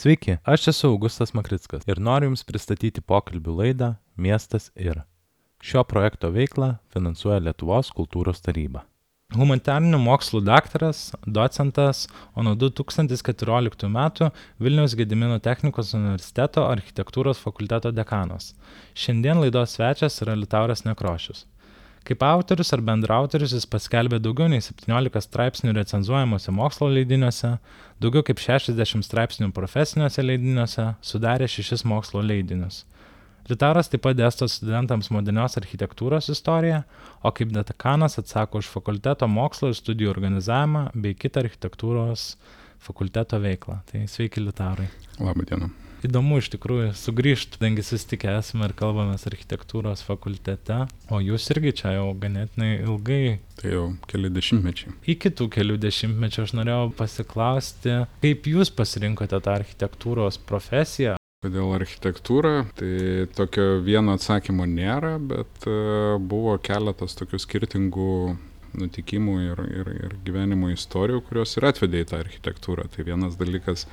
Sveiki, 0.00 0.38
aš 0.48 0.62
esu 0.70 0.88
Augustas 0.88 1.34
Makrickas 1.36 1.82
ir 1.84 1.98
noriu 2.00 2.30
Jums 2.30 2.42
pristatyti 2.48 3.02
pokalbių 3.04 3.56
laidą 3.58 3.88
Miestas 4.16 4.70
ir. 4.72 5.02
Šio 5.60 5.82
projekto 5.84 6.30
veiklą 6.32 6.70
finansuoja 6.94 7.42
Lietuvos 7.44 7.90
kultūros 7.98 8.40
taryba. 8.40 8.86
Humanitarinių 9.36 10.00
mokslų 10.00 10.40
daktaras, 10.46 11.02
docentas, 11.26 12.06
o 12.32 12.46
nuo 12.46 12.56
2014 12.56 13.92
metų 13.98 14.30
Vilniaus 14.64 14.96
Gedimino 14.96 15.36
technikos 15.44 15.92
universiteto 15.98 16.64
architektūros 16.70 17.44
fakulteto 17.44 17.92
dekanas. 17.92 18.54
Šiandien 18.96 19.44
laidos 19.44 19.76
svečias 19.76 20.16
yra 20.24 20.38
Litauras 20.40 20.86
Nekrošius. 20.88 21.44
Kaip 22.08 22.22
autorius 22.24 22.72
ar 22.72 22.80
bendraautorius 22.84 23.52
jis 23.52 23.66
paskelbė 23.68 24.18
daugiau 24.24 24.48
nei 24.48 24.62
17 24.64 25.20
straipsnių 25.26 25.74
recenzuojamuose 25.76 26.54
mokslo 26.56 26.88
leidiniuose, 26.90 27.56
daugiau 28.00 28.24
kaip 28.26 28.40
60 28.40 29.04
straipsnių 29.04 29.50
profesiniuose 29.56 30.24
leidiniuose, 30.24 30.86
sudarė 31.04 31.48
šešis 31.50 31.84
mokslo 31.84 32.24
leidinius. 32.24 32.86
Litaras 33.50 33.90
taip 33.90 34.04
pat 34.04 34.16
dėsto 34.16 34.48
studentams 34.48 35.10
modernios 35.12 35.58
architektūros 35.60 36.30
istoriją, 36.32 36.82
o 37.24 37.32
kaip 37.36 37.52
detakanas 37.56 38.18
atsako 38.22 38.62
už 38.62 38.70
fakulteto 38.72 39.28
mokslo 39.28 39.72
ir 39.72 39.78
studijų 39.78 40.14
organizavimą 40.14 40.86
bei 40.94 41.18
kitą 41.18 41.44
architektūros 41.44 42.32
fakulteto 42.80 43.42
veiklą. 43.42 43.82
Tai 43.90 44.06
sveiki, 44.08 44.44
Litarai. 44.44 44.88
Labą 45.20 45.48
dieną 45.48 45.72
įdomu 46.06 46.40
iš 46.40 46.50
tikrųjų 46.54 46.90
sugrįžt 46.96 47.58
kadangi 47.58 47.84
susitikę 47.84 48.32
esame 48.38 48.68
ir 48.68 48.74
kalbamės 48.78 49.26
architektūros 49.30 50.04
fakultete 50.06 50.82
o 51.12 51.20
jūs 51.22 51.50
irgi 51.54 51.74
čia 51.82 51.94
jau 51.98 52.10
ganėtinai 52.20 52.72
ilgai 52.80 53.38
tai 53.60 53.74
jau 53.74 53.86
keli 54.10 54.32
dešimtmečiai 54.32 54.96
iki 55.14 55.32
tų 55.36 55.50
kelių 55.56 55.78
dešimtmečių 55.82 56.44
aš 56.46 56.54
norėjau 56.58 56.90
pasiklausti 56.98 58.02
kaip 58.24 58.52
jūs 58.54 58.72
pasirinkote 58.74 59.40
tą 59.40 59.56
architektūros 59.60 60.40
profesiją 60.48 61.16
Kodėl 61.40 61.70
architektūra? 61.72 62.66
Tai 62.76 62.88
tokio 63.32 63.78
vieno 63.80 64.12
atsakymo 64.18 64.66
nėra, 64.68 65.14
bet 65.16 65.64
e, 65.64 65.72
buvo 66.20 66.58
keletas 66.60 67.16
tokių 67.16 67.40
skirtingų 67.40 68.10
nutikimų 68.76 69.36
ir, 69.46 69.62
ir, 69.72 69.90
ir 70.04 70.16
gyvenimo 70.26 70.68
istorijų, 70.74 71.22
kurios 71.30 71.56
ir 71.56 71.66
atvedė 71.70 72.04
į 72.04 72.08
tą 72.10 72.20
architektūrą. 72.20 72.84
Tai 72.92 73.06
vienas 73.08 73.38
dalykas 73.40 73.86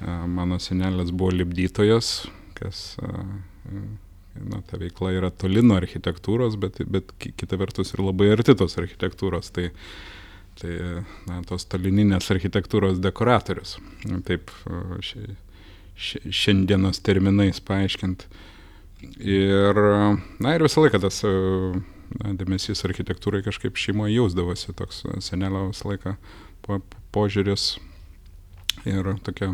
Mano 0.00 0.58
senelis 0.58 1.12
buvo 1.14 1.30
libdytojas, 1.30 2.26
kas, 2.58 2.96
na, 4.34 4.60
ta 4.66 4.78
veikla 4.80 5.12
yra 5.14 5.30
toli 5.30 5.62
nuo 5.62 5.78
architektūros, 5.78 6.58
bet, 6.60 6.80
bet 6.90 7.14
kita 7.22 7.58
vertus 7.60 7.94
ir 7.94 8.02
labai 8.04 8.32
arti 8.34 8.56
tos 8.58 8.76
architektūros. 8.80 9.52
Tai, 9.54 9.68
tai 10.60 10.74
na, 11.28 11.40
tos 11.48 11.66
tolininės 11.70 12.30
architektūros 12.34 13.00
dekoratorius. 13.02 13.76
Taip, 14.26 14.52
ši, 15.06 15.24
ši, 15.94 16.24
šiandienos 16.42 17.00
terminais 17.06 17.62
paaiškint. 17.64 18.26
Ir, 19.20 19.80
na, 20.40 20.54
ir 20.56 20.64
visą 20.64 20.84
laiką 20.84 21.00
tas 21.06 21.22
na, 21.24 22.34
dėmesys 22.38 22.84
architektūrai 22.88 23.44
kažkaip 23.46 23.78
šeimoje 23.78 24.16
jausdavosi, 24.16 24.74
toks 24.76 25.04
senelio 25.24 25.68
visą 25.70 25.92
laiką 25.92 26.16
po, 26.64 26.80
požiūris 27.14 27.74
ir 28.88 29.14
tokia 29.24 29.52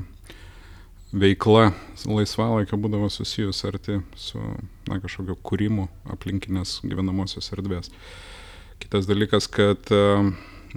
veikla 1.12 1.72
laisvalaikio 2.06 2.78
būdavo 2.78 3.08
susijus 3.10 3.64
arti 3.66 3.98
su 4.16 4.40
na, 4.88 5.00
kažkokio 5.02 5.36
kūrimu 5.42 5.88
aplinkinės 6.14 6.78
gyvenamosios 6.86 7.50
erdvės. 7.56 7.90
Kitas 8.80 9.08
dalykas, 9.10 9.48
kad 9.50 9.90
uh, 9.92 10.30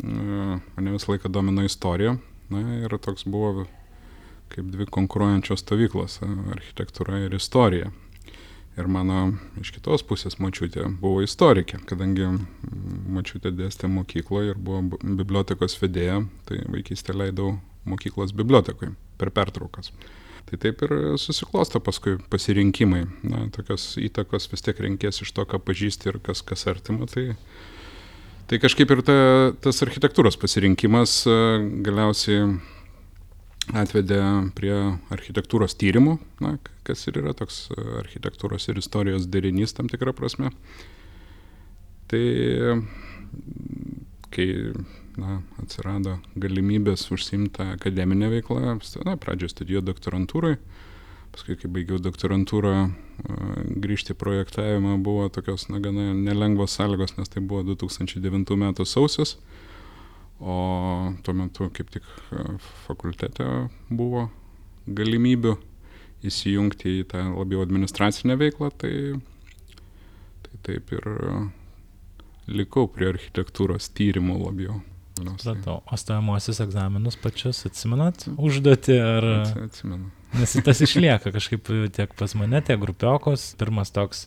mane 0.04 0.96
visą 0.96 1.14
laiką 1.14 1.32
domino 1.32 1.64
istorija. 1.66 2.18
Na 2.52 2.62
ir 2.82 2.98
toks 3.02 3.26
buvo 3.30 3.68
kaip 4.54 4.70
dvi 4.70 4.86
konkuruojančios 4.86 5.64
stovyklos- 5.64 6.20
architektūra 6.56 7.26
ir 7.26 7.34
istorija. 7.34 7.92
Ir 8.78 8.88
mano 8.88 9.38
iš 9.62 9.70
kitos 9.72 10.02
pusės 10.02 10.40
mačiutė 10.42 10.88
buvo 11.00 11.22
istorikė, 11.22 11.78
kadangi 11.86 12.26
mačiutė 13.08 13.52
dėstė 13.54 13.86
mokykloje 13.86 14.50
ir 14.50 14.58
buvo 14.58 14.98
bibliotekos 15.04 15.78
vedėja, 15.78 16.28
tai 16.46 16.64
vaikystę 16.66 17.14
leidau 17.14 17.60
mokyklos 17.86 18.34
bibliotekoje 18.34 18.96
per 19.18 19.30
pertraukas. 19.30 19.92
Tai 20.50 20.60
taip 20.62 20.84
ir 20.86 20.94
susiklosto 21.22 21.80
paskui 21.84 22.18
pasirinkimai. 22.30 23.06
Na, 23.26 23.46
tokios 23.56 23.94
įtakos 24.02 24.50
vis 24.52 24.66
tiek 24.66 24.80
renkės 24.86 25.24
iš 25.24 25.32
to, 25.34 25.46
ką 25.50 25.62
pažįsti 25.64 26.12
ir 26.12 26.20
kas, 26.24 26.44
kas 26.46 26.68
artima. 26.70 27.08
Tai, 27.10 27.34
tai 28.52 28.60
kažkaip 28.62 28.92
ir 28.94 29.02
ta, 29.08 29.18
tas 29.64 29.82
architektūros 29.86 30.38
pasirinkimas 30.42 31.24
e, 31.26 31.38
galiausiai 31.88 32.54
atvedė 33.72 34.20
prie 34.58 34.76
architektūros 35.14 35.78
tyrimų, 35.80 36.18
na, 36.44 36.58
kas 36.84 37.06
ir 37.08 37.22
yra 37.22 37.32
toks 37.38 37.70
architektūros 38.04 38.68
ir 38.68 38.82
istorijos 38.82 39.30
derinys 39.32 39.74
tam 39.78 39.88
tikrą 39.92 40.12
prasme. 40.18 40.52
Tai 42.12 42.24
kai 44.34 44.48
na, 45.20 45.40
atsirado 45.62 46.18
galimybės 46.40 47.06
užsimti 47.14 47.66
akademinę 47.76 48.30
veiklą. 48.34 48.78
Na, 49.06 49.16
pradžioje 49.20 49.54
studijuoju 49.54 49.86
doktorantūrai, 49.90 50.54
paskui, 51.34 51.58
kai 51.60 51.72
baigiau 51.72 52.00
doktorantūrą, 52.02 52.76
grįžti 53.84 54.14
į 54.14 54.20
projektavimą 54.20 54.98
buvo 55.06 55.28
tokios, 55.34 55.68
na, 55.72 55.82
gana 55.84 56.12
nelengvos 56.18 56.78
sąlygos, 56.78 57.18
nes 57.18 57.32
tai 57.32 57.44
buvo 57.46 57.64
2009 57.74 58.58
metų 58.66 58.88
sausis, 58.90 59.38
o 60.42 61.14
tuo 61.24 61.36
metu 61.38 61.70
kaip 61.74 61.92
tik 61.94 62.08
fakultete 62.88 63.46
buvo 63.90 64.28
galimybių 64.88 65.56
įsijungti 66.28 67.00
į 67.02 67.04
tą 67.12 67.28
labiau 67.32 67.64
administracinę 67.64 68.36
veiklą, 68.40 68.72
tai, 68.80 68.94
tai 70.46 70.64
taip 70.68 70.96
ir 70.96 71.08
likau 72.48 72.90
prie 72.92 73.12
architektūros 73.14 73.92
tyrimų 73.96 74.40
labiau. 74.42 74.82
Supratau. 75.14 75.82
O 75.86 75.98
stojamuosius 75.98 76.60
egzaminus 76.64 77.18
pačius 77.22 77.66
atsimenat 77.70 78.26
užduoti 78.38 78.98
ar... 78.98 79.28
Atsimenu. 79.66 80.10
Nes 80.34 80.56
tas 80.66 80.82
išlieka 80.82 81.32
kažkaip 81.36 81.70
tiek 81.94 82.14
pas 82.18 82.34
mane, 82.40 82.62
tiek 82.66 82.80
grupiokos. 82.82 83.52
Pirmas 83.60 83.94
toks 83.94 84.26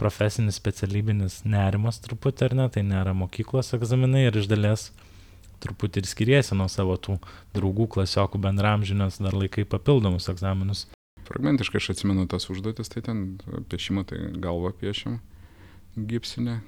profesinis 0.00 0.58
specialybinis 0.58 1.44
nerimas 1.46 2.00
truputį, 2.04 2.50
ar 2.50 2.56
ne, 2.58 2.66
tai 2.72 2.82
nėra 2.86 3.14
mokyklos 3.16 3.72
egzaminai 3.76 4.26
ir 4.26 4.40
iš 4.42 4.50
dalies 4.50 4.90
truputį 5.62 6.02
ir 6.02 6.10
skiriesi 6.10 6.58
nuo 6.58 6.66
savo 6.68 6.98
tų 7.00 7.16
draugų, 7.56 7.86
klasiokų 7.94 8.40
bendramžinės, 8.42 9.22
dar 9.22 9.36
laikai 9.38 9.64
papildomus 9.68 10.28
egzaminus. 10.32 10.84
Fragmentiškai 11.26 11.80
aš 11.80 11.94
atsimenu 11.94 12.26
tas 12.30 12.50
užduotis, 12.52 12.90
tai 12.92 13.02
ten 13.06 13.24
piešimą, 13.70 14.04
tai 14.10 14.20
galvą 14.42 14.74
piešim 14.82 15.18
gipsinę. 15.96 16.60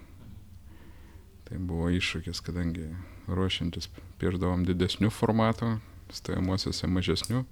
Tai 1.48 1.60
buvo 1.64 1.92
iššūkis, 1.94 2.40
kadangi 2.44 2.88
ruošiantis 3.28 3.90
piešdavom 4.20 4.64
didesnių 4.68 5.10
formatų, 5.14 5.76
stojamuosiuose 6.14 6.90
mažesnių. 6.90 7.44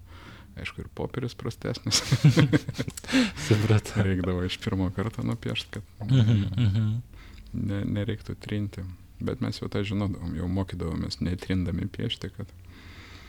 Aišku, 0.56 0.86
ir 0.86 0.92
popierius 0.96 1.34
prastesnis. 1.36 2.00
Supratau. 3.46 4.04
Reikdavo 4.06 4.46
iš 4.46 4.56
pirmo 4.64 4.88
karto 4.96 5.24
nupiešti, 5.26 5.82
kad 5.98 6.08
mhm, 6.08 6.46
mhm. 6.56 6.86
ne, 7.52 7.82
nereiktų 7.98 8.38
trinti. 8.40 8.86
Bet 9.20 9.42
mes 9.44 9.60
jau 9.60 9.68
tą 9.72 9.82
žinodavom, 9.84 10.32
jau 10.36 10.48
mokydavomės 10.52 11.20
netrindami 11.24 11.88
piešti, 11.92 12.32
kad... 12.36 12.48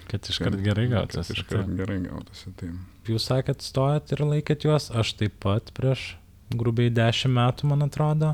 Kad 0.08 0.30
iškart 0.32 0.62
gerai 0.64 0.86
gautųsi. 0.88 1.34
Kad 1.34 1.42
iškart 1.44 1.72
gerai 1.76 1.98
gautųsi, 2.06 2.54
tai. 2.60 2.72
Jūs 3.12 3.28
sakėt, 3.28 3.64
stojat 3.64 4.14
ir 4.16 4.24
laikėt 4.24 4.64
juos, 4.64 4.88
aš 4.96 5.18
taip 5.20 5.36
pat 5.44 5.74
prieš 5.76 6.14
grubiai 6.56 6.92
dešimt 6.96 7.36
metų, 7.36 7.68
man 7.72 7.84
atrodo, 7.88 8.34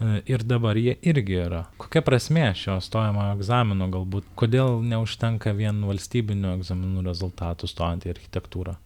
ir 0.00 0.44
dabar 0.48 0.78
jie 0.80 0.94
irgi 1.02 1.36
yra. 1.44 1.64
Kokia 1.80 2.02
prasmė 2.04 2.50
šio 2.56 2.78
stojamojo 2.84 3.34
egzamino 3.36 3.88
galbūt? 3.92 4.28
Kodėl 4.38 4.80
neužtenka 4.86 5.52
vien 5.56 5.82
valstybinių 5.88 6.54
egzaminų 6.58 7.04
rezultatų 7.08 7.68
stojant 7.70 8.06
į 8.06 8.14
architektūrą? 8.14 8.76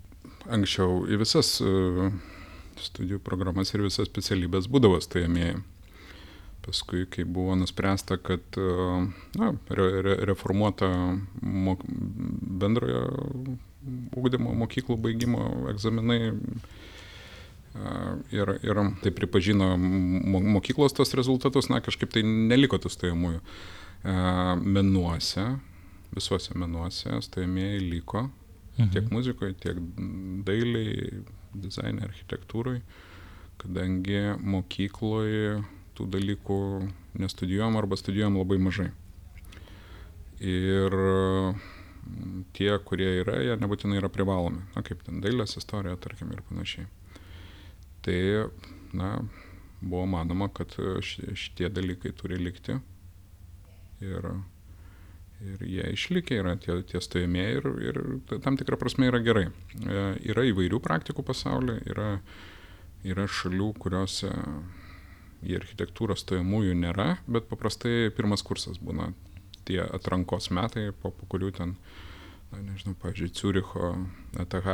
Anksčiau 0.55 1.05
į 1.09 1.21
visas 1.23 1.56
e, 1.65 2.11
studijų 2.83 3.21
programas 3.25 3.73
ir 3.73 3.85
visas 3.87 4.11
specialybės 4.11 4.69
būdavo 4.71 4.99
stojamieji. 5.05 5.62
Paskui, 6.65 7.05
kai 7.12 7.27
buvo 7.29 7.55
nuspręsta, 7.61 8.19
kad 8.19 8.59
e, 8.59 8.69
na, 9.39 9.53
re, 9.71 9.89
re, 10.05 10.17
reformuota 10.33 10.89
mok, 11.41 11.85
bendrojo 11.85 13.05
ūkdymo 14.17 14.55
mokyklų 14.65 14.97
baigimo 15.05 15.47
egzaminai 15.71 16.33
ir, 18.35 18.55
ir 18.62 18.81
tai 19.03 19.12
pripažino 19.15 19.75
mokyklos 19.79 20.94
tos 20.94 21.15
rezultatus, 21.19 21.69
na 21.73 21.81
kažkaip 21.85 22.12
tai 22.15 22.23
neliko 22.25 22.79
tų 22.79 22.93
stojamųjų. 22.94 23.41
Menuose, 24.61 25.47
visuose 26.15 26.55
menuose 26.59 27.21
stojamieji 27.25 27.87
liko, 27.91 28.29
mhm. 28.79 28.91
tiek 28.94 29.09
muzikoje, 29.11 29.56
tiek 29.65 29.81
dailiai, 30.47 31.23
dizainė, 31.55 32.09
architektūrai, 32.09 32.81
kadangi 33.62 34.35
mokykloje 34.43 35.62
tų 35.94 36.09
dalykų 36.11 36.61
nestudijuojam 37.23 37.79
arba 37.79 37.99
studijuojam 37.99 38.41
labai 38.41 38.59
mažai. 38.62 38.91
Ir 40.44 40.94
tie, 42.55 42.70
kurie 42.85 43.09
yra, 43.23 43.38
jie 43.41 43.55
nebūtinai 43.61 44.00
yra 44.00 44.11
privalomi, 44.12 44.65
na 44.75 44.82
kaip 44.85 45.03
ten 45.06 45.23
dailės 45.25 45.56
istorija, 45.61 45.97
tarkim, 46.03 46.32
ir 46.35 46.43
panašiai. 46.50 46.88
Tai, 48.05 48.19
na, 48.93 49.15
buvo 49.81 50.06
manoma, 50.06 50.49
kad 50.53 50.75
šitie 51.01 51.71
dalykai 51.73 52.12
turi 52.17 52.37
likti 52.41 52.77
ir, 54.05 54.29
ir 55.45 55.65
jie 55.65 55.91
išlikę 55.95 56.39
yra 56.41 56.56
tie, 56.61 56.79
tie 56.89 57.01
stojamieji 57.01 57.61
ir, 57.61 57.69
ir 57.89 58.01
tam 58.45 58.59
tikrą 58.61 58.79
prasme 58.81 59.09
yra 59.09 59.21
gerai. 59.25 59.47
E, 59.49 60.03
yra 60.33 60.45
įvairių 60.51 60.81
praktikų 60.85 61.25
pasaulyje, 61.27 61.81
yra, 61.95 62.09
yra 63.09 63.29
šalių, 63.29 63.71
kuriuose 63.81 64.33
į 65.45 65.59
architektūrą 65.61 66.17
stojamųjų 66.17 66.77
nėra, 66.81 67.15
bet 67.29 67.49
paprastai 67.51 68.11
pirmas 68.17 68.45
kursas 68.45 68.81
būna 68.81 69.12
tie 69.69 69.81
atrankos 69.85 70.51
metai, 70.53 70.91
po, 71.01 71.12
po 71.12 71.29
kurių 71.33 71.51
ten, 71.56 71.77
na, 72.53 72.61
nežinau, 72.65 72.97
pavyzdžiui, 73.01 73.33
Ciuricho 73.37 73.95
ETH 74.41 74.69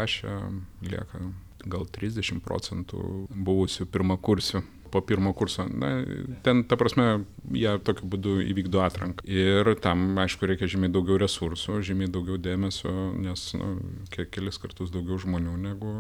lieka 0.87 1.23
gal 1.69 1.87
30 1.89 2.43
procentų 2.45 3.27
buvusių 3.31 3.87
pirmakursių 3.91 4.63
po 4.91 5.01
pirmo 5.07 5.31
kurso. 5.39 5.69
Na, 5.71 6.03
ten, 6.43 6.65
ta 6.67 6.75
prasme, 6.75 7.23
jie 7.55 7.77
tokiu 7.87 8.09
būdu 8.11 8.33
įvykdo 8.43 8.81
atranką. 8.83 9.23
Ir 9.31 9.71
tam, 9.79 10.19
aišku, 10.19 10.49
reikia 10.51 10.67
žymiai 10.73 10.91
daugiau 10.91 11.21
resursų, 11.23 11.79
žymiai 11.87 12.11
daugiau 12.11 12.41
dėmesio, 12.43 12.91
nes 13.15 13.45
nu, 13.55 13.69
kiek 14.11 14.33
kelis 14.35 14.59
kartus 14.59 14.91
daugiau 14.91 15.21
žmonių 15.23 15.55
negu, 15.63 15.95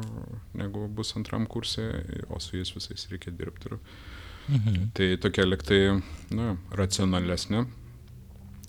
negu 0.58 0.88
bus 0.90 1.14
antram 1.20 1.46
kursė, 1.46 1.86
o 2.34 2.42
su 2.42 2.58
jais 2.58 2.74
visais 2.74 3.06
reikia 3.12 3.30
dirbti. 3.30 3.70
Ir, 3.70 3.78
mhm. 4.56 4.88
Tai 4.98 5.12
tokia 5.22 5.46
liktai, 5.46 5.82
na, 6.34 6.56
racionalesnė 6.74 7.68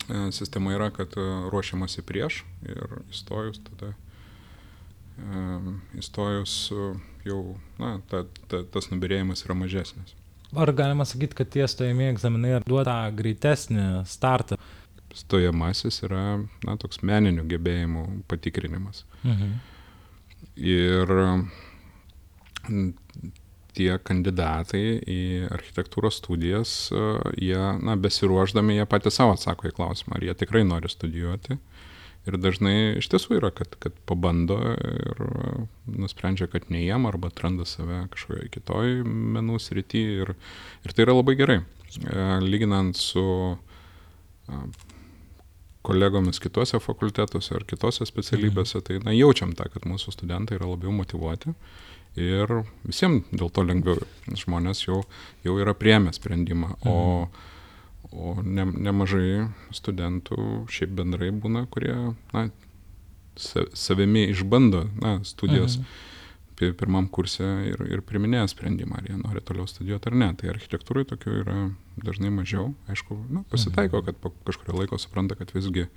E, 0.09 0.31
sistema 0.31 0.73
yra, 0.73 0.89
kad 0.89 1.13
e, 1.17 1.25
ruošiamasi 1.51 2.03
prieš 2.07 2.41
ir 2.65 2.97
įstojus 3.11 3.61
tada, 3.67 3.93
įstojus 5.99 6.55
jau, 7.27 7.41
na, 7.81 7.95
ta, 8.09 8.25
ta, 8.51 8.63
tas 8.73 8.89
nubirėjimas 8.91 9.45
yra 9.45 9.57
mažesnis. 9.57 10.15
Ar 10.51 10.71
galima 10.75 11.05
sakyti, 11.07 11.37
kad 11.37 11.51
tie 11.53 11.63
stojamieji 11.69 12.17
egzaminai 12.17 12.57
duoda 12.67 12.95
greitesnį 13.15 14.03
startą? 14.09 14.57
Stojamasis 15.15 16.01
yra, 16.07 16.41
na, 16.65 16.75
toks 16.79 17.01
meninių 17.07 17.45
gebėjimų 17.51 18.05
patikrinimas. 18.31 19.05
Mhm. 19.23 19.53
Ir 20.61 21.13
tie 23.75 23.91
kandidatai 24.03 24.83
į 25.07 25.21
architektūros 25.51 26.19
studijas, 26.19 26.73
jie, 27.39 27.61
na, 27.83 27.95
besiruoždami, 27.99 28.75
jie 28.79 28.87
patys 28.89 29.19
savo 29.19 29.35
atsako 29.37 29.69
į 29.69 29.75
klausimą, 29.77 30.17
ar 30.17 30.27
jie 30.27 30.35
tikrai 30.43 30.63
nori 30.67 30.91
studijuoti. 30.91 31.57
Ir 32.29 32.37
dažnai 32.37 32.99
iš 32.99 33.07
tiesų 33.09 33.39
yra, 33.39 33.49
kad, 33.55 33.73
kad 33.81 33.95
pabando 34.05 34.59
ir 34.77 35.21
nusprendžia, 35.89 36.45
kad 36.51 36.67
ne 36.69 36.83
jiem, 36.83 37.07
arba 37.09 37.31
atranda 37.31 37.65
save 37.65 38.03
kažkoje 38.13 38.51
kitoj 38.53 38.99
menų 39.07 39.57
srity. 39.61 40.03
Ir, 40.21 40.35
ir 40.85 40.93
tai 40.93 41.07
yra 41.07 41.17
labai 41.17 41.33
gerai. 41.39 41.59
E, 42.05 42.25
lyginant 42.45 42.99
su 42.99 43.25
kolegomis 45.81 46.39
kitose 46.39 46.79
fakultetuose 46.79 47.55
ar 47.57 47.65
kitose 47.65 48.05
specialybėse, 48.05 48.77
mhm. 48.77 48.85
tai 48.85 48.99
na, 49.05 49.15
jaučiam 49.17 49.55
tą, 49.57 49.65
kad 49.73 49.87
mūsų 49.89 50.13
studentai 50.13 50.59
yra 50.59 50.69
labiau 50.69 50.93
motivuoti. 50.93 51.55
Ir 52.21 52.51
visiems 52.83 53.29
dėl 53.31 53.49
to 53.55 53.63
lengviau. 53.63 54.03
Žmonės 54.27 54.83
jau, 54.83 54.99
jau 55.45 55.55
yra 55.63 55.73
priemę 55.77 56.11
sprendimą, 56.13 56.75
o, 56.83 56.95
mhm. 57.25 57.49
O 58.11 58.35
ne, 58.43 58.65
nemažai 58.65 59.47
studentų 59.75 60.67
šiaip 60.71 60.95
bendrai 60.99 61.31
būna, 61.31 61.65
kurie 61.71 61.95
na, 62.33 62.47
savimi 63.39 64.27
išbando 64.29 64.87
na, 64.99 65.19
studijos. 65.27 65.79
Mhm 65.81 66.07
pirmam 66.77 67.07
kurse 67.09 67.45
ir, 67.65 67.81
ir 67.89 68.03
priminėja 68.05 68.45
sprendimą, 68.51 68.99
ar 68.99 69.07
jie 69.09 69.17
nori 69.17 69.41
toliau 69.45 69.67
studijuoti 69.69 70.11
ar 70.11 70.17
ne. 70.21 70.29
Tai 70.37 70.51
architektūrai 70.53 71.05
tokių 71.09 71.33
yra 71.41 71.57
dažnai 72.05 72.29
mažiau. 72.33 72.71
Aišku, 72.91 73.17
nu, 73.33 73.43
pasitaiko, 73.51 74.03
kad 74.05 74.19
po 74.21 74.33
kažkurio 74.47 74.77
laiko 74.77 74.99
supranta, 75.01 75.37
kad 75.39 75.53
visgi, 75.55 75.87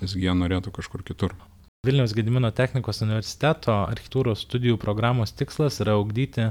visgi 0.00 0.26
jie 0.26 0.34
norėtų 0.38 0.74
kažkur 0.74 1.04
kitur. 1.06 1.36
Vilniaus 1.82 2.12
Gedimino 2.14 2.46
technikos 2.54 3.00
universiteto 3.02 3.72
architektūros 3.74 4.44
studijų 4.44 4.76
programos 4.78 5.32
tikslas 5.34 5.80
yra 5.82 5.96
ugdyti 5.98 6.44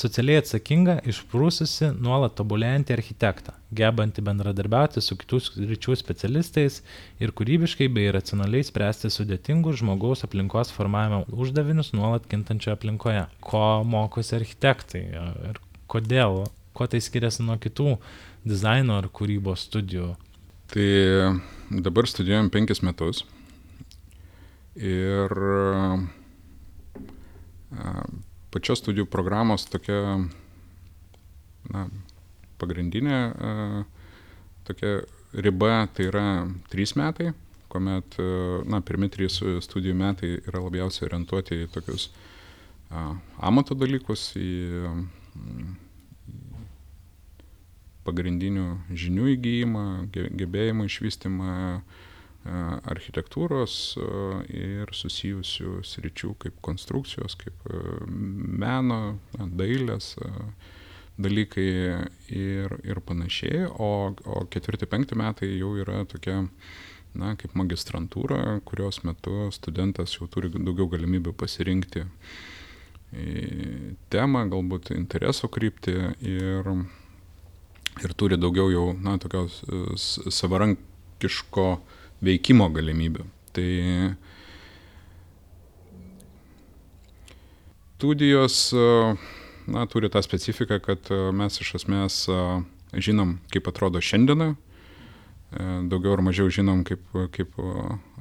socialiai 0.00 0.38
atsakingą, 0.38 0.92
išprūsusi, 1.10 1.88
nuolat 1.98 2.36
tobulėjantį 2.38 2.92
architektą, 2.94 3.56
gebantį 3.74 4.22
bendradarbiauti 4.28 5.02
su 5.02 5.16
kitų 5.18 5.40
ryčių 5.72 5.96
specialistais 5.98 6.76
ir 7.18 7.32
kūrybiškai 7.34 7.88
bei 7.90 8.12
racionaliai 8.14 8.68
spręsti 8.68 9.10
sudėtingus 9.10 9.80
žmogaus 9.80 10.22
aplinkos 10.28 10.70
formavimo 10.76 11.24
uždavinius 11.26 11.90
nuolat 11.98 12.28
kintančioje 12.30 12.76
aplinkoje. 12.76 13.24
Ko 13.42 13.64
mokosi 13.82 14.36
architektai 14.38 15.02
ir 15.48 15.58
kodėl, 15.90 16.44
kuo 16.78 16.86
tai 16.86 17.02
skiriasi 17.02 17.42
nuo 17.48 17.58
kitų 17.58 17.96
dizaino 18.46 19.00
ar 19.02 19.10
kūrybos 19.10 19.66
studijų? 19.66 20.12
Tai 20.70 20.86
dabar 21.82 22.06
studijuojam 22.06 22.52
penkis 22.54 22.84
metus 22.86 23.24
Ir 24.78 25.32
pačios 28.54 28.78
studijų 28.78 29.08
programos 29.10 29.66
tokia 29.68 29.98
na, 31.68 31.88
pagrindinė 32.62 33.18
tokia 34.68 34.92
riba 35.34 35.88
tai 35.94 36.08
yra 36.08 36.24
trys 36.70 36.94
metai, 36.98 37.32
kuomet 37.72 38.16
na, 38.70 38.80
pirmi 38.80 39.10
trys 39.12 39.40
studijų 39.66 39.96
metai 39.98 40.36
yra 40.38 40.62
labiausiai 40.62 41.08
orientuoti 41.10 41.64
į 41.64 41.70
tokius 41.74 42.08
amato 43.42 43.76
dalykus, 43.76 44.30
į 44.38 44.52
pagrindinių 48.08 48.68
žinių 48.96 49.26
įgyjimą, 49.34 49.84
gebėjimų 50.14 50.86
išvystimą, 50.88 51.50
architektūros 52.46 53.98
ir 54.48 54.90
susijusių 54.94 55.82
sričių 55.84 56.34
kaip 56.44 56.60
konstrukcijos, 56.64 57.36
kaip 57.40 57.66
meno, 58.08 59.18
dailės 59.36 60.14
dalykai 61.18 61.66
ir, 62.30 62.76
ir 62.86 63.00
panašiai, 63.04 63.66
o, 63.66 64.14
o 64.14 64.44
ketvirti, 64.50 64.86
penkti 64.86 65.18
metai 65.18 65.50
jau 65.58 65.72
yra 65.82 66.04
tokia, 66.08 66.44
na, 67.18 67.34
kaip 67.40 67.56
magistrantūra, 67.58 68.60
kurios 68.68 69.02
metu 69.02 69.48
studentas 69.52 70.14
jau 70.14 70.30
turi 70.30 70.52
daugiau 70.54 70.86
galimybių 70.92 71.34
pasirinkti 71.34 72.06
temą, 74.12 74.44
galbūt 74.52 74.92
intereso 74.94 75.48
krypti 75.50 75.96
ir, 76.22 76.72
ir 78.04 78.14
turi 78.20 78.38
daugiau 78.38 78.70
jau, 78.70 78.88
na, 79.02 79.16
tokios 79.18 79.64
savarankiško 80.38 81.70
uh, 81.74 81.96
veikimo 82.24 82.68
galimybių. 82.74 83.26
Tai 83.56 83.68
studijos 87.98 88.58
na, 89.66 89.86
turi 89.90 90.10
tą 90.10 90.22
specifiką, 90.22 90.80
kad 90.84 91.10
mes 91.34 91.60
iš 91.62 91.74
esmės 91.80 92.22
žinom, 92.94 93.38
kaip 93.52 93.68
atrodo 93.70 94.00
šiandiena, 94.04 94.52
daugiau 95.90 96.14
ar 96.16 96.22
mažiau 96.24 96.52
žinom, 96.52 96.84
kaip, 96.88 97.02
kaip 97.34 97.58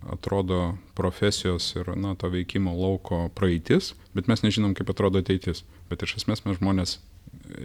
atrodo 0.08 0.78
profesijos 0.96 1.74
ir 1.76 1.92
na, 2.00 2.16
to 2.16 2.30
veikimo 2.32 2.74
lauko 2.76 3.28
praeitis, 3.36 3.94
bet 4.16 4.30
mes 4.32 4.44
nežinom, 4.44 4.74
kaip 4.78 4.90
atrodo 4.94 5.22
ateitis. 5.24 5.64
Bet 5.92 6.04
iš 6.04 6.18
esmės 6.22 6.44
mes 6.48 6.60
žmonės 6.60 6.98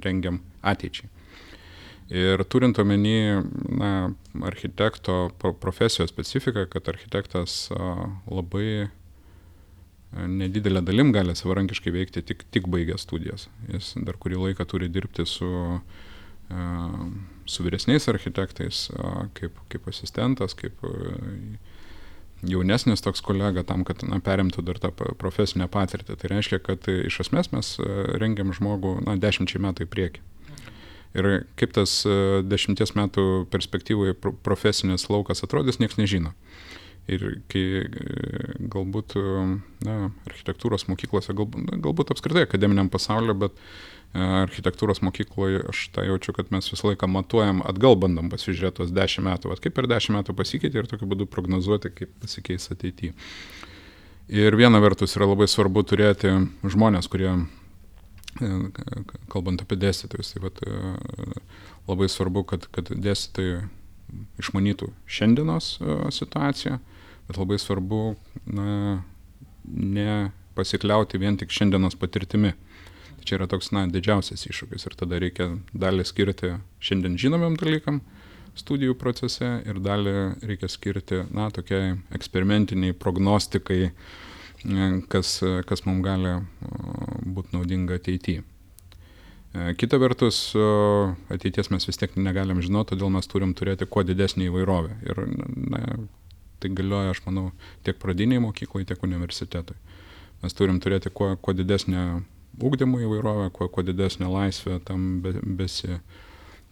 rengiam 0.05 0.41
ateičiai. 0.63 1.11
Ir 2.13 2.43
turint 2.45 2.77
omeny 2.77 3.41
na, 3.73 4.11
architekto 4.45 5.31
profesijos 5.61 6.11
specifiką, 6.13 6.67
kad 6.69 6.89
architektas 6.93 7.71
labai 8.29 8.91
nedidelę 10.13 10.83
dalim 10.85 11.13
gali 11.13 11.33
savarankiškai 11.37 11.93
veikti 11.95 12.23
tik, 12.29 12.45
tik 12.53 12.67
baigęs 12.69 13.07
studijas. 13.07 13.47
Jis 13.73 13.95
dar 14.05 14.19
kurį 14.21 14.43
laiką 14.43 14.67
turi 14.69 14.91
dirbti 14.93 15.25
su, 15.25 15.49
su 17.49 17.65
vyresniais 17.65 18.09
architektais, 18.13 18.91
kaip, 19.39 19.57
kaip 19.73 19.89
asistentas, 19.89 20.53
kaip 20.59 20.85
jaunesnis 22.43 23.01
toks 23.01 23.25
kolega 23.25 23.65
tam, 23.65 23.87
kad 23.89 24.05
na, 24.05 24.21
perimtų 24.21 24.67
dar 24.69 24.83
tą 24.83 24.93
profesinę 24.93 25.71
patirtį. 25.73 26.19
Tai 26.19 26.35
reiškia, 26.35 26.61
kad 26.61 26.93
iš 26.93 27.23
esmės 27.25 27.53
mes 27.57 27.73
rengiam 28.21 28.53
žmogų 28.53 28.99
na, 29.07 29.17
dešimčiai 29.17 29.65
metų 29.65 29.89
į 29.89 29.91
priekį. 29.97 30.27
Ir 31.13 31.29
kaip 31.61 31.75
tas 31.77 32.03
e, 32.09 32.15
dešimties 32.47 32.95
metų 32.97 33.45
perspektyvoje 33.53 34.17
profesinis 34.45 35.09
laukas 35.13 35.45
atrodys, 35.45 35.81
niekas 35.83 35.99
nežino. 36.01 36.33
Ir 37.11 37.25
kai 37.53 37.65
e, 37.83 37.89
galbūt, 38.73 39.17
e, 39.21 39.47
na, 39.85 39.97
architektūros 40.31 40.87
mokyklose, 40.89 41.35
galbūt, 41.37 41.75
galbūt 41.85 42.15
apskritai 42.15 42.47
akademiniam 42.47 42.89
pasauliu, 42.93 43.37
bet 43.47 43.59
architektūros 44.13 44.99
mokykloje 45.01 45.63
aš 45.71 45.87
tą 45.95 46.03
jaučiu, 46.05 46.35
kad 46.37 46.51
mes 46.53 46.67
visą 46.69 46.91
laiką 46.91 47.09
matuojam, 47.09 47.63
atgal 47.65 47.95
bandom 47.97 48.27
pasižiūrėti 48.29 48.83
tos 48.83 48.91
dešimt 48.93 49.25
metų, 49.25 49.49
vat 49.49 49.63
kaip 49.65 49.73
per 49.73 49.89
dešimt 49.89 50.19
metų 50.19 50.35
pasikeitė 50.37 50.83
ir 50.83 50.89
tokiu 50.91 51.09
būdu 51.09 51.25
prognozuoti, 51.33 51.89
kaip 51.97 52.13
pasikeis 52.21 52.69
ateityje. 52.75 53.15
Ir 54.29 54.57
viena 54.61 54.83
vertus 54.85 55.17
yra 55.17 55.31
labai 55.31 55.49
svarbu 55.49 55.81
turėti 55.89 56.35
žmonės, 56.61 57.09
kurie, 57.09 57.33
kalbant 59.33 59.63
apie 59.63 59.79
dėstytojus, 59.81 60.33
tai 60.35 60.43
vat, 60.45 60.61
e, 60.65 61.39
labai 61.89 62.09
svarbu, 62.11 62.45
kad, 62.49 62.67
kad 62.75 62.93
dėstytojai 62.93 63.67
išmanytų 64.41 64.91
šiandienos 65.07 65.77
e, 65.81 65.99
situaciją, 66.15 66.79
bet 67.29 67.41
labai 67.41 67.59
svarbu 67.61 68.03
na, 68.47 69.03
ne 69.65 70.33
pasikliauti 70.57 71.21
vien 71.21 71.39
tik 71.41 71.53
šiandienos 71.53 71.97
patirtimi. 72.01 72.55
Tai 73.19 73.29
čia 73.29 73.39
yra 73.39 73.49
toks, 73.51 73.71
na, 73.73 73.87
didžiausias 73.91 74.49
iššūkis 74.49 74.89
ir 74.89 74.99
tada 74.99 75.21
reikia 75.23 75.53
dalį 75.73 76.09
skirti 76.09 76.57
šiandien 76.83 77.21
žinomiem 77.21 77.57
dalykam 77.61 78.03
studijų 78.59 78.97
procese 79.01 79.63
ir 79.65 79.79
dalį 79.81 80.13
reikia 80.45 80.69
skirti, 80.69 81.23
na, 81.33 81.49
tokiai 81.55 81.95
eksperimentiniai 82.17 82.97
prognostikai, 83.01 83.81
e, 83.89 84.32
kas, 85.13 85.37
kas 85.69 85.85
mums 85.87 86.05
gali 86.05 86.37
būti 87.27 87.57
naudinga 87.57 87.99
ateityje. 88.01 88.43
Kita 89.77 89.99
vertus, 90.01 90.55
ateities 91.33 91.69
mes 91.69 91.85
vis 91.85 91.99
tiek 92.01 92.15
negalim 92.17 92.63
žinoti, 92.65 92.95
todėl 92.95 93.11
mes 93.13 93.29
turim 93.29 93.53
turėti 93.53 93.85
kuo 93.85 94.01
didesnį 94.07 94.49
įvairovę. 94.49 94.95
Ir 95.05 95.21
na, 95.75 95.83
tai 96.63 96.71
galioja, 96.73 97.13
aš 97.13 97.21
manau, 97.27 97.51
tiek 97.85 97.99
pradiniai 98.01 98.41
mokyklai, 98.41 98.87
tiek 98.89 99.03
universitetui. 99.05 99.77
Mes 100.43 100.57
turim 100.57 100.81
turėti 100.81 101.13
kuo, 101.13 101.35
kuo 101.37 101.53
didesnę 101.55 102.23
ūkdymo 102.63 103.03
įvairovę, 103.05 103.51
kuo, 103.53 103.69
kuo 103.69 103.85
didesnę 103.85 104.31
laisvę 104.33 104.81
tam 104.89 105.21
be, 105.25 105.35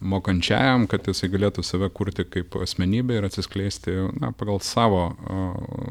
besimokančiajam, 0.01 0.87
kad 0.89 1.07
jisai 1.07 1.29
galėtų 1.31 1.63
save 1.63 1.91
kurti 1.93 2.25
kaip 2.25 2.57
asmenybę 2.57 3.19
ir 3.19 3.25
atsiskleisti 3.25 3.91
na, 4.21 4.33
pagal 4.33 4.61
savo, 4.61 5.15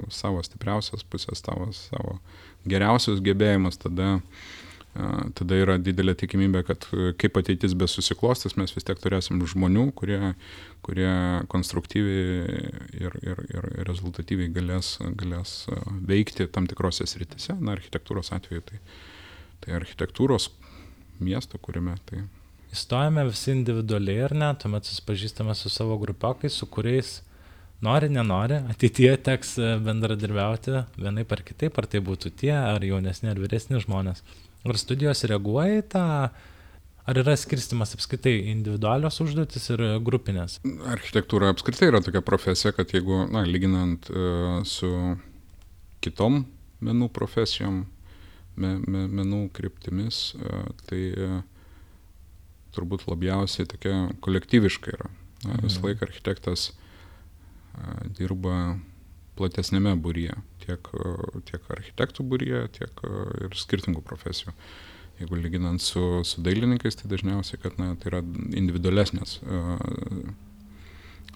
savo 0.09 0.41
stipriausias 0.43 1.03
pusės, 1.03 1.43
savo, 1.43 1.71
savo 1.71 2.19
geriausius 2.65 3.21
gebėjimus, 3.21 3.77
tada, 3.77 4.19
tada 5.37 5.55
yra 5.55 5.77
didelė 5.77 6.15
tikimybė, 6.17 6.63
kad 6.65 6.87
kaip 7.21 7.37
ateitis 7.37 7.75
besusiklostys, 7.77 8.57
mes 8.57 8.73
vis 8.73 8.83
tiek 8.83 8.97
turėsim 8.99 9.45
žmonių, 9.45 9.91
kurie, 9.93 10.33
kurie 10.81 11.45
konstruktyviai 11.47 12.73
ir, 12.97 13.19
ir, 13.21 13.45
ir 13.53 13.69
rezultatyviai 13.87 14.49
galės, 14.49 14.97
galės 15.15 15.67
veikti 16.01 16.49
tam 16.49 16.67
tikrose 16.67 17.05
sritise, 17.05 17.53
na, 17.61 17.77
architektūros 17.77 18.33
atveju. 18.33 18.65
Tai, 18.65 18.81
tai 19.61 19.77
architektūros 19.77 20.49
miesto 21.21 21.61
kūrime. 21.61 21.93
Tai... 22.09 22.25
Įstojame 22.69 23.25
visi 23.29 23.53
individualiai 23.55 24.27
ar 24.27 24.35
ne, 24.37 24.49
tuomet 24.61 24.85
susipažįstame 24.85 25.55
su 25.57 25.71
savo 25.73 25.97
grupiokai, 26.01 26.51
su 26.53 26.67
kuriais 26.69 27.19
nori, 27.85 28.11
nenori, 28.13 28.59
ateityje 28.73 29.15
teks 29.25 29.55
e, 29.57 29.71
bendradarbiauti 29.85 30.83
vienai 30.99 31.25
par 31.27 31.41
kitaip, 31.47 31.79
ar 31.79 31.87
tai 31.89 32.03
būtų 32.05 32.33
tie, 32.41 32.53
ar 32.53 32.83
jaunesni, 32.85 33.31
ar 33.31 33.41
vyresni 33.41 33.81
žmonės. 33.81 34.21
Ar 34.67 34.77
studijos 34.77 35.23
reaguoja 35.31 35.79
į 35.79 35.85
tą, 35.95 36.05
ar 37.09 37.21
yra 37.23 37.35
skirstimas 37.39 37.95
apskritai 37.95 38.35
individualios 38.51 39.21
užduotis 39.23 39.69
ir 39.73 39.85
grupinės? 40.05 40.59
Architektūra 40.91 41.53
apskritai 41.55 41.89
yra 41.89 42.03
tokia 42.05 42.21
profesija, 42.25 42.75
kad 42.75 42.91
jeigu, 42.93 43.23
na, 43.31 43.45
lyginant 43.47 44.11
uh, 44.11 44.59
su 44.67 44.91
kitom 46.03 46.43
menų 46.85 47.09
profesijom, 47.15 47.83
me, 48.59 48.75
me, 48.87 49.05
menų 49.19 49.45
kryptimis, 49.55 50.33
e, 50.35 50.59
tai 50.89 50.99
e, 51.11 51.29
turbūt 52.75 53.07
labiausiai 53.09 53.67
tokia 53.69 53.95
kolektyviška 54.23 54.93
yra. 54.97 55.09
Na, 55.45 55.57
visą 55.63 55.79
mhm. 55.79 55.87
laiką 55.87 56.07
architektas 56.09 56.69
dirba 58.17 58.77
platesnėme 59.39 59.93
būryje, 60.03 60.35
tiek, 60.65 60.89
tiek 61.47 61.69
architektų 61.71 62.25
būryje, 62.27 62.63
tiek 62.75 63.03
ir 63.45 63.55
skirtingų 63.55 64.03
profesijų. 64.03 64.51
Jeigu 65.19 65.39
lyginant 65.39 65.83
su, 65.83 66.01
su 66.27 66.43
dailininkais, 66.43 66.95
tai 66.99 67.09
dažniausiai, 67.11 67.59
kad 67.59 67.79
na, 67.79 67.93
tai 67.99 68.11
yra 68.11 68.19
individualesnės 68.55 69.39
uh, 69.43 69.79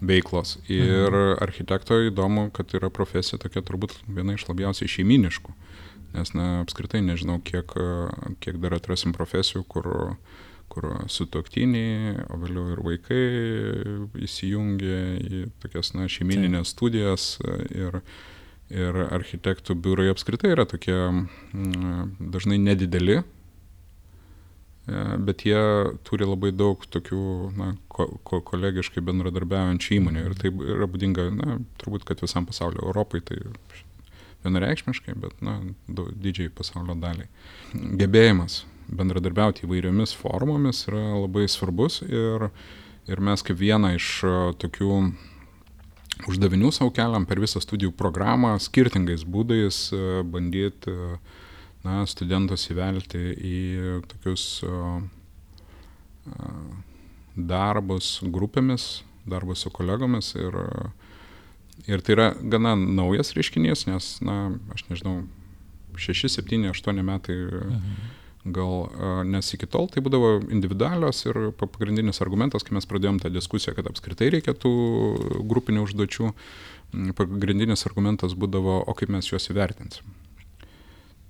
veiklos. 0.03 0.57
Ir 0.71 1.07
mhm. 1.07 1.39
architekto 1.43 2.01
įdomu, 2.09 2.49
kad 2.55 2.75
yra 2.75 2.91
profesija 2.91 3.39
tokia 3.43 3.63
turbūt 3.63 3.95
viena 4.07 4.35
iš 4.35 4.47
labiausiai 4.49 4.91
šeiminiškų. 4.91 5.55
Uh, 5.55 5.83
nes 6.13 6.33
na 6.37 6.61
apskritai 6.61 7.01
nežinau 7.01 7.39
kiek 7.41 7.73
kiek 8.43 8.59
dar 8.61 8.77
atrasim 8.77 9.13
profesijų 9.15 9.65
kur 9.69 9.89
kur 10.73 10.89
sutuoktiniai 11.11 12.25
o 12.33 12.39
vėliau 12.41 12.73
ir 12.73 12.81
vaikai 12.85 13.23
įsijungia 14.25 15.01
į 15.21 15.43
tokias 15.63 15.93
na 15.97 16.09
šeimynines 16.11 16.73
studijas 16.73 17.35
ir 17.69 18.01
ir 18.73 18.97
architektų 19.13 19.75
biurai 19.77 20.09
apskritai 20.09 20.53
yra 20.55 20.65
tokie 20.65 20.97
dažnai 22.33 22.57
nedideli 22.57 23.19
bet 25.27 25.45
jie 25.47 25.61
turi 26.07 26.25
labai 26.27 26.51
daug 26.55 26.81
tokių 26.95 27.23
na 27.59 27.69
ko 27.87 28.07
ko 28.27 28.41
kolegiškai 28.49 29.03
bendradarbiaujančių 29.05 29.97
įmonių 29.99 30.25
ir 30.25 30.37
tai 30.41 30.51
yra 30.75 30.89
būdinga 30.89 31.29
na 31.37 31.59
turbūt 31.79 32.07
kad 32.09 32.23
visam 32.25 32.49
pasauliui 32.49 32.83
europai 32.83 33.21
tai 33.23 33.39
vienareikšmiškai, 34.43 35.15
bet, 35.23 35.37
na, 35.39 35.57
didžiai 35.87 36.51
pasaulio 36.51 36.97
daliai. 36.99 37.29
Gebėjimas 37.73 38.63
bendradarbiauti 38.87 39.67
įvairiomis 39.67 40.15
formomis 40.17 40.85
yra 40.89 41.03
labai 41.17 41.45
svarbus 41.51 42.01
ir, 42.05 42.49
ir 43.09 43.21
mes 43.23 43.43
kaip 43.45 43.59
vieną 43.59 43.93
iš 43.97 44.09
tokių 44.63 44.97
uždavinių 46.29 46.71
savo 46.75 46.93
keliam 46.95 47.27
per 47.29 47.41
visą 47.41 47.61
studijų 47.63 47.93
programą 47.97 48.55
skirtingais 48.61 49.25
būdais 49.25 49.87
bandyti 50.29 50.93
na, 51.83 52.03
studentus 52.07 52.69
įvelti 52.71 53.23
į 53.33 53.61
tokius 54.11 54.45
darbus 57.35 58.19
grupėmis, 58.23 59.01
darbus 59.27 59.65
su 59.65 59.73
kolegomis 59.73 60.35
ir 60.37 60.59
Ir 61.87 61.99
tai 62.05 62.13
yra 62.15 62.27
gana 62.39 62.75
naujas 62.77 63.33
reiškinys, 63.35 63.87
nes, 63.89 64.09
na, 64.23 64.53
aš 64.71 64.85
nežinau, 64.87 65.23
6, 65.99 66.29
7, 66.31 66.69
8 66.69 67.01
metai 67.05 67.35
mhm. 67.35 67.95
Gal, 68.43 68.89
nes 69.27 69.53
iki 69.55 69.67
tol 69.71 69.87
tai 69.91 70.03
būdavo 70.03 70.35
individualios 70.51 71.23
ir 71.25 71.39
pagrindinis 71.59 72.19
argumentas, 72.25 72.65
kai 72.65 72.75
mes 72.75 72.87
pradėjom 72.89 73.21
tą 73.23 73.31
diskusiją, 73.31 73.75
kad 73.77 73.87
apskritai 73.87 74.29
reikėtų 74.35 74.71
grupinių 75.47 75.85
užduočių, 75.87 76.31
pagrindinis 77.17 77.87
argumentas 77.87 78.35
būdavo, 78.35 78.81
o 78.83 78.95
kaip 78.99 79.13
mes 79.15 79.31
juos 79.31 79.47
įvertinsim. 79.53 80.11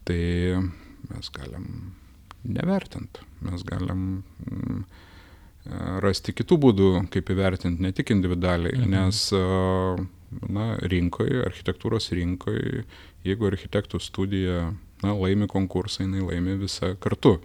Tai 0.03 0.21
mes 1.11 1.29
galim 1.37 1.67
nevertinti, 2.43 3.23
mes 3.45 3.63
galim 3.67 4.23
rasti 6.03 6.33
kitų 6.35 6.57
būdų, 6.65 6.89
kaip 7.13 7.29
įvertinti, 7.31 7.83
ne 7.85 7.93
tik 7.95 8.11
individualiai, 8.11 8.81
mhm. 8.81 8.89
nes 8.91 9.21
na, 10.49 10.73
rinkoje, 10.89 11.43
architektūros 11.45 12.09
rinkoje, 12.17 12.83
jeigu 13.23 13.47
architektų 13.47 14.01
studija 14.01 14.65
na, 15.03 15.13
laimi 15.17 15.47
konkursą, 15.51 16.05
jinai 16.05 16.23
laimi 16.25 16.57
visą 16.61 16.93
kartu. 17.03 17.37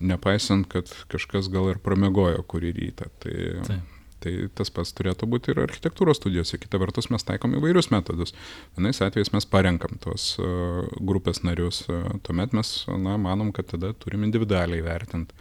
Nepaisant, 0.00 0.68
kad 0.72 0.88
kažkas 1.12 1.50
gal 1.52 1.68
ir 1.74 1.80
pramegojo 1.84 2.40
kurį 2.48 2.72
rytą. 2.78 3.10
Tai, 3.20 3.34
Taip. 3.66 3.96
tai 4.24 4.32
tas 4.56 4.72
pats 4.72 4.94
turėtų 4.96 5.28
būti 5.28 5.52
ir 5.52 5.60
architektūros 5.66 6.22
studijose. 6.22 6.60
Kita 6.62 6.80
vertus, 6.80 7.10
mes 7.12 7.26
taikom 7.28 7.58
įvairius 7.58 7.90
metodus. 7.92 8.32
Vienais 8.78 9.02
atvejais 9.04 9.32
mes 9.36 9.48
parenkam 9.50 10.00
tos 10.00 10.32
uh, 10.40 10.86
grupės 11.04 11.42
narius, 11.44 11.82
uh, 11.92 12.06
tuomet 12.24 12.56
mes 12.56 12.74
na, 12.96 13.18
manom, 13.20 13.52
kad 13.52 13.68
tada 13.74 13.92
turim 13.92 14.24
individualiai 14.24 14.80
vertinti 14.86 15.36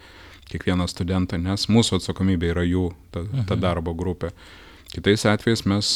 kiekvieną 0.49 0.89
studentą, 0.89 1.37
nes 1.37 1.67
mūsų 1.69 1.99
atsakomybė 2.01 2.55
yra 2.55 2.65
jų 2.65 2.89
ta, 3.13 3.21
ta 3.21 3.53
mhm. 3.53 3.61
darbo 3.63 3.93
grupė. 3.95 4.33
Uh, 4.33 4.68
Kitais 4.89 5.21
atvejais 5.29 5.61
mes 5.69 5.87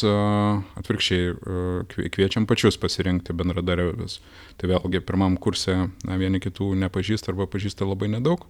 atvirkščiai 0.77 2.07
kviečiam 2.13 2.45
pačius 2.49 2.77
pasirinkti 2.77 3.33
bendradarbiavimus. 3.33 4.19
Tai 4.61 4.69
vėlgi 4.69 5.01
pirmam 5.01 5.37
kurse 5.41 5.77
na, 6.05 6.17
vieni 6.21 6.41
kitų 6.43 6.75
nepažįsta 6.85 7.33
arba 7.33 7.49
pažįsta 7.49 7.87
labai 7.89 8.11
nedaug. 8.13 8.45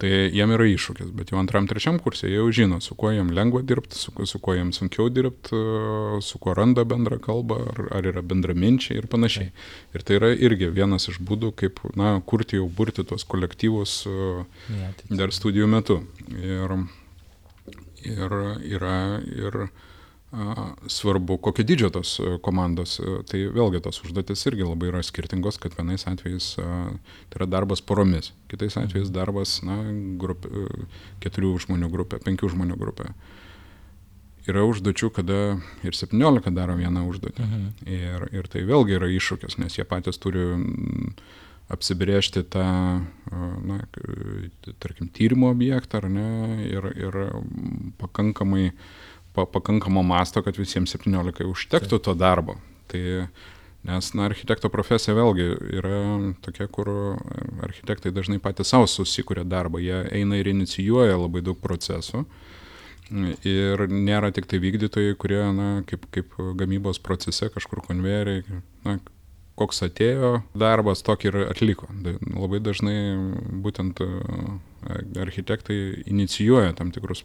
Tai 0.00 0.08
jiem 0.08 0.54
yra 0.56 0.64
iššūkis, 0.64 1.10
bet 1.12 1.28
jau 1.28 1.36
antram, 1.36 1.66
trečiam 1.68 1.98
kursė 2.00 2.30
jie 2.30 2.38
jau 2.38 2.46
žino, 2.56 2.78
su 2.80 2.94
kuo 2.96 3.10
jiem 3.12 3.34
lengva 3.36 3.60
dirbti, 3.60 3.98
su, 4.00 4.14
su 4.24 4.38
kuo 4.40 4.54
jiem 4.56 4.70
sunkiau 4.72 5.10
dirbti, 5.12 5.60
su 6.24 6.40
kuo 6.40 6.54
randa 6.56 6.86
bendrą 6.88 7.18
kalbą, 7.20 7.58
ar, 7.68 7.82
ar 7.98 8.08
yra 8.08 8.22
bendraminčiai 8.24 8.96
ir 9.02 9.10
panašiai. 9.12 9.50
Ir 9.92 10.06
tai 10.08 10.16
yra 10.16 10.32
irgi 10.32 10.70
vienas 10.72 11.10
iš 11.12 11.20
būdų, 11.20 11.52
kaip 11.60 11.84
na, 12.00 12.14
kurti 12.24 12.56
jau 12.56 12.70
burti 12.80 13.04
tuos 13.04 13.28
kolektyvus 13.28 13.98
dar 15.12 15.36
studijų 15.36 15.68
metu. 15.68 16.00
Ir 16.32 16.78
ir 18.06 18.36
yra 18.78 18.98
ir 19.24 19.64
svarbu, 20.86 21.40
kokio 21.42 21.64
dydžio 21.66 21.90
tos 21.90 22.12
komandos. 22.44 23.00
Tai 23.30 23.40
vėlgi 23.56 23.80
tos 23.82 23.98
užduotis 24.04 24.46
irgi 24.46 24.62
labai 24.62 24.92
yra 24.92 25.02
skirtingos, 25.02 25.58
kad 25.58 25.74
vienais 25.74 26.06
atvejais 26.06 26.52
tai 26.54 27.40
yra 27.40 27.48
darbas 27.50 27.82
poromis, 27.82 28.30
kitais 28.50 28.78
atvejais 28.78 29.10
darbas, 29.10 29.58
na, 29.66 29.80
grupė, 30.22 30.68
keturių 31.24 31.56
žmonių 31.66 31.90
grupė, 31.90 32.22
penkių 32.22 32.52
žmonių 32.54 32.78
grupė. 32.78 33.10
Yra 34.48 34.62
užduočių, 34.64 35.10
kada 35.18 35.40
ir 35.84 35.96
17 35.98 36.54
daro 36.56 36.78
vieną 36.78 37.04
užduotį. 37.10 37.44
Mhm. 37.44 37.66
Ir, 37.90 38.28
ir 38.38 38.48
tai 38.50 38.64
vėlgi 38.68 38.96
yra 38.96 39.10
iššūkis, 39.12 39.58
nes 39.60 39.76
jie 39.76 39.84
patys 39.88 40.18
turi 40.22 40.46
apsibriežti 41.70 42.42
tą, 42.50 42.64
na, 43.66 43.78
tarkim, 44.82 45.08
tyrimo 45.14 45.50
objektą, 45.54 46.02
ar 46.02 46.10
ne, 46.10 46.30
ir, 46.66 46.90
ir 46.98 47.18
pakankamai 48.00 48.70
pa, 49.32 49.46
pakankamo 49.46 50.02
masto, 50.02 50.42
kad 50.42 50.58
visiems 50.58 50.96
17 50.96 51.46
užtektų 51.46 52.00
to 52.02 52.14
darbo. 52.18 52.58
Tai, 52.90 53.02
nes, 53.86 54.12
na, 54.18 54.26
architekto 54.26 54.70
profesija 54.72 55.14
vėlgi 55.16 55.46
yra 55.78 56.00
tokia, 56.44 56.66
kur 56.72 56.90
architektai 57.66 58.12
dažnai 58.14 58.40
patys 58.42 58.72
savo 58.74 58.88
susikūrė 58.90 59.46
darbą, 59.48 59.82
jie 59.82 60.02
eina 60.20 60.40
ir 60.40 60.50
inicijuoja 60.50 61.18
labai 61.20 61.44
daug 61.46 61.60
procesų. 61.62 62.24
Ir 63.10 63.88
nėra 63.90 64.28
tik 64.30 64.46
tai 64.46 64.60
vykdytojai, 64.62 65.16
kurie, 65.18 65.40
na, 65.54 65.70
kaip, 65.86 66.04
kaip 66.14 66.36
gamybos 66.58 67.00
procese 67.02 67.48
kažkur 67.50 67.82
konvejeriai, 67.86 68.60
na, 68.86 69.00
koks 69.60 69.84
atėjo 69.84 70.32
darbas, 70.56 71.04
tokį 71.04 71.30
ir 71.30 71.38
atliko. 71.50 71.88
Labai 72.32 72.62
dažnai 72.64 72.96
būtent 73.64 74.00
architektai 75.20 75.78
inicijuoja 76.08 76.72
tam 76.78 76.92
tikrus 76.94 77.24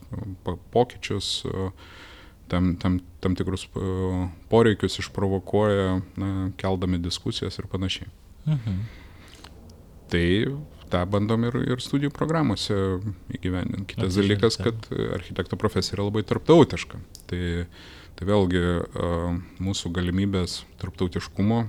pokyčius, 0.76 1.46
tam, 2.52 2.76
tam, 2.82 3.00
tam 3.24 3.38
tikrus 3.40 3.68
poreikius 4.52 5.00
išprovokuoja, 5.02 6.00
na, 6.20 6.32
keldami 6.60 7.00
diskusijas 7.02 7.60
ir 7.62 7.72
panašiai. 7.72 8.12
Mhm. 8.46 8.80
Tai 10.12 10.26
tą 10.92 11.02
bandom 11.10 11.48
ir, 11.48 11.56
ir 11.66 11.82
studijų 11.82 12.12
programuose 12.14 12.76
įgyvendinti. 13.34 13.96
Kitas 13.96 14.12
Atsižinti. 14.12 14.36
dalykas, 14.36 14.60
kad 14.62 14.92
architekto 15.18 15.58
profesija 15.58 15.98
yra 15.98 16.10
labai 16.10 16.22
tarptautiška. 16.28 17.00
Tai, 17.32 17.42
tai 18.20 18.28
vėlgi 18.30 18.62
mūsų 19.66 19.92
galimybės 19.96 20.62
tarptautiškumo 20.84 21.64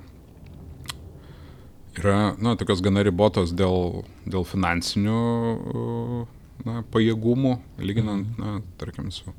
yra 2.00 2.35
na, 2.43 2.57
tokios 2.59 2.83
gana 2.85 3.05
ribotos 3.07 3.53
dėl, 3.57 4.03
dėl 4.29 4.47
finansinių 4.49 5.21
na, 6.67 6.83
pajėgumų, 6.93 7.55
lyginant, 7.83 8.26
mhm. 8.37 8.43
na, 8.43 8.81
tarkim, 8.81 9.12
su, 9.15 9.33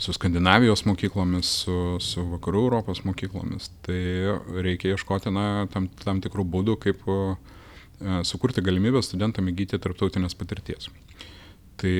su 0.00 0.14
Skandinavijos 0.16 0.84
mokyklomis, 0.88 1.52
su, 1.64 1.78
su 2.04 2.26
Vakarų 2.34 2.66
Europos 2.68 3.04
mokyklomis. 3.06 3.70
Tai 3.86 4.00
reikia 4.64 4.94
ieškoti 4.94 5.32
na, 5.34 5.46
tam, 5.72 5.88
tam 6.02 6.22
tikrų 6.24 6.46
būdų, 6.54 6.76
kaip 6.84 7.04
uh, 7.10 7.34
sukurti 8.24 8.64
galimybę 8.64 9.02
studentam 9.04 9.50
įgyti 9.52 9.80
tarptautinės 9.80 10.36
patirties. 10.38 10.88
Tai 11.80 11.92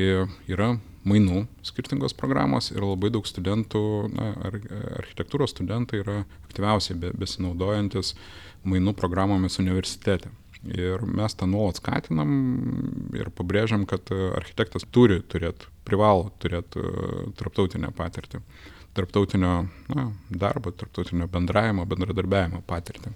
yra 0.48 0.74
mainų 1.08 1.46
skirtingos 1.64 2.12
programos 2.16 2.70
ir 2.74 2.84
labai 2.84 3.08
daug 3.14 3.28
studentų, 3.28 3.82
na, 4.12 4.30
ar, 4.48 4.58
architektūros 5.00 5.54
studentai 5.54 6.02
yra 6.02 6.22
aktyviausiai 6.48 6.98
be, 7.00 7.12
besinaudojantis 7.16 8.12
uh, 8.12 8.24
mainų 8.68 8.94
programomis 8.96 9.58
universitete. 9.62 10.30
Ir 10.68 11.00
mes 11.08 11.32
tą 11.40 11.46
nuolat 11.48 11.78
skatinam 11.80 12.32
ir 13.16 13.30
pabrėžiam, 13.32 13.86
kad 13.88 14.10
architektas 14.12 14.84
turi 14.92 15.22
turėti, 15.24 15.70
privalo 15.88 16.28
turėti 16.42 16.82
e, 16.84 17.22
tarptautinę 17.38 17.88
patirtį, 17.96 18.42
tarptautinio 18.98 19.54
na, 19.94 20.04
darbo, 20.28 20.74
tarptautinio 20.76 21.30
bendravimo, 21.32 21.86
bendradarbiavimo 21.88 22.60
patirtį. 22.68 23.14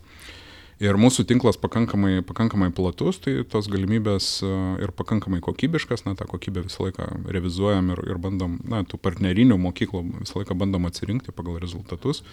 Ir 0.82 0.96
mūsų 0.98 1.22
tinklas 1.30 1.54
pakankamai, 1.62 2.18
pakankamai 2.26 2.72
platus, 2.74 3.20
tai 3.22 3.36
tos 3.46 3.68
galimybės 3.70 4.26
e, 4.42 4.50
ir 4.82 4.90
pakankamai 4.96 5.38
kokybiškas, 5.44 6.02
na, 6.02 6.16
tą 6.18 6.26
kokybę 6.26 6.64
visą 6.66 6.88
laiką 6.88 7.06
revizuojam 7.36 7.92
ir, 7.94 8.02
ir 8.10 8.18
bandom, 8.18 8.56
na, 8.66 8.82
tų 8.82 8.98
partnerinių 9.04 9.58
mokyklų 9.62 10.02
visą 10.24 10.40
laiką 10.40 10.56
bandom 10.58 10.88
atsirinkti 10.90 11.34
pagal 11.36 11.60
rezultatus. 11.62 12.24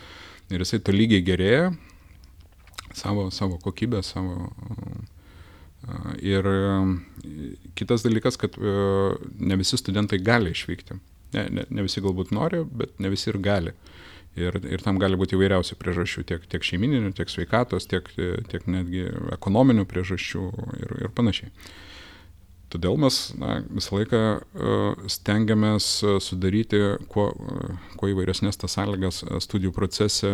Ir 0.49 0.65
jisai 0.65 0.81
to 0.81 0.95
lygiai 0.95 1.21
gerėja, 1.25 1.69
savo, 2.97 3.29
savo 3.31 3.61
kokybę, 3.61 4.01
savo. 4.03 4.49
Ir 6.21 6.45
kitas 7.77 8.03
dalykas, 8.05 8.35
kad 8.37 8.57
ne 8.57 9.55
visi 9.57 9.79
studentai 9.79 10.19
gali 10.21 10.51
išvykti. 10.53 10.97
Ne, 11.33 11.45
ne, 11.49 11.63
ne 11.69 11.85
visi 11.85 12.03
galbūt 12.03 12.33
nori, 12.35 12.61
bet 12.65 12.99
ne 13.01 13.09
visi 13.09 13.31
ir 13.31 13.39
gali. 13.41 13.73
Ir, 14.39 14.55
ir 14.63 14.79
tam 14.79 14.95
gali 14.95 15.17
būti 15.19 15.35
įvairiausių 15.35 15.75
priežasčių, 15.75 16.21
tiek, 16.29 16.43
tiek 16.47 16.63
šeimininių, 16.63 17.11
tiek 17.17 17.27
sveikatos, 17.27 17.87
tiek, 17.91 18.07
tiek 18.47 18.67
netgi 18.71 19.09
ekonominių 19.35 19.83
priežasčių 19.91 20.43
ir, 20.79 20.93
ir 21.03 21.11
panašiai. 21.17 21.51
Todėl 22.71 22.95
mes 23.03 23.17
na, 23.35 23.57
visą 23.67 23.97
laiką 23.97 24.21
uh, 24.39 25.01
stengiamės 25.11 25.89
sudaryti 26.23 26.79
kuo, 27.11 27.27
kuo 27.99 28.11
įvairesnės 28.13 28.61
tas 28.61 28.77
sąlygas 28.77 29.25
studijų 29.43 29.73
procese 29.75 30.31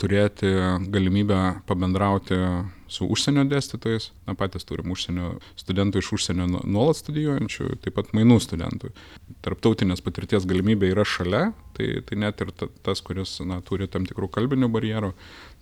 turėti 0.00 0.52
galimybę 0.92 1.40
pabendrauti 1.68 2.38
su 2.92 3.06
užsienio 3.08 3.44
dėstytojais, 3.48 4.10
na 4.28 4.34
patys 4.38 4.66
turim 4.68 4.92
užsienio 4.92 5.34
studentų 5.58 6.02
iš 6.02 6.12
užsienio 6.18 6.46
nu, 6.50 6.60
nuolat 6.68 7.00
studijuojančių, 7.00 7.68
taip 7.84 7.96
pat 7.96 8.12
mainų 8.16 8.38
studentų. 8.44 8.92
Tarptautinės 9.44 10.04
patirties 10.04 10.44
galimybė 10.48 10.92
yra 10.92 11.06
šalia, 11.08 11.42
tai, 11.76 11.88
tai 12.06 12.18
net 12.20 12.42
ir 12.44 12.52
ta, 12.52 12.68
tas, 12.84 13.00
kuris 13.04 13.38
na, 13.48 13.60
turi 13.64 13.88
tam 13.90 14.04
tikrų 14.08 14.28
kalbinių 14.34 14.68
barjerų, 14.72 15.12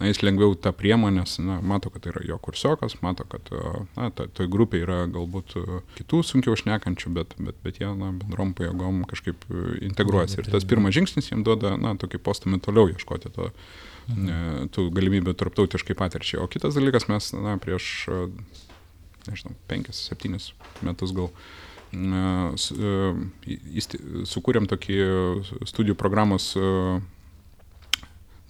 na, 0.00 0.08
jis 0.10 0.22
lengviau 0.26 0.56
tą 0.58 0.72
priemonę, 0.76 1.24
na, 1.46 1.60
mato, 1.62 1.92
kad 1.94 2.04
tai 2.04 2.14
yra 2.14 2.24
jo 2.32 2.40
kursiokas, 2.42 2.98
mato, 3.04 3.26
kad 3.30 3.52
na, 3.96 4.10
ta, 4.10 4.26
toj 4.26 4.50
grupėje 4.50 4.88
yra 4.88 4.98
galbūt 5.12 5.54
kitų 6.00 6.24
sunkiau 6.26 6.58
šnekančių, 6.58 7.14
bet, 7.14 7.36
bet, 7.38 7.60
bet 7.64 7.78
jie 7.82 7.92
na, 7.94 8.10
bendrom 8.16 8.56
pajėgom 8.58 9.04
kažkaip 9.10 9.46
integruojasi. 9.90 10.42
Ir 10.42 10.50
tas 10.50 10.66
pirmas 10.66 10.96
žingsnis 10.98 11.30
jiems 11.30 11.46
duoda 11.46 11.76
na, 11.78 11.94
tokį 12.00 12.22
postumį 12.26 12.60
toliau 12.66 12.90
ieškoti 12.90 13.32
to 13.36 13.52
mhm. 14.10 14.68
tų 14.74 14.86
galimybių 14.96 15.34
tarptautiškai 15.38 15.96
patirčiai. 15.98 16.40
O 16.42 16.48
kitas 16.50 16.76
dalykas, 16.78 17.08
mes 17.10 17.30
na, 17.36 17.56
prieš, 17.62 18.08
nežinau, 19.28 19.54
penkis, 19.70 20.04
septynis 20.10 20.52
metus 20.86 21.14
gal 21.16 21.32
sukūrėm 24.30 24.68
tokį 24.70 24.98
studijų 25.66 25.96
programos 25.98 26.52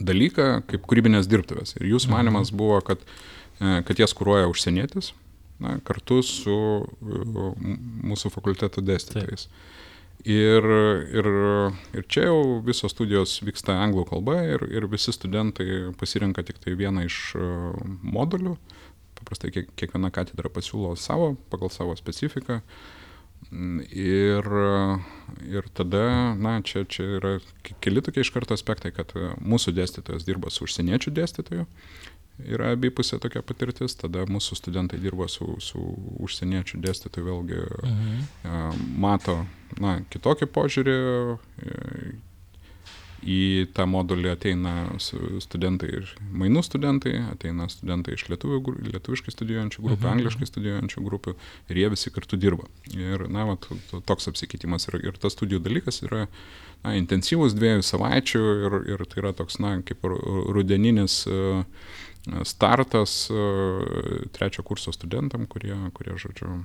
dalyką 0.01 0.49
kaip 0.69 0.85
kūrybinės 0.89 1.29
dirbtuvės. 1.31 1.77
Ir 1.81 1.89
jūsų 1.95 2.11
mhm. 2.11 2.17
manimas 2.19 2.53
buvo, 2.53 2.81
kad, 2.85 3.03
kad 3.59 4.01
jas 4.01 4.17
kūruoja 4.17 4.49
užsienietis 4.51 5.15
na, 5.61 5.79
kartu 5.85 6.21
su 6.25 6.57
mūsų 7.01 8.33
fakulteto 8.33 8.85
dėstytojais. 8.85 9.49
Taip. 9.49 9.69
Ir, 10.29 10.67
ir, 11.17 11.27
ir 11.97 12.05
čia 12.13 12.27
jau 12.29 12.61
visos 12.65 12.93
studijos 12.93 13.39
vyksta 13.47 13.79
anglų 13.81 14.05
kalba 14.11 14.37
ir, 14.45 14.67
ir 14.69 14.85
visi 14.93 15.15
studentai 15.17 15.95
pasirenka 15.97 16.45
tik 16.45 16.61
tai 16.61 16.75
vieną 16.77 17.07
iš 17.09 17.19
e, 17.39 17.47
modulių. 18.05 18.57
Paprastai 19.17 19.53
kiek, 19.55 19.71
kiekviena 19.81 20.11
katedra 20.13 20.53
pasiūlo 20.53 20.93
savo, 21.01 21.35
pagal 21.53 21.73
savo 21.73 21.97
specifiką. 21.97 22.61
Ir, 23.97 24.47
ir 25.49 25.69
tada, 25.73 26.05
na, 26.37 26.59
čia, 26.61 26.85
čia 26.85 27.07
yra 27.17 27.33
keli 27.81 28.05
tokie 28.05 28.21
iš 28.21 28.31
karto 28.35 28.53
aspektai, 28.53 28.93
kad 28.93 29.15
mūsų 29.41 29.73
dėstytojas 29.79 30.27
dirba 30.29 30.53
su 30.53 30.67
užsieniečių 30.69 31.15
dėstytoju 31.17 31.65
yra 32.39 32.73
abipusė 32.75 33.19
tokia 33.21 33.43
patirtis, 33.47 33.97
tada 33.99 34.25
mūsų 34.31 34.59
studentai 34.59 35.01
dirba 35.03 35.29
su, 35.29 35.57
su 35.61 35.81
užsieniečių 36.25 36.81
dėstytoju, 36.85 37.27
vėlgi 37.27 37.61
mhm. 37.91 38.89
mato 39.03 39.43
na, 39.81 40.01
kitokį 40.13 40.51
požiūrį, 40.55 40.99
į 43.21 43.69
tą 43.77 43.85
modulį 43.91 44.31
ateina 44.33 44.75
studentai 45.45 45.91
ir 45.99 46.13
mainų 46.33 46.63
studentai, 46.65 47.13
ateina 47.35 47.67
studentai 47.69 48.15
iš 48.17 48.27
lietuvių, 48.31 48.77
lietuviškai 48.95 49.35
studijuojančių 49.35 49.85
grupių, 49.85 50.01
mhm. 50.01 50.13
angliškai 50.15 50.49
studijuojančių 50.49 51.05
grupių 51.05 51.37
ir 51.69 51.83
jie 51.83 51.91
visi 51.93 52.13
kartu 52.15 52.41
dirba. 52.41 52.69
Ir, 52.97 53.27
na, 53.33 53.45
va, 53.51 53.59
toks 54.09 54.31
apsikeitimas 54.33 54.89
ir, 54.89 55.01
ir 55.11 55.21
tas 55.21 55.37
studijų 55.37 55.61
dalykas 55.67 56.01
yra 56.07 56.27
na, 56.81 56.95
intensyvus 56.97 57.57
dviejų 57.59 57.85
savaičių 57.85 58.45
ir, 58.67 58.79
ir 58.95 59.05
tai 59.05 59.25
yra 59.25 59.35
toks, 59.37 59.61
na, 59.61 59.77
kaip 59.85 60.07
rudeninis 60.09 61.23
uh, 61.29 61.67
startas 62.45 63.31
e, 63.31 63.35
trečio 64.33 64.65
kurso 64.67 64.93
studentam, 64.93 65.47
kurie, 65.47 65.77
kurie 65.97 66.17
žodžiu, 66.21 66.63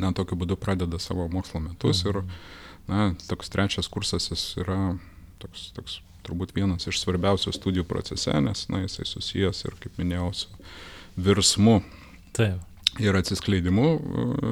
na, 0.00 0.12
tokiu 0.12 0.38
būdu 0.40 0.58
pradeda 0.58 0.98
savo 0.98 1.28
mokslo 1.30 1.62
metus 1.62 2.04
mhm. 2.04 2.10
ir, 2.10 2.50
na, 2.90 3.06
toks 3.28 3.52
trečias 3.52 3.88
kursas 3.88 4.30
jis 4.32 4.48
yra 4.64 4.96
toks, 5.42 5.70
toks 5.76 6.00
turbūt 6.24 6.54
vienas 6.56 6.88
iš 6.88 7.02
svarbiausių 7.02 7.52
studijų 7.54 7.86
procese, 7.88 8.34
nes, 8.42 8.66
na, 8.72 8.84
jisai 8.84 9.06
susijęs 9.08 9.66
ir, 9.68 9.76
kaip 9.80 9.98
minėjau, 10.00 10.30
su 10.44 10.70
virsmu. 11.20 11.82
Taip. 12.34 12.62
ir 12.98 13.14
atsiskleidimu 13.14 13.88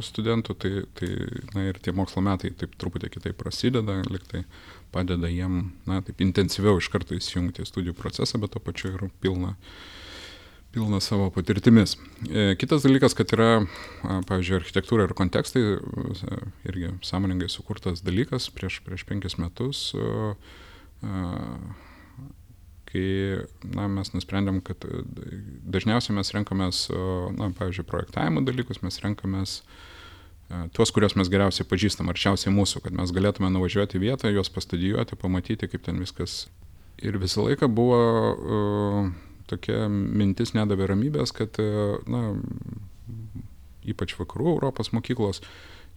studentų, 0.03 0.55
tai, 0.59 0.71
tai 0.99 1.09
na, 1.55 1.65
ir 1.71 1.79
tie 1.83 1.95
mokslo 1.95 2.23
metai 2.23 2.53
taip 2.59 2.77
truputį 2.79 3.11
kitaip 3.17 3.39
prasideda, 3.39 4.01
liktai 4.11 4.45
padeda 4.93 5.31
jiem, 5.31 5.73
na, 5.89 6.01
taip 6.05 6.23
intensyviau 6.25 6.81
iš 6.81 6.91
karto 6.93 7.17
įsijungti 7.17 7.65
į 7.65 7.69
studijų 7.69 7.97
procesą, 7.99 8.41
bet 8.43 8.55
to 8.55 8.63
pačiu 8.63 8.93
ir 8.93 9.05
pilna, 9.25 9.55
pilna 10.75 11.01
savo 11.05 11.31
patirtimis. 11.35 11.97
E, 12.29 12.53
kitas 12.61 12.85
dalykas, 12.87 13.17
kad 13.19 13.33
yra, 13.37 13.51
pavyzdžiui, 14.29 14.59
architektūra 14.61 15.09
ir 15.09 15.17
kontekstai, 15.19 15.65
irgi 16.69 16.93
sąmoningai 17.05 17.51
sukurtas 17.53 18.05
dalykas 18.05 18.51
prieš, 18.55 18.83
prieš 18.87 19.07
penkis 19.09 19.39
metus 19.41 19.89
kai 22.93 23.07
na, 23.73 23.89
mes 23.89 24.13
nusprendėm, 24.13 24.61
kad 24.65 24.85
e, 24.85 25.01
dažniausiai 25.73 26.17
mes 26.19 26.33
renkamės, 26.37 26.85
na, 27.39 27.49
pavyzdžiui, 27.57 27.89
projektavimo 27.89 28.45
dalykus, 28.45 28.83
mes 28.85 29.01
renkamės 29.01 29.55
e, 29.63 29.92
tuos, 30.77 30.93
kuriuos 30.95 31.17
mes 31.19 31.31
geriausiai 31.33 31.67
pažįstam, 31.69 32.11
arčiausiai 32.13 32.53
mūsų, 32.55 32.83
kad 32.85 32.97
mes 32.97 33.13
galėtume 33.15 33.51
nuvažiuoti 33.53 34.01
vietą, 34.03 34.31
juos 34.33 34.51
pastudijuoti, 34.53 35.19
pamatyti, 35.21 35.69
kaip 35.71 35.85
ten 35.87 36.01
viskas. 36.03 36.47
Ir 37.03 37.19
visą 37.19 37.47
laiką 37.47 37.69
buvo 37.73 38.01
uh, 38.33 39.09
tokia 39.51 39.89
mintis 39.91 40.55
nedavė 40.57 40.91
ramybės, 40.93 41.35
kad, 41.35 41.59
uh, 41.63 41.99
na, 42.11 42.37
ypač 43.89 44.15
vakarų 44.19 44.53
Europos 44.57 44.93
mokyklos, 44.95 45.43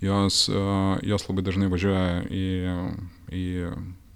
jos, 0.04 0.46
uh, 0.50 0.96
jos 1.06 1.28
labai 1.30 1.46
dažnai 1.46 1.70
važiuoja 1.72 2.26
į, 2.32 2.48
į 3.36 3.46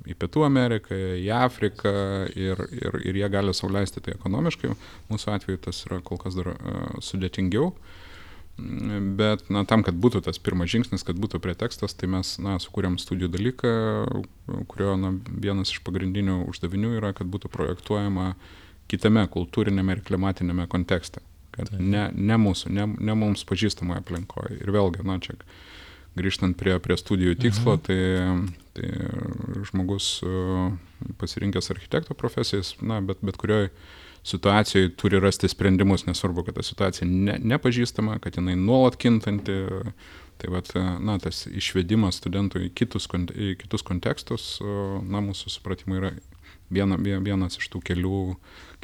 į 0.10 0.15
Pietų 0.17 0.45
Ameriką, 0.47 0.95
į 1.19 1.28
Afriką 1.36 1.91
ir, 2.34 2.62
ir, 2.73 2.95
ir 3.06 3.17
jie 3.19 3.28
gali 3.30 3.54
sauliaisti 3.54 4.02
tai 4.02 4.15
ekonomiškai. 4.15 4.71
Mūsų 5.12 5.34
atveju 5.36 5.62
tas 5.67 5.84
yra 5.86 5.99
kol 6.06 6.17
kas 6.21 6.38
dar 6.39 6.54
uh, 6.54 6.95
sudėtingiau. 7.04 7.73
Bet 9.19 9.45
na, 9.54 9.63
tam, 9.67 9.84
kad 9.86 9.98
būtų 10.00 10.24
tas 10.26 10.39
pirmas 10.41 10.72
žingsnis, 10.72 11.06
kad 11.08 11.19
būtų 11.19 11.41
pretekstas, 11.43 11.95
tai 11.98 12.10
mes 12.12 12.36
na, 12.41 12.58
sukūrėm 12.62 12.98
studijų 13.02 13.32
dalyką, 13.34 13.72
kurio 14.72 14.95
na, 15.00 15.13
vienas 15.30 15.74
iš 15.74 15.82
pagrindinių 15.86 16.41
uždavinių 16.50 16.95
yra, 17.00 17.13
kad 17.17 17.30
būtų 17.32 17.52
projektuojama 17.54 18.34
kitame 18.89 19.26
kultūrinėme 19.32 19.98
ir 19.98 20.04
klimatinėme 20.06 20.67
kontekste. 20.72 21.24
Kad 21.56 21.72
ne, 21.78 22.10
ne 22.13 22.38
mūsų, 22.39 22.72
ne, 22.74 22.86
ne 23.00 23.15
mums 23.17 23.45
pažįstamoje 23.50 24.04
aplinkoje. 24.04 24.60
Ir 24.62 24.74
vėlgi, 24.74 25.06
na, 25.08 25.19
čia 25.24 25.38
grįžtant 26.17 26.58
prie, 26.60 26.76
prie 26.84 26.98
studijų 27.00 27.38
tikslo, 27.39 27.78
mhm. 27.78 27.86
tai, 27.86 28.00
tai 28.78 29.63
žmogus 29.69 30.12
e, 30.26 30.69
pasirinkęs 31.22 31.72
architekto 31.74 32.17
profesijas, 32.17 32.74
na, 32.82 33.00
bet, 33.06 33.22
bet 33.26 33.39
kurioje 33.39 33.72
situacijoje 34.30 34.94
turi 35.00 35.20
rasti 35.24 35.50
sprendimus, 35.52 36.06
nesvarbu, 36.08 36.46
kad 36.48 36.60
ta 36.60 36.65
situacija 36.65 37.08
ne, 37.10 37.36
nepažįstama, 37.54 38.20
kad 38.24 38.38
jinai 38.39 38.56
nuolat 38.60 39.00
kintanti. 39.02 39.62
Tai 40.39 40.54
vat, 40.54 40.70
na, 41.04 41.18
tas 41.20 41.42
išvedimas 41.52 42.22
studentų 42.22 42.62
į 42.63 42.70
kitus, 42.72 43.10
į 43.12 43.58
kitus 43.60 43.84
kontekstus, 43.84 44.46
na, 44.63 45.20
mūsų 45.20 45.52
supratimu 45.52 45.98
yra 45.98 46.13
viena, 46.72 46.96
vienas 46.96 47.60
iš 47.60 47.68
tų 47.74 47.82
kelių, 47.89 48.22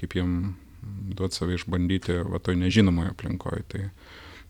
kaip 0.01 0.17
jiem 0.19 0.33
duoti 1.15 1.39
save 1.39 1.55
išbandyti 1.55 2.17
va 2.27 2.41
toj 2.43 2.59
nežinomoje 2.59 3.13
aplinkoje. 3.13 3.63
Tai, 3.71 3.85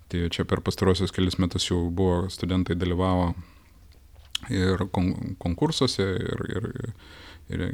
Tai 0.07 0.27
čia 0.29 0.45
per 0.45 0.61
pastarosius 0.61 1.13
kelius 1.13 1.39
metus 1.41 1.65
jau 1.65 1.87
buvo 1.89 2.27
studentai 2.29 2.77
dalyvavo 2.77 3.31
ir 4.53 4.83
kon 4.93 5.35
konkursuose, 5.41 6.05
ir, 6.21 6.43
ir, 6.53 6.67
ir 7.53 7.65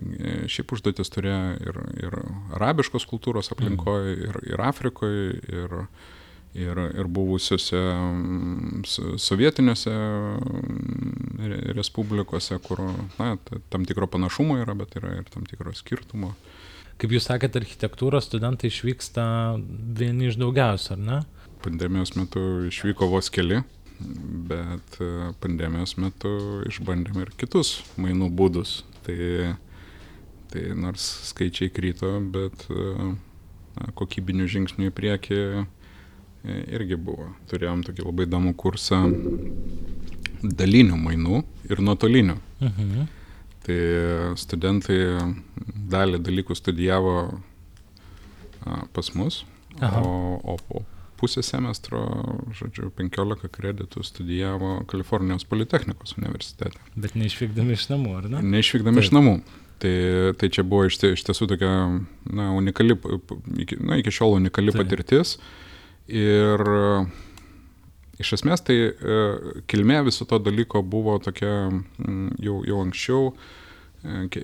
šiaip 0.52 0.74
užduotis 0.76 1.12
turėjo 1.14 1.44
ir, 1.64 1.78
ir 2.04 2.18
arabiškos 2.58 3.06
kultūros 3.10 3.52
aplinkoje, 3.54 4.16
mm. 4.16 4.26
ir, 4.28 4.40
ir 4.54 4.64
Afrikoje, 4.66 5.28
ir, 5.48 5.76
ir, 6.60 6.82
ir 7.02 7.12
buvusiuose 7.12 7.84
sovietiniuose 9.22 9.96
respublikose, 11.78 12.60
kur 12.66 12.84
na, 13.20 13.36
tam 13.72 13.88
tikro 13.88 14.10
panašumo 14.12 14.60
yra, 14.62 14.76
bet 14.78 14.98
yra 15.00 15.16
ir 15.22 15.30
tam 15.32 15.48
tikro 15.48 15.76
skirtumo. 15.78 16.34
Kaip 17.02 17.16
jūs 17.16 17.26
sakėte, 17.32 17.58
architektūros 17.64 18.28
studentai 18.28 18.70
išvyksta 18.70 19.24
vieni 19.98 20.28
iš 20.30 20.38
daugiausia, 20.38 21.00
ar 21.00 21.06
ne? 21.06 21.22
pandemijos 21.62 22.16
metu 22.16 22.42
išvyko 22.68 23.08
vos 23.12 23.30
keli, 23.34 23.62
bet 24.50 24.98
e, 25.02 25.10
pandemijos 25.44 25.96
metu 26.02 26.32
išbandėm 26.70 27.22
ir 27.22 27.34
kitus 27.38 27.80
mainų 28.02 28.32
būdus. 28.38 28.82
Tai, 29.06 29.18
tai 30.52 30.64
nors 30.78 31.06
skaičiai 31.32 31.72
kryto, 31.74 32.12
bet 32.34 32.68
na, 32.70 33.88
kokybinių 33.98 34.48
žingsnių 34.52 34.90
į 34.90 34.96
priekį 34.98 35.40
e, 35.42 35.64
irgi 36.76 37.00
buvo. 37.00 37.32
Turėjom 37.52 37.86
tokį 37.88 38.06
labai 38.06 38.28
įdomų 38.28 38.54
kursą 38.60 39.02
dalinių 40.42 41.00
mainų 41.02 41.42
ir 41.70 41.84
nuotolinių. 41.86 42.38
Mhm. 42.62 43.10
Tai 43.62 43.82
studentai 44.42 44.98
dalį 45.92 46.22
dalykų 46.26 46.56
studijavo 46.58 47.16
pas 48.94 49.12
mus, 49.18 49.44
Aha. 49.80 50.02
o, 50.02 50.40
o 50.42 50.56
po 50.66 50.82
pusę 51.22 51.44
semestro, 51.46 52.02
žodžiu, 52.58 52.90
15 52.98 53.50
kreditų 53.54 54.04
studijavo 54.06 54.80
Kalifornijos 54.90 55.46
Politechnikos 55.50 56.18
universitete. 56.18 56.82
Bet 56.98 57.14
neišvykdami 57.20 57.78
iš 57.78 57.88
namų, 57.94 58.16
ar 58.18 58.30
ne? 58.34 58.44
Neišvykdami 58.56 58.98
Taip. 58.98 59.06
iš 59.06 59.14
namų. 59.16 59.36
Tai, 59.82 59.96
tai 60.38 60.52
čia 60.54 60.66
buvo 60.68 60.86
iš, 60.90 61.00
iš 61.10 61.26
tiesų 61.26 61.48
tokia, 61.54 61.72
na, 62.30 62.52
unikali, 62.58 62.98
iki, 63.64 63.80
na, 63.82 63.98
iki 64.02 64.14
šiol 64.14 64.38
unikali 64.38 64.74
Taip. 64.74 64.84
patirtis. 64.84 65.38
Ir 66.12 66.66
iš 68.22 68.36
esmės 68.38 68.62
tai 68.66 68.78
e, 68.90 69.22
kilmė 69.72 70.02
viso 70.10 70.28
to 70.30 70.38
dalyko 70.42 70.84
buvo 70.86 71.18
tokia 71.24 71.54
jau, 72.42 72.62
jau 72.68 72.82
anksčiau 72.84 73.32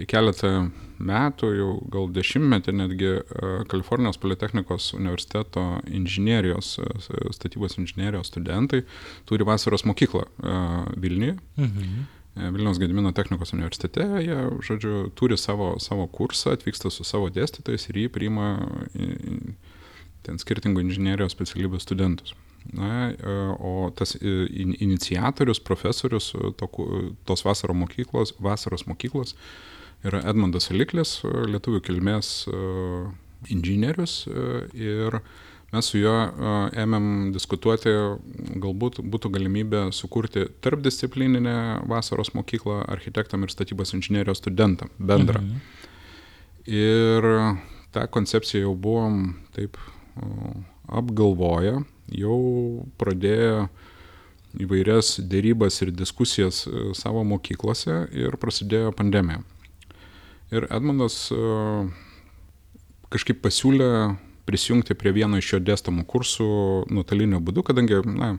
keletą 0.09 0.69
metų, 1.01 1.49
jau 1.57 1.69
gal 1.93 2.09
dešimtmetį 2.13 2.73
netgi 2.77 3.09
e, 3.09 3.21
Kalifornijos 3.69 4.19
Politechnikos 4.21 4.91
universiteto 4.97 5.63
inžinierijos, 5.89 6.75
e, 6.81 6.89
statybos 7.33 7.77
inžinierijos 7.81 8.31
studentai 8.31 8.83
turi 9.29 9.47
vasaros 9.47 9.85
mokyklą 9.89 10.25
e, 10.25 10.61
Vilniuje. 10.97 11.39
Mhm. 11.57 12.05
Vilniaus 12.37 12.77
Gedimino 12.77 13.09
technikos 13.17 13.49
universitete, 13.55 14.03
jie, 14.21 14.35
žodžiu, 14.61 15.07
turi 15.17 15.39
savo, 15.41 15.71
savo 15.81 16.03
kursą, 16.05 16.51
atvyksta 16.53 16.91
su 16.93 17.01
savo 17.01 17.31
dėstytojais 17.33 17.87
ir 17.89 17.97
jį 18.03 18.11
priima 18.13 18.51
ten 20.21 20.37
skirtingų 20.37 20.83
inžinierijos 20.85 21.33
specialybių 21.33 21.81
studentus. 21.81 22.35
Na, 22.75 23.13
o 23.63 23.89
tas 23.95 24.15
iniciatorius, 24.19 25.59
profesorius 25.63 26.33
to, 26.59 26.67
tos 27.23 27.45
vasaro 27.45 27.75
mokyklos, 27.77 28.33
vasaros 28.43 28.83
mokyklos 28.89 29.35
yra 30.05 30.19
Edmundas 30.27 30.67
Aliklis, 30.73 31.21
lietuvių 31.23 31.79
kilmės 31.87 32.31
inžinierius 33.53 34.25
ir 34.75 35.19
mes 35.71 35.89
su 35.91 35.99
juo 35.99 36.15
ėmėm 36.79 37.31
diskutuoti, 37.35 37.91
galbūt 38.59 39.01
būtų 39.03 39.31
galimybė 39.35 39.87
sukurti 39.95 40.45
tarpdisciplininę 40.63 41.57
vasaros 41.91 42.33
mokyklą 42.35 42.83
architektam 42.87 43.43
ir 43.43 43.53
statybos 43.53 43.95
inžinierijos 43.97 44.43
studentam 44.43 44.91
bendrą. 44.99 45.43
Mhm. 45.43 45.59
Ir 46.67 47.29
tą 47.95 48.07
koncepciją 48.11 48.67
jau 48.67 48.73
buvom 48.75 49.37
taip 49.55 49.77
apgalvoję 50.87 51.81
jau 52.13 52.39
pradėjo 52.99 53.67
įvairias 54.57 55.17
dėrybas 55.29 55.81
ir 55.83 55.91
diskusijas 55.95 56.63
e, 56.67 56.91
savo 56.97 57.23
mokyklose 57.27 58.05
ir 58.15 58.37
prasidėjo 58.41 58.93
pandemija. 58.95 59.43
Ir 60.53 60.67
Edmundas 60.71 61.27
e, 61.35 61.39
kažkaip 63.13 63.41
pasiūlė 63.43 63.89
prisijungti 64.47 64.95
prie 64.95 65.11
vieno 65.15 65.39
iš 65.41 65.53
jo 65.53 65.63
dėstomų 65.63 66.05
kursų 66.07 66.47
nuotolinio 66.93 67.41
būdu, 67.43 67.65
kadangi, 67.67 67.99
na, 68.07 68.37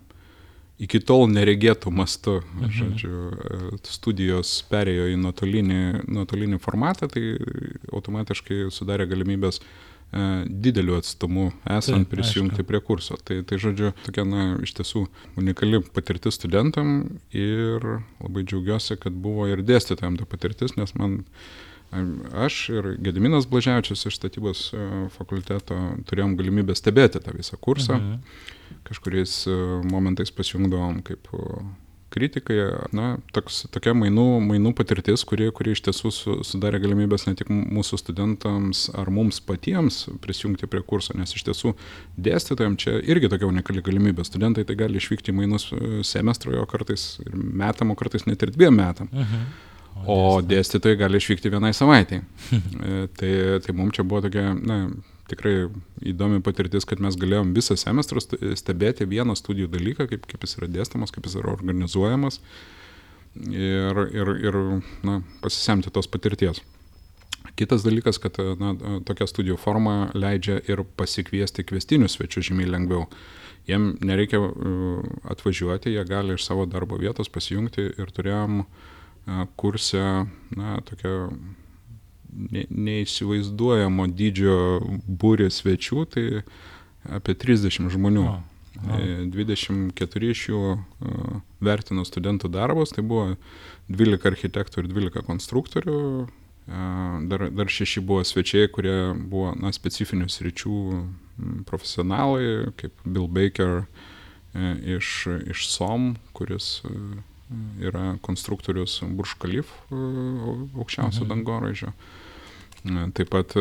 iki 0.81 1.03
tol 1.05 1.27
neregėtų 1.31 1.93
mastu, 1.93 2.39
mhm. 2.57 2.73
žodžiu, 2.79 3.13
e, 3.29 3.83
studijos 3.89 4.55
perėjo 4.71 5.11
į 5.13 5.21
nuotolinį, 5.21 5.83
nuotolinį 6.09 6.63
formatą, 6.65 7.11
tai 7.13 7.37
automatiškai 7.93 8.67
sudarė 8.75 9.09
galimybės 9.11 9.61
dideliu 10.49 10.97
atstumu 10.97 11.51
esant 11.69 12.07
Taip, 12.07 12.11
prisijungti 12.15 12.63
aišku. 12.63 12.69
prie 12.71 12.81
kurso. 12.81 13.19
Tai, 13.21 13.43
tai 13.45 13.59
žodžiu, 13.61 13.93
tokia, 14.07 14.25
na, 14.25 14.45
iš 14.65 14.73
tiesų 14.79 15.05
unikali 15.41 15.83
patirtis 15.93 16.39
studentam 16.41 17.19
ir 17.37 17.85
labai 18.23 18.45
džiaugiuosi, 18.49 18.97
kad 19.03 19.13
buvo 19.13 19.49
ir 19.53 19.61
dėstytojams 19.69 20.23
ta 20.23 20.29
patirtis, 20.29 20.79
nes 20.81 20.95
man 20.97 21.21
aš 22.37 22.69
ir 22.73 22.89
Gediminas 23.01 23.47
Blažiavičius 23.49 24.07
iš 24.09 24.17
statybos 24.19 24.65
e, 24.77 24.87
fakulteto 25.15 25.77
turėjom 26.09 26.37
galimybę 26.37 26.77
stebėti 26.77 27.21
tą 27.25 27.33
visą 27.37 27.57
kursą. 27.61 27.97
Mhm. 27.97 28.81
Kažkuriais 28.89 29.41
e, 29.49 29.57
momentais 29.89 30.33
pasijungdavom 30.33 31.01
kaip 31.05 31.31
kritikai, 32.13 32.57
na, 32.97 33.09
toks, 33.37 33.63
tokia 33.73 33.93
mainų, 33.97 34.27
mainų 34.45 34.73
patirtis, 34.79 35.25
kuri, 35.29 35.51
kuri 35.55 35.75
iš 35.77 35.83
tiesų 35.89 36.13
su, 36.15 36.37
sudarė 36.47 36.81
galimybės 36.83 37.27
ne 37.29 37.35
tik 37.39 37.51
mūsų 37.53 38.01
studentams 38.01 38.87
ar 38.99 39.11
mums 39.13 39.41
patiems 39.45 40.07
prisijungti 40.25 40.71
prie 40.71 40.83
kurso, 40.87 41.17
nes 41.19 41.35
iš 41.37 41.45
tiesų 41.51 41.75
dėstytojams 42.17 42.85
čia 42.85 42.97
irgi 43.05 43.31
tokia 43.33 43.49
unikali 43.51 43.85
galimybė. 43.85 44.27
Studentai 44.27 44.65
tai 44.69 44.79
gali 44.81 45.01
išvykti 45.01 45.35
į 45.35 45.39
mainus 45.41 45.69
e, 45.73 46.01
semestro, 46.07 46.55
jo 46.57 46.65
kartais 46.71 47.19
ir 47.27 47.37
metam, 47.37 47.93
o 47.93 47.99
kartais 47.99 48.27
net 48.29 48.43
ir 48.45 48.55
dviem 48.57 48.79
metam. 48.79 49.13
Mhm. 49.13 49.49
O 50.09 50.39
dėstytojai 50.47 50.99
gali 51.01 51.19
išvykti 51.19 51.53
vienai 51.53 51.75
savaitai. 51.77 52.23
E, 52.89 53.09
tai, 53.19 53.31
tai 53.61 53.73
mums 53.77 53.97
čia 53.97 54.05
buvo 54.07 54.23
tokia, 54.25 54.53
na, 54.55 54.77
tikrai 55.29 55.69
įdomi 56.13 56.41
patirtis, 56.45 56.87
kad 56.89 57.03
mes 57.05 57.17
galėjom 57.21 57.53
visą 57.57 57.77
semestrą 57.79 58.23
stebėti 58.59 59.09
vieną 59.09 59.37
studijų 59.39 59.71
dalyką, 59.75 60.09
kaip, 60.11 60.27
kaip 60.31 60.47
jis 60.47 60.59
yra 60.61 60.71
dėstamas, 60.79 61.13
kaip 61.15 61.29
jis 61.29 61.39
yra 61.41 61.53
organizuojamas 61.55 62.41
ir, 63.37 64.03
ir, 64.15 64.35
ir 64.49 64.59
na, 65.07 65.21
pasisemti 65.43 65.93
tos 65.95 66.11
patirties. 66.11 66.63
Kitas 67.59 67.83
dalykas, 67.83 68.21
kad 68.23 68.39
na, 68.61 68.75
tokia 69.07 69.27
studijų 69.27 69.59
forma 69.59 70.13
leidžia 70.15 70.61
ir 70.71 70.85
pasikviesti 70.99 71.65
kvestinius 71.67 72.19
svečius 72.19 72.51
žymiai 72.51 72.71
lengviau. 72.71 73.09
Jiem 73.69 73.91
nereikia 74.01 74.41
atvažiuoti, 75.29 75.93
jie 75.93 76.05
gali 76.09 76.39
iš 76.39 76.47
savo 76.47 76.65
darbo 76.71 76.97
vietos 77.01 77.29
pasijungti 77.29 77.91
ir 77.99 78.13
turėjom 78.17 78.63
kursę, 79.61 80.05
na, 80.57 80.79
tokią 80.89 81.17
ne, 82.33 82.65
neįsivaizduojamo 82.71 84.09
dydžio 84.19 84.59
būrį 85.07 85.49
svečių, 85.53 86.05
tai 86.13 86.25
apie 87.19 87.37
30 87.39 87.91
žmonių. 87.95 88.25
O, 88.29 88.37
o. 88.79 88.99
24 89.35 90.33
iš 90.33 90.45
jų 90.51 90.61
uh, 90.75 91.39
vertino 91.65 92.05
studentų 92.07 92.51
darbus, 92.55 92.93
tai 92.95 93.03
buvo 93.03 93.33
12 93.91 94.29
architektų 94.31 94.85
ir 94.85 94.93
12 94.93 95.25
konstruktorių. 95.27 95.97
Uh, 96.69 97.17
dar, 97.31 97.49
dar 97.55 97.73
šeši 97.73 98.05
buvo 98.05 98.23
svečiai, 98.29 98.69
kurie 98.71 99.15
buvo 99.19 99.55
na, 99.57 99.73
specifinių 99.75 100.29
sričių 100.31 100.77
profesionalai, 101.67 102.71
kaip 102.79 102.95
Bill 103.07 103.27
Baker 103.31 103.83
uh, 103.83 104.07
iš, 104.99 105.27
iš 105.51 105.69
SOM, 105.69 106.17
kuris 106.33 106.81
yra 107.81 108.17
konstruktorius 108.25 109.01
Burš 109.17 109.37
Kalif 109.43 109.71
aukščiausio 109.91 111.25
mhm. 111.25 111.31
dangoraižio. 111.33 111.93
Taip 113.17 113.31
pat 113.33 113.55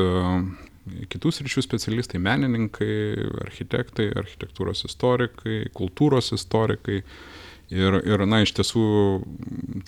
kitus 1.11 1.41
ryšių 1.43 1.63
specialistai, 1.65 2.19
menininkai, 2.23 2.91
architektai, 3.43 4.09
architektūros 4.19 4.85
istorikai, 4.87 5.67
kultūros 5.75 6.31
istorikai. 6.35 7.01
Ir, 7.73 7.97
ir 8.07 8.23
na, 8.23 8.41
iš 8.45 8.53
tiesų 8.55 8.83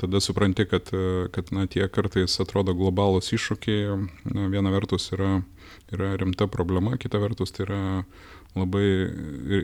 tada 0.02 0.20
supranti, 0.20 0.65
kad, 0.68 0.89
kad 1.32 1.52
na, 1.56 1.63
tie 1.72 1.86
kartais 1.88 2.36
atrodo 2.44 2.76
globalūs 2.76 3.32
iššūkiai, 3.38 3.96
na, 4.36 4.50
viena 4.52 4.74
vertus 4.74 5.13
yra, 5.15 5.38
yra 5.96 6.12
rimta 6.20 6.50
problema, 6.52 6.98
kita 7.00 7.22
vertus 7.24 7.56
tai 7.56 7.63
yra 7.70 7.82
labai 8.58 8.84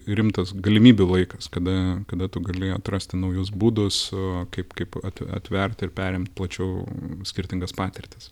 rimtas 0.08 0.54
galimybių 0.56 1.10
laikas, 1.10 1.49
kada, 1.51 1.75
kada 2.08 2.30
tu 2.32 2.39
gali 2.45 2.71
atrasti 2.71 3.19
naujus 3.19 3.51
būdus, 3.51 3.99
kaip, 4.56 4.71
kaip 4.78 4.95
atverti 5.04 5.89
ir 5.89 5.95
perimti 5.97 6.32
plačiau 6.38 6.86
skirtingas 7.28 7.75
patirtis 7.75 8.32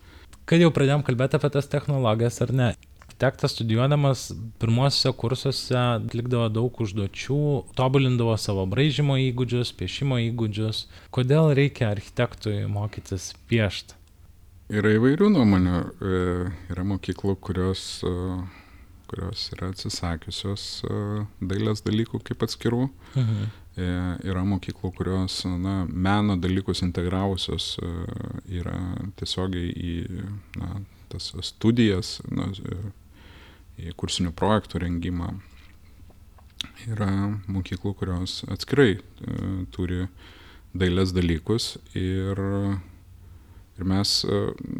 kad 0.50 0.60
jau 0.60 0.72
pradėjom 0.76 1.04
kalbėti 1.08 1.38
apie 1.38 1.50
tas 1.54 1.70
technologijas 1.72 2.42
ar 2.44 2.52
ne. 2.56 2.70
Architektas 3.24 3.52
studijuodamas 3.52 4.34
pirmosiuose 4.60 5.12
kursuose 5.16 5.78
atlikdavo 5.80 6.50
daug 6.52 6.80
užduočių, 6.84 7.38
tobulindavo 7.72 8.34
savo 8.36 8.66
braižymo 8.68 9.16
įgūdžius, 9.30 9.70
piešimo 9.80 10.18
įgūdžius. 10.26 10.82
Kodėl 11.16 11.54
reikia 11.56 11.88
architektui 11.94 12.66
mokytis 12.68 13.30
piešti? 13.48 13.96
Yra 14.76 14.92
įvairių 14.98 15.30
nuomonių. 15.38 15.80
E, 15.80 16.18
yra 16.76 16.84
mokyklų, 16.90 17.38
kurios, 17.48 17.84
e, 18.04 18.12
kurios 19.08 19.46
yra 19.56 19.70
atsisakiusios 19.72 20.66
e, 20.84 20.98
dailės 21.40 21.84
dalykų 21.88 22.20
kaip 22.28 22.44
atskirų. 22.44 22.90
Mhm. 23.16 23.52
Yra 24.28 24.44
mokyklų, 24.46 24.92
kurios 25.00 25.40
na, 25.48 25.86
meno 25.90 26.36
dalykus 26.38 26.84
integravusios 26.86 27.72
yra 28.46 28.76
tiesiogiai 29.18 29.72
į 29.74 29.96
na, 30.60 30.76
tas 31.10 31.32
studijas, 31.48 32.20
na, 32.30 32.52
į 33.82 33.94
kursinių 33.98 34.34
projektų 34.38 34.84
rengimą. 34.84 35.34
Yra 36.88 37.10
mokyklų, 37.52 37.94
kurios 38.00 38.42
atskirai 38.52 38.98
e, 38.98 39.02
turi 39.76 40.08
dailės 40.74 41.14
dalykus 41.14 41.76
ir, 41.98 42.40
ir 43.78 43.88
mes, 43.88 44.14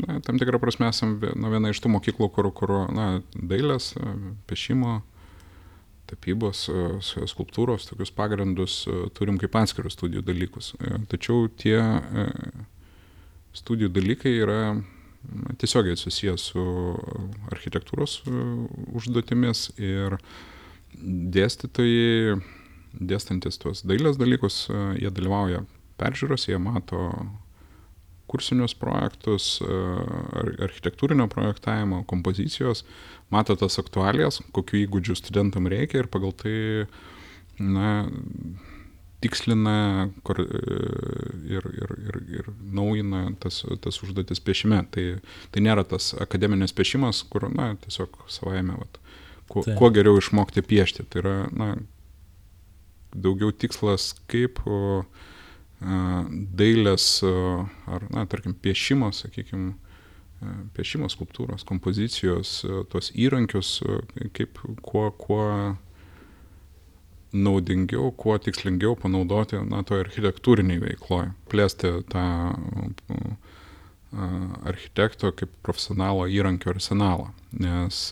na, 0.08 0.20
tam 0.26 0.40
tikrą 0.42 0.60
prasme, 0.62 0.90
esame 0.90 1.34
na, 1.38 1.52
viena 1.54 1.72
iš 1.74 1.84
tų 1.84 1.92
mokyklų, 1.94 2.30
kur, 2.34 2.50
kur 2.56 2.76
na, 2.92 3.08
dailės, 3.36 3.94
pešimo, 4.50 5.02
tapybos, 6.14 6.68
e, 6.70 7.28
skulptūros, 7.30 7.88
tokius 7.90 8.12
pagrindus 8.16 8.84
e, 8.88 9.04
turim 9.18 9.40
kaip 9.42 9.56
atskirus 9.60 9.98
studijų 9.98 10.24
dalykus. 10.28 10.74
E, 10.80 11.00
tačiau 11.12 11.48
tie 11.62 11.80
studijų 13.54 13.92
dalykai 13.94 14.36
yra 14.44 14.60
tiesiogiai 15.62 15.98
susijęs 16.00 16.50
su 16.52 16.64
architektūros 17.52 18.20
užduotimis 18.94 19.70
ir 19.82 20.18
dėstytojai, 21.34 22.36
dėstantis 22.94 23.58
tuos 23.62 23.82
dailės 23.88 24.20
dalykus, 24.20 24.68
jie 25.00 25.10
dalyvauja 25.10 25.64
peržiūros, 26.02 26.48
jie 26.50 26.60
mato 26.62 27.08
kursinius 28.30 28.74
projektus, 28.78 29.58
architektūrinio 30.64 31.28
projektavimo, 31.32 32.02
kompozicijos, 32.10 32.84
mato 33.34 33.56
tas 33.60 33.78
aktualijas, 33.82 34.40
kokiu 34.56 34.84
įgūdžiu 34.84 35.18
studentam 35.20 35.70
reikia 35.70 36.04
ir 36.04 36.10
pagal 36.14 36.34
tai, 36.38 36.56
na, 37.60 38.06
tikslina 39.24 40.10
kur, 40.28 40.42
ir, 40.44 41.68
ir, 41.80 41.94
ir, 42.10 42.20
ir 42.40 42.50
naujina 42.76 43.26
tas, 43.44 43.62
tas 43.84 44.02
užduotis 44.04 44.44
piešime. 44.44 44.84
Tai, 44.94 45.06
tai 45.54 45.64
nėra 45.66 45.86
tas 45.88 46.12
akademinis 46.24 46.76
piešimas, 46.76 47.24
kur, 47.32 47.48
na, 47.54 47.74
tiesiog 47.86 48.20
savaime, 48.32 48.78
vat, 48.82 49.00
kuo, 49.48 49.64
tai. 49.66 49.78
kuo 49.80 49.92
geriau 49.96 50.20
išmokti 50.20 50.66
piešti. 50.68 51.08
Tai 51.10 51.24
yra, 51.24 51.38
na, 51.56 51.70
daugiau 53.14 53.54
tikslas, 53.56 54.12
kaip 54.32 54.62
o, 54.68 55.04
dailės 56.60 57.08
ar, 57.24 58.06
na, 58.14 58.28
tarkim, 58.30 58.56
piešimas, 58.56 59.24
sakykime, 59.26 59.74
piešimo 60.76 61.08
skulptūros, 61.12 61.64
kompozicijos, 61.68 62.62
tos 62.92 63.12
įrankius, 63.16 63.78
kaip 64.36 64.60
kuo, 64.84 65.08
kuo 65.16 65.46
naudingiau, 67.34 68.12
kuo 68.18 68.38
tikslingiau 68.38 68.96
panaudoti, 69.00 69.58
na, 69.70 69.82
to 69.88 69.98
architektūriniai 70.02 70.82
veikloje. 70.84 71.32
Plėsti 71.52 71.96
tą 72.14 72.26
architekto 74.70 75.32
kaip 75.34 75.50
profesionalo 75.66 76.28
įrankio 76.30 76.70
arsenalą, 76.74 77.32
nes 77.58 78.06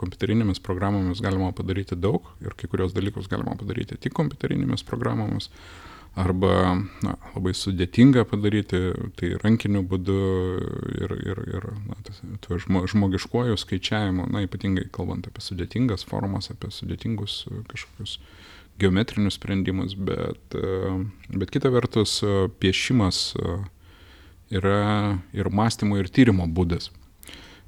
kompiuterinėmis 0.00 0.60
programomis 0.64 1.22
galima 1.24 1.48
padaryti 1.56 1.96
daug 1.96 2.26
ir 2.44 2.52
kai 2.58 2.68
kurios 2.68 2.92
dalykus 2.96 3.30
galima 3.32 3.56
padaryti 3.56 3.96
tik 3.96 4.12
kompiuterinėmis 4.18 4.84
programomis, 4.84 5.48
arba 6.18 6.52
na, 7.04 7.14
labai 7.34 7.52
sudėtinga 7.54 8.24
padaryti, 8.28 8.80
tai 9.18 9.32
rankiniu 9.40 9.82
būdu 9.86 10.18
ir, 10.98 11.14
ir, 11.14 11.42
ir 11.54 11.66
na, 11.86 11.98
tas, 12.06 12.20
tuo 12.44 12.58
žmogiškuoju 12.58 13.58
skaičiavimu, 13.60 14.26
na, 14.32 14.42
ypatingai 14.46 14.88
kalbant 14.94 15.28
apie 15.30 15.44
sudėtingas 15.44 16.04
formas, 16.08 16.50
apie 16.50 16.72
sudėtingus 16.74 17.44
kažkokius 17.70 18.18
geometrinius 18.80 19.36
sprendimus, 19.36 19.94
bet, 19.94 20.56
bet 21.30 21.52
kita 21.52 21.70
vertus 21.70 22.18
piešimas 22.62 23.34
yra 24.50 25.20
ir 25.36 25.50
mąstymo, 25.52 26.00
ir 26.00 26.10
tyrimo 26.10 26.48
būdas. 26.50 26.90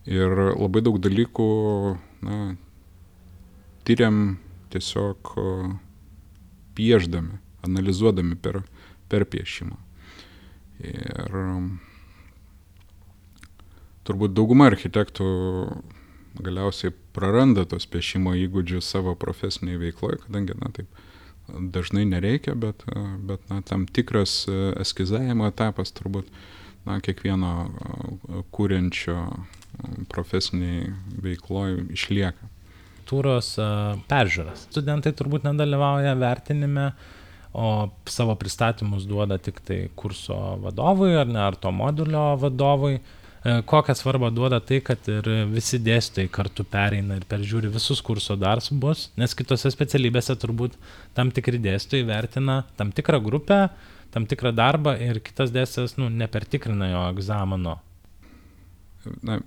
Ir 0.08 0.32
labai 0.56 0.82
daug 0.82 0.98
dalykų, 0.98 1.48
na, 2.26 2.38
tyriam 3.86 4.40
tiesiog 4.72 5.36
pieždami 6.74 7.38
analizuodami 7.66 8.36
per, 8.36 8.62
per 9.08 9.26
piešimą. 9.28 9.78
Ir 10.82 11.36
turbūt 14.08 14.34
dauguma 14.34 14.66
architektų 14.72 15.26
galiausiai 16.42 16.94
praranda 17.14 17.64
tos 17.68 17.86
piešimo 17.90 18.34
įgūdžius 18.46 18.88
savo 18.94 19.14
profesiniai 19.18 19.78
veikloje, 19.80 20.22
kadangi, 20.24 20.56
na, 20.58 20.70
taip 20.74 20.88
dažnai 21.48 22.04
nereikia, 22.08 22.54
bet, 22.58 22.84
bet 23.26 23.44
na, 23.50 23.60
tam 23.66 23.84
tikras 23.86 24.46
eskizavimo 24.80 25.46
etapas 25.50 25.92
turbūt, 25.94 26.30
na, 26.86 26.98
kiekvieno 27.04 27.52
kūrenčio 28.54 29.18
profesiniai 30.12 30.92
veikloje 31.22 31.86
išlieka. 31.96 32.50
Tūros 33.08 33.54
peržiūras. 34.08 34.68
Studentai 34.70 35.12
turbūt 35.16 35.44
nedalyvauja 35.44 36.14
vertinime, 36.16 36.92
o 37.52 37.88
savo 38.08 38.34
pristatymus 38.40 39.04
duoda 39.08 39.38
tik 39.38 39.60
tai 39.66 39.80
kurso 39.96 40.36
vadovui 40.62 41.12
ar 41.16 41.28
ne, 41.28 41.40
ar 41.40 41.56
to 41.56 41.72
modulio 41.74 42.32
vadovui. 42.40 42.96
E, 43.42 43.58
kokią 43.66 43.94
svarbą 43.98 44.30
duoda 44.34 44.60
tai, 44.62 44.80
kad 44.86 45.08
ir 45.10 45.28
visi 45.50 45.80
dėstytojai 45.82 46.30
kartu 46.32 46.64
pereina 46.64 47.18
ir 47.18 47.26
peržiūri 47.28 47.72
visus 47.74 48.00
kurso 48.04 48.38
darbus, 48.38 49.10
nes 49.18 49.34
kitose 49.36 49.72
specialybėse 49.74 50.38
turbūt 50.38 50.78
tam 51.16 51.32
tikri 51.34 51.60
dėstytojai 51.62 52.08
vertina 52.08 52.62
tam 52.78 52.92
tikrą 52.94 53.20
grupę, 53.24 53.64
tam 54.14 54.28
tikrą 54.30 54.54
darbą 54.54 54.96
ir 55.00 55.20
kitas 55.24 55.52
dėstytojas 55.52 55.98
nu, 55.98 56.08
nepertikrina 56.08 56.92
jo 56.92 57.08
egzamino 57.12 57.80
na, 59.26 59.38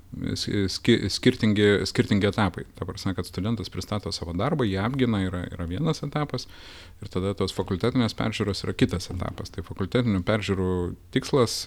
skirtingi, 1.12 1.68
skirtingi 1.88 2.30
etapai. 2.30 2.66
Ta 2.78 2.88
prasme, 2.88 3.14
kad 3.18 3.28
studentas 3.28 3.72
pristato 3.74 4.12
savo 4.16 4.36
darbą, 4.38 4.68
jį 4.68 4.80
apgina 4.84 5.22
yra, 5.26 5.46
yra 5.52 5.68
vienas 5.70 6.04
etapas 6.06 6.48
ir 7.02 7.12
tada 7.14 7.36
tos 7.38 7.56
fakultetinės 7.56 8.18
peržiūros 8.18 8.66
yra 8.66 8.76
kitas 8.78 9.10
etapas. 9.14 9.54
Tai 9.54 9.66
fakultetinių 9.68 10.24
peržiūrų 10.28 10.70
tikslas 11.16 11.64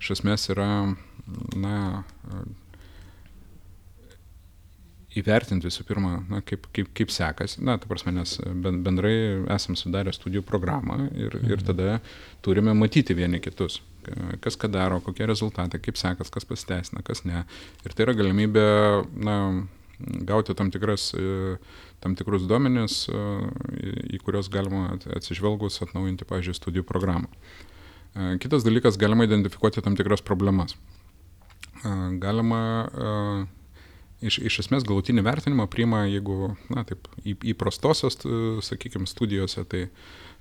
iš 0.00 0.14
esmės 0.16 0.48
yra, 0.54 0.70
na, 1.58 1.76
įvertinti 5.18 5.66
visų 5.66 5.84
pirma, 5.88 6.20
na, 6.30 6.40
kaip, 6.46 6.68
kaip, 6.74 6.90
kaip 6.94 7.12
sekasi, 7.12 7.60
na, 7.66 7.76
ta 7.80 7.88
prasme, 7.90 8.12
nes 8.14 8.36
bendrai 8.62 9.14
esam 9.50 9.76
sudarę 9.78 10.12
studijų 10.14 10.44
programą 10.46 11.00
ir, 11.10 11.34
mhm. 11.40 11.50
ir 11.50 11.64
tada 11.66 11.96
turime 12.46 12.74
matyti 12.78 13.16
vieni 13.18 13.42
kitus, 13.42 13.80
kas 14.44 14.56
ką 14.60 14.70
daro, 14.72 15.00
kokie 15.04 15.26
rezultatai, 15.28 15.80
kaip 15.82 15.98
sekas, 16.00 16.32
kas 16.32 16.46
pasiteisina, 16.48 17.04
kas 17.06 17.24
ne. 17.28 17.44
Ir 17.84 17.94
tai 17.94 18.06
yra 18.06 18.16
galimybė, 18.18 18.66
na, 19.26 19.36
gauti 20.28 20.54
tam, 20.56 20.70
tikras, 20.72 21.10
tam 22.00 22.16
tikrus 22.18 22.46
duomenis, 22.48 23.02
į 23.10 24.20
kuriuos 24.24 24.50
galima 24.52 24.94
atsižvelgus 25.16 25.82
atnaujinti, 25.84 26.28
pavyzdžiui, 26.28 26.56
studijų 26.56 26.86
programą. 26.88 27.30
Kitas 28.42 28.64
dalykas, 28.66 28.98
galima 28.98 29.26
identifikuoti 29.28 29.84
tam 29.84 29.96
tikras 29.98 30.24
problemas. 30.26 30.74
Galima 32.20 32.62
iš, 34.24 34.40
iš 34.50 34.62
esmės 34.64 34.84
galutinį 34.88 35.24
vertinimą 35.24 35.68
priima, 35.70 36.04
jeigu, 36.10 36.54
na, 36.72 36.84
taip, 36.88 37.06
įprastosios, 37.24 38.18
sakykime, 38.66 39.08
studijose, 39.08 39.64
tai, 39.68 39.86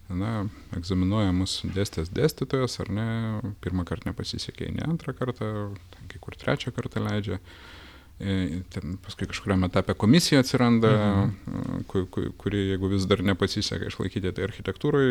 na, 0.09 0.45
egzaminuoja 0.77 1.33
mus 1.35 1.59
dėstęs 1.75 2.11
dėstytojas, 2.15 2.79
ar 2.83 2.89
ne, 2.93 3.09
pirmą 3.63 3.85
kartą 3.87 4.09
nepasisekė, 4.09 4.71
ne 4.75 4.87
antrą 4.87 5.13
kartą, 5.17 5.49
ten 5.93 6.09
kai 6.11 6.21
kur 6.23 6.37
trečią 6.39 6.73
kartą 6.75 7.03
leidžia. 7.05 7.39
E, 8.19 8.59
ten 8.73 8.97
paskui 8.99 9.29
kažkuriam 9.31 9.63
etapė 9.63 9.95
komisija 9.95 10.41
atsiranda, 10.43 10.91
mhm. 10.91 11.85
kuri, 11.87 12.31
kuri, 12.41 12.63
jeigu 12.73 12.89
vis 12.91 13.05
dar 13.07 13.23
nepasiseka 13.23 13.87
išlaikyti, 13.87 14.33
tai 14.35 14.47
architektūrai 14.49 15.05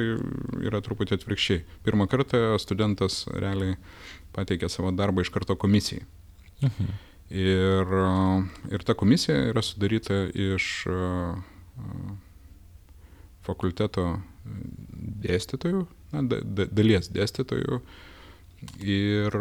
yra 0.69 0.83
truputį 0.85 1.17
atvirkščiai. 1.17 1.63
Pirmą 1.87 2.09
kartą 2.11 2.59
studentas 2.61 3.23
realiai 3.33 3.79
pateikė 4.37 4.69
savo 4.69 4.93
darbą 4.93 5.25
iš 5.25 5.33
karto 5.33 5.57
komisijai. 5.57 6.05
Mhm. 6.61 6.97
Ir, 7.29 7.91
ir 8.73 8.85
ta 8.89 8.95
komisija 8.97 9.51
yra 9.51 9.61
sudaryta 9.61 10.23
iš 10.33 10.89
fakulteto 13.45 14.07
dėstytojų, 15.25 15.85
na, 16.15 16.25
da, 16.31 16.67
dalies 16.67 17.11
dėstytojų 17.15 17.81
ir 18.83 19.39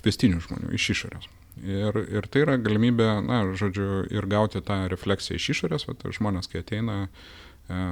kvestinių 0.00 0.42
žmonių 0.44 0.74
iš 0.76 0.90
išorės. 0.96 1.30
Ir, 1.62 1.96
ir 2.10 2.26
tai 2.26 2.42
yra 2.42 2.56
galimybė, 2.58 3.08
na, 3.24 3.44
žodžiu, 3.54 4.04
ir 4.10 4.26
gauti 4.26 4.62
tą 4.64 4.84
refleksiją 4.90 5.38
iš 5.38 5.50
išorės, 5.54 5.86
va, 5.86 5.94
žmonės, 6.18 6.50
kai 6.50 6.64
ateina, 6.64 7.04
e, 7.06 7.82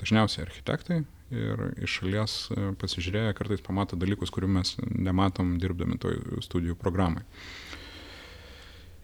dažniausiai 0.00 0.46
architektai 0.46 1.02
ir 1.30 1.66
iš 1.84 1.98
šalies 2.00 2.36
e, 2.50 2.70
pasižiūrėję 2.80 3.34
kartais 3.38 3.62
pamato 3.62 3.98
dalykus, 4.00 4.32
kurių 4.34 4.48
mes 4.56 4.72
nematom 4.80 5.58
dirbdami 5.62 6.00
toj 6.02 6.16
studijų 6.46 6.78
programai. 6.80 7.22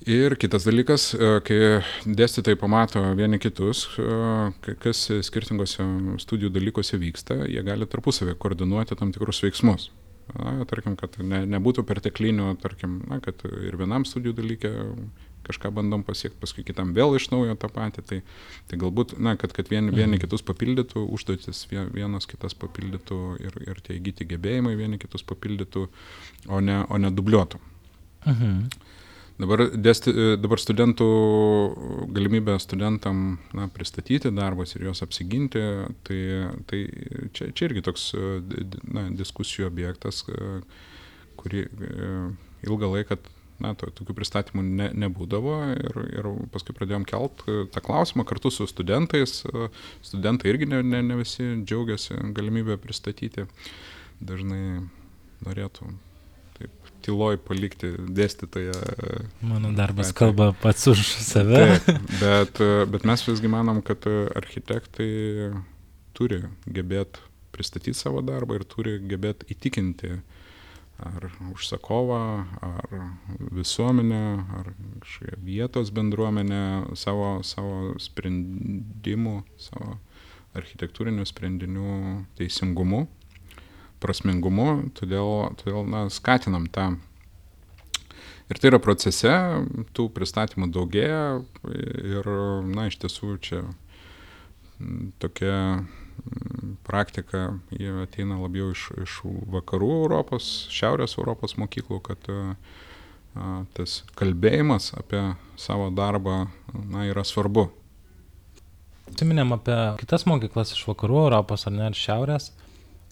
Ir 0.06 0.36
kitas 0.38 0.62
dalykas, 0.62 1.08
e, 1.18 1.28
kai 1.42 1.56
dėstytojai 2.06 2.58
pamato 2.60 3.00
vieni 3.18 3.40
kitus, 3.42 3.88
e, 3.98 4.74
kas 4.78 5.00
skirtingose 5.26 5.82
studijų 6.22 6.52
dalykuose 6.54 7.00
vyksta, 7.02 7.40
jie 7.50 7.64
gali 7.66 7.88
tarpusavį 7.90 8.36
koordinuoti 8.38 8.94
tam 8.94 9.10
tikrus 9.10 9.42
veiksmus. 9.42 9.88
Na, 10.30 10.62
tarkim, 10.70 10.94
kad 10.98 11.18
ne, 11.18 11.42
nebūtų 11.50 11.82
perteklinių, 11.86 12.52
tarkim, 12.62 13.00
na, 13.10 13.18
kad 13.22 13.42
ir 13.46 13.74
vienam 13.78 14.06
studijų 14.06 14.36
dalykė 14.38 14.72
kažką 15.46 15.70
bandom 15.74 16.06
pasiekti, 16.06 16.38
paskui 16.38 16.62
kitam 16.66 16.94
vėl 16.94 17.18
iš 17.18 17.28
naujo 17.34 17.58
tą 17.58 17.70
patį. 17.74 18.06
Tai, 18.06 18.22
tai 18.70 18.78
galbūt, 18.78 19.18
na, 19.18 19.34
kad, 19.38 19.54
kad 19.58 19.70
vieni, 19.70 19.90
vieni 19.90 20.16
mhm. 20.16 20.22
kitus 20.22 20.46
papildytų, 20.46 21.02
užduotis 21.18 21.66
vienas 21.70 22.30
kitas 22.30 22.54
papildytų 22.54 23.20
ir, 23.42 23.62
ir 23.66 23.82
tie 23.82 23.98
įgyti 23.98 24.30
gebėjimai 24.36 24.78
vieni 24.78 25.02
kitus 25.02 25.26
papildytų, 25.26 25.88
o 26.46 26.62
ne, 26.62 26.84
o 26.86 27.02
ne 27.02 27.10
dubliuotų. 27.14 27.62
Mhm. 28.26 28.85
Dabar, 29.36 29.66
dėsti, 29.76 30.12
dabar 30.40 30.60
studentų 30.60 31.06
galimybė 32.16 32.54
studentam 32.62 33.36
na, 33.56 33.66
pristatyti 33.68 34.32
darbus 34.32 34.72
ir 34.76 34.86
juos 34.88 35.04
apsiginti, 35.04 35.60
tai, 36.08 36.20
tai 36.70 36.80
čia, 37.36 37.50
čia 37.52 37.68
irgi 37.68 37.84
toks 37.84 38.06
na, 38.88 39.10
diskusijų 39.12 39.68
objektas, 39.68 40.22
kurį 41.36 41.66
ilgą 42.64 42.90
laiką 42.94 43.18
na, 43.60 43.74
to, 43.76 43.90
tokių 44.00 44.16
pristatymų 44.16 44.64
ne, 44.64 44.88
nebūdavo 45.04 45.58
ir, 45.74 46.00
ir 46.16 46.30
paskui 46.56 46.76
pradėjom 46.76 47.04
kelt 47.08 47.44
tą 47.44 47.84
klausimą 47.84 48.24
kartu 48.28 48.52
su 48.52 48.64
studentais. 48.72 49.42
Studentai 50.00 50.54
irgi 50.54 50.72
ne, 50.72 50.80
ne, 50.80 51.04
ne 51.04 51.20
visi 51.20 51.52
džiaugiasi 51.60 52.22
galimybę 52.36 52.80
pristatyti. 52.80 53.44
Dažnai 54.24 54.80
norėtų 55.44 55.92
tyloj 57.06 57.38
palikti 57.46 57.92
dėstytoją. 58.18 58.74
Mano 59.46 59.70
darbas 59.76 60.10
patį. 60.10 60.18
kalba 60.18 60.50
pats 60.62 60.86
už 60.92 61.04
save. 61.22 61.62
Taip, 61.86 62.10
bet, 62.20 62.62
bet 62.92 63.06
mes 63.08 63.24
visgi 63.28 63.50
manom, 63.52 63.80
kad 63.86 64.04
architektai 64.10 65.08
turi 66.16 66.42
gebėti 66.66 67.22
pristatyti 67.56 67.96
savo 67.96 68.20
darbą 68.24 68.58
ir 68.58 68.66
turi 68.68 68.98
gebėti 69.00 69.48
įtikinti 69.54 70.18
ar 71.06 71.26
užsakovą, 71.52 72.20
ar 72.64 72.94
visuomenę, 73.52 74.22
ar 74.60 74.72
vietos 75.44 75.92
bendruomenę 75.92 76.96
savo, 76.96 77.42
savo 77.44 77.94
sprendimų, 78.00 79.36
savo 79.60 79.98
architektūrinių 80.56 81.26
sprendinių 81.28 81.92
teisingumu 82.38 83.04
prasmingumu, 84.06 84.86
todėl, 84.96 85.52
todėl 85.58 85.84
na, 85.90 86.06
skatinam 86.14 86.70
tą. 86.70 86.94
Ir 88.46 88.60
tai 88.62 88.70
yra 88.70 88.78
procese, 88.78 89.32
tų 89.98 90.06
pristatymų 90.14 90.70
daugėja 90.70 91.22
ir, 91.66 92.28
na, 92.70 92.86
iš 92.86 93.00
tiesų 93.02 93.34
čia 93.42 93.64
tokia 95.18 95.56
praktika, 96.86 97.56
jie 97.74 97.90
ateina 98.04 98.38
labiau 98.38 98.70
iš, 98.74 98.88
iš 99.02 99.16
vakarų 99.50 99.88
Europos, 100.04 100.50
šiaurės 100.72 101.16
Europos 101.18 101.56
mokyklų, 101.58 101.98
kad 102.06 102.30
a, 102.30 102.44
tas 103.76 103.98
kalbėjimas 104.18 104.92
apie 104.96 105.22
savo 105.60 105.90
darbą, 105.94 106.46
na, 106.72 107.06
yra 107.10 107.26
svarbu. 107.26 107.66
Atsiminėm 109.10 109.54
apie 109.54 109.76
kitas 110.00 110.26
mokyklas 110.26 110.74
iš 110.74 110.86
vakarų 110.88 111.26
Europos 111.26 111.66
ar 111.68 111.74
ne, 111.74 111.90
ir 111.90 111.98
šiaurės 111.98 112.52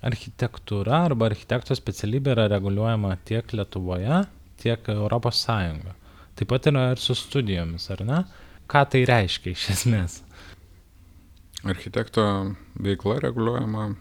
architektūra 0.04 1.04
arba 1.08 1.28
architekto 1.30 1.76
specialybė 1.76 2.34
yra 2.34 2.46
reguliuojama 2.52 3.16
tiek 3.28 3.52
Lietuvoje, 3.56 4.24
tiek 4.60 4.88
Europos 4.92 5.40
Sąjungoje. 5.46 5.96
Taip 6.34 6.50
pat 6.50 6.66
yra 6.70 6.88
ir 6.92 7.00
su 7.00 7.14
studijomis, 7.16 7.86
ar 7.94 8.02
ne? 8.06 8.22
Ką 8.70 8.82
tai 8.90 9.04
reiškia 9.08 9.54
iš 9.54 9.68
esmės? 9.76 10.18
Architekto 11.64 12.24
veikla 12.84 13.20
reguliuojama 13.24 13.92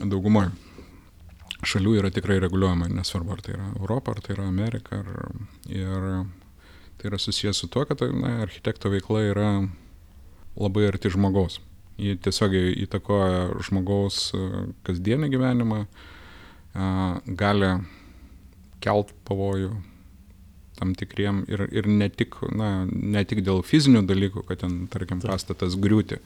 daugumoje 0.00 0.54
šalių 1.64 1.94
yra 2.00 2.10
tikrai 2.12 2.38
reguliuojama, 2.44 2.90
nesvarbu, 2.92 3.34
ar 3.34 3.42
tai 3.44 3.54
yra 3.56 3.68
Europa, 3.78 4.12
ar 4.12 4.20
tai 4.24 4.34
yra 4.36 4.48
Amerika, 4.48 5.00
ar, 5.00 5.36
ir 5.72 6.08
tai 7.00 7.08
yra 7.10 7.20
susijęs 7.20 7.62
su 7.62 7.68
tuo, 7.72 7.86
kad 7.88 8.04
na, 8.12 8.38
architekto 8.44 8.92
veikla 8.92 9.22
yra 9.30 9.48
labai 10.60 10.88
arti 10.90 11.12
žmogaus 11.12 11.58
ji 12.00 12.16
tiesiogiai 12.22 12.74
įtakoja 12.84 13.60
žmogaus 13.66 14.28
e, 14.34 14.44
kasdienį 14.86 15.30
gyvenimą, 15.34 15.84
e, 15.84 16.88
gali 17.40 17.72
kelt 18.84 19.14
pavojų 19.28 19.72
tam 20.74 20.96
tikriem 20.98 21.44
ir, 21.48 21.68
ir 21.70 21.86
ne, 21.86 22.08
tik, 22.10 22.36
na, 22.52 22.72
ne 22.90 23.22
tik 23.24 23.44
dėl 23.46 23.62
fizinių 23.66 24.02
dalykų, 24.08 24.42
kad 24.48 24.64
ten, 24.64 24.84
tarkim, 24.90 25.22
pastatas 25.22 25.78
griūti, 25.80 26.18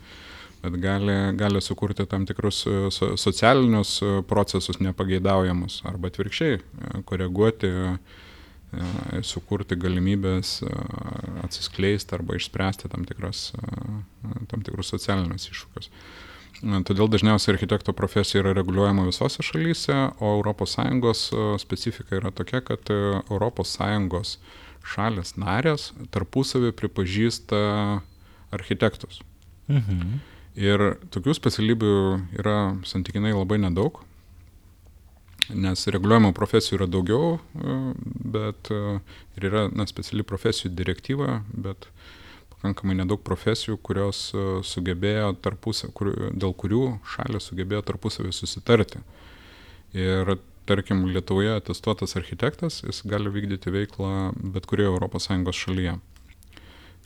bet 0.62 0.78
gali, 0.83 1.18
gali 1.38 1.61
sukurti 1.62 2.09
tam 2.09 2.24
tikrus 2.28 2.64
e, 2.66 2.78
so, 2.95 3.12
socialinius 3.20 3.99
procesus 4.30 4.80
nepageidaujamus 4.80 5.82
arba 5.88 6.11
atvirkščiai 6.12 6.62
koreguoti 7.09 7.74
E, 7.78 7.99
sukurti 9.25 9.79
galimybės 9.81 10.59
e, 10.62 10.71
atsiskleisti 11.45 12.14
arba 12.16 12.37
išspręsti 12.37 12.91
tam, 12.93 13.07
tikras, 13.09 13.53
e, 13.57 13.93
tam 14.51 14.64
tikrus 14.66 14.93
socialinius 14.93 15.49
iššūkius. 15.49 15.91
Todėl 16.59 17.07
dažniausiai 17.07 17.53
architekto 17.55 17.95
profesija 17.95 18.43
yra 18.43 18.53
reguliuojama 18.57 19.05
visose 19.07 19.45
šalyse, 19.47 19.95
o 20.19 20.33
ES 20.43 21.21
specifika 21.62 22.19
yra 22.19 22.33
tokia, 22.35 22.61
kad 22.66 22.91
ES 22.91 24.33
šalės 24.89 25.37
narės 25.39 25.93
tarpusavį 26.11 26.73
pripažįsta 26.75 27.61
architektus. 28.51 29.23
Mhm. 29.69 30.19
Ir 30.59 30.99
tokių 31.14 31.37
specialybių 31.39 31.95
yra 32.41 32.59
santykinai 32.89 33.37
labai 33.37 33.61
nedaug, 33.62 34.01
nes 35.55 35.86
reguliuojamo 35.88 36.32
profesijų 36.36 36.80
yra 36.80 36.88
daugiau, 36.90 37.38
bet 38.36 38.70
ir 38.72 39.49
yra 39.51 39.66
na, 39.72 39.86
speciali 39.88 40.26
profesijų 40.26 40.72
direktyva, 40.76 41.42
bet 41.53 41.88
pakankamai 42.59 42.96
nedaug 42.99 43.22
profesijų, 43.22 43.78
kurios 43.86 44.28
e, 44.34 44.44
sugebėjo 44.66 45.32
tarpusavį, 45.44 45.94
kur, 45.94 46.12
dėl 46.34 46.55
kurių 46.59 46.84
šalis 47.14 47.49
sugebėjo 47.51 47.84
tarpusavį 47.86 48.34
susitarti. 48.34 49.03
Ir 49.96 50.36
tarkim, 50.68 51.07
Lietuvoje 51.09 51.55
atestuotas 51.57 52.16
architektas, 52.18 52.82
jis 52.84 53.03
gali 53.09 53.30
vykdyti 53.32 53.72
veiklą 53.72 54.32
bet 54.36 54.66
kurioje 54.68 54.99
ES 55.07 55.62
šalyje. 55.62 55.99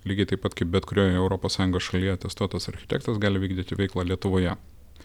Lygiai 0.09 0.33
taip 0.33 0.43
pat 0.43 0.57
kaip 0.59 0.73
bet 0.73 0.89
kurioje 0.89 1.21
ES 1.21 1.59
šalyje 1.87 2.17
atestuotas 2.17 2.69
architektas 2.73 3.21
gali 3.23 3.43
vykdyti 3.43 3.79
veiklą 3.79 4.09
Lietuvoje. 4.09 4.57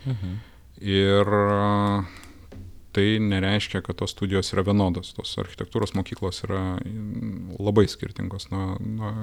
Mhm. 0.05 0.39
Ir 0.77 1.35
tai 2.97 3.05
nereiškia, 3.21 3.83
kad 3.85 3.99
tos 4.01 4.15
studijos 4.15 4.49
yra 4.55 4.65
vienodos. 4.65 5.13
Tos 5.13 5.37
architektūros 5.43 5.93
mokyklos 5.93 6.41
yra 6.47 6.63
labai 7.61 7.85
skirtingos 7.91 8.49
nuo, 8.49 8.73
nuo 8.81 9.13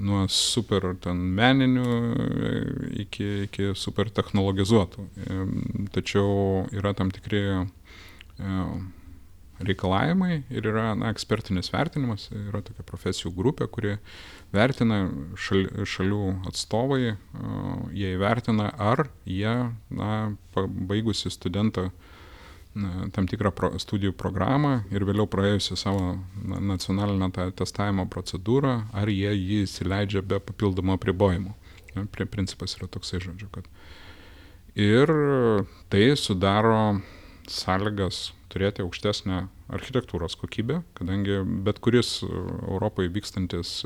nuo 0.00 0.24
super 0.32 0.94
ten 1.02 1.20
meninių 1.36 1.84
e, 1.90 2.52
iki, 3.04 3.28
iki 3.46 3.70
super 3.78 4.10
technologizuotų. 4.12 5.04
E, 5.04 5.42
tačiau 5.94 6.64
yra 6.74 6.94
tam 6.96 7.12
tikri 7.14 7.42
e, 7.50 7.66
reikalavimai 9.60 10.42
ir 10.48 10.68
yra 10.72 10.94
na, 10.96 11.10
ekspertinis 11.12 11.68
vertinimas, 11.74 12.28
yra 12.32 12.62
tokia 12.64 12.86
profesijų 12.88 13.34
grupė, 13.36 13.68
kuri 13.72 13.98
vertina 14.56 15.02
šal, 15.36 15.66
šalių 15.84 16.22
atstovai, 16.48 17.16
jie 17.92 18.14
įvertina, 18.16 18.70
ar 18.80 19.04
jie, 19.28 19.52
na, 19.92 20.14
baigusi 20.56 21.32
studentą 21.32 21.90
tam 23.14 23.26
tikrą 23.26 23.50
pro, 23.54 23.70
studijų 23.82 24.14
programą 24.18 24.80
ir 24.94 25.04
vėliau 25.06 25.26
praėjusi 25.30 25.74
savo 25.78 26.20
nacionalinę 26.44 27.30
tą 27.34 27.48
testavimo 27.58 28.06
procedūrą, 28.10 28.74
ar 28.94 29.10
jie 29.10 29.32
jį 29.34 29.64
įsileidžia 29.66 30.22
be 30.22 30.38
papildomų 30.38 30.94
apribojimų. 30.94 31.54
Prie 32.14 32.26
principas 32.30 32.76
yra 32.78 32.86
toksai 32.86 33.18
žodžiu, 33.24 33.48
kad. 33.50 33.66
Ir 34.78 35.10
tai 35.90 36.04
sudaro 36.14 37.00
sąlygas 37.50 38.30
turėti 38.50 38.84
aukštesnę 38.84 39.48
architektūros 39.74 40.36
kokybę, 40.38 40.80
kadangi 40.94 41.40
bet 41.66 41.82
kuris 41.82 42.20
Europoje 42.22 43.10
vykstantis 43.10 43.80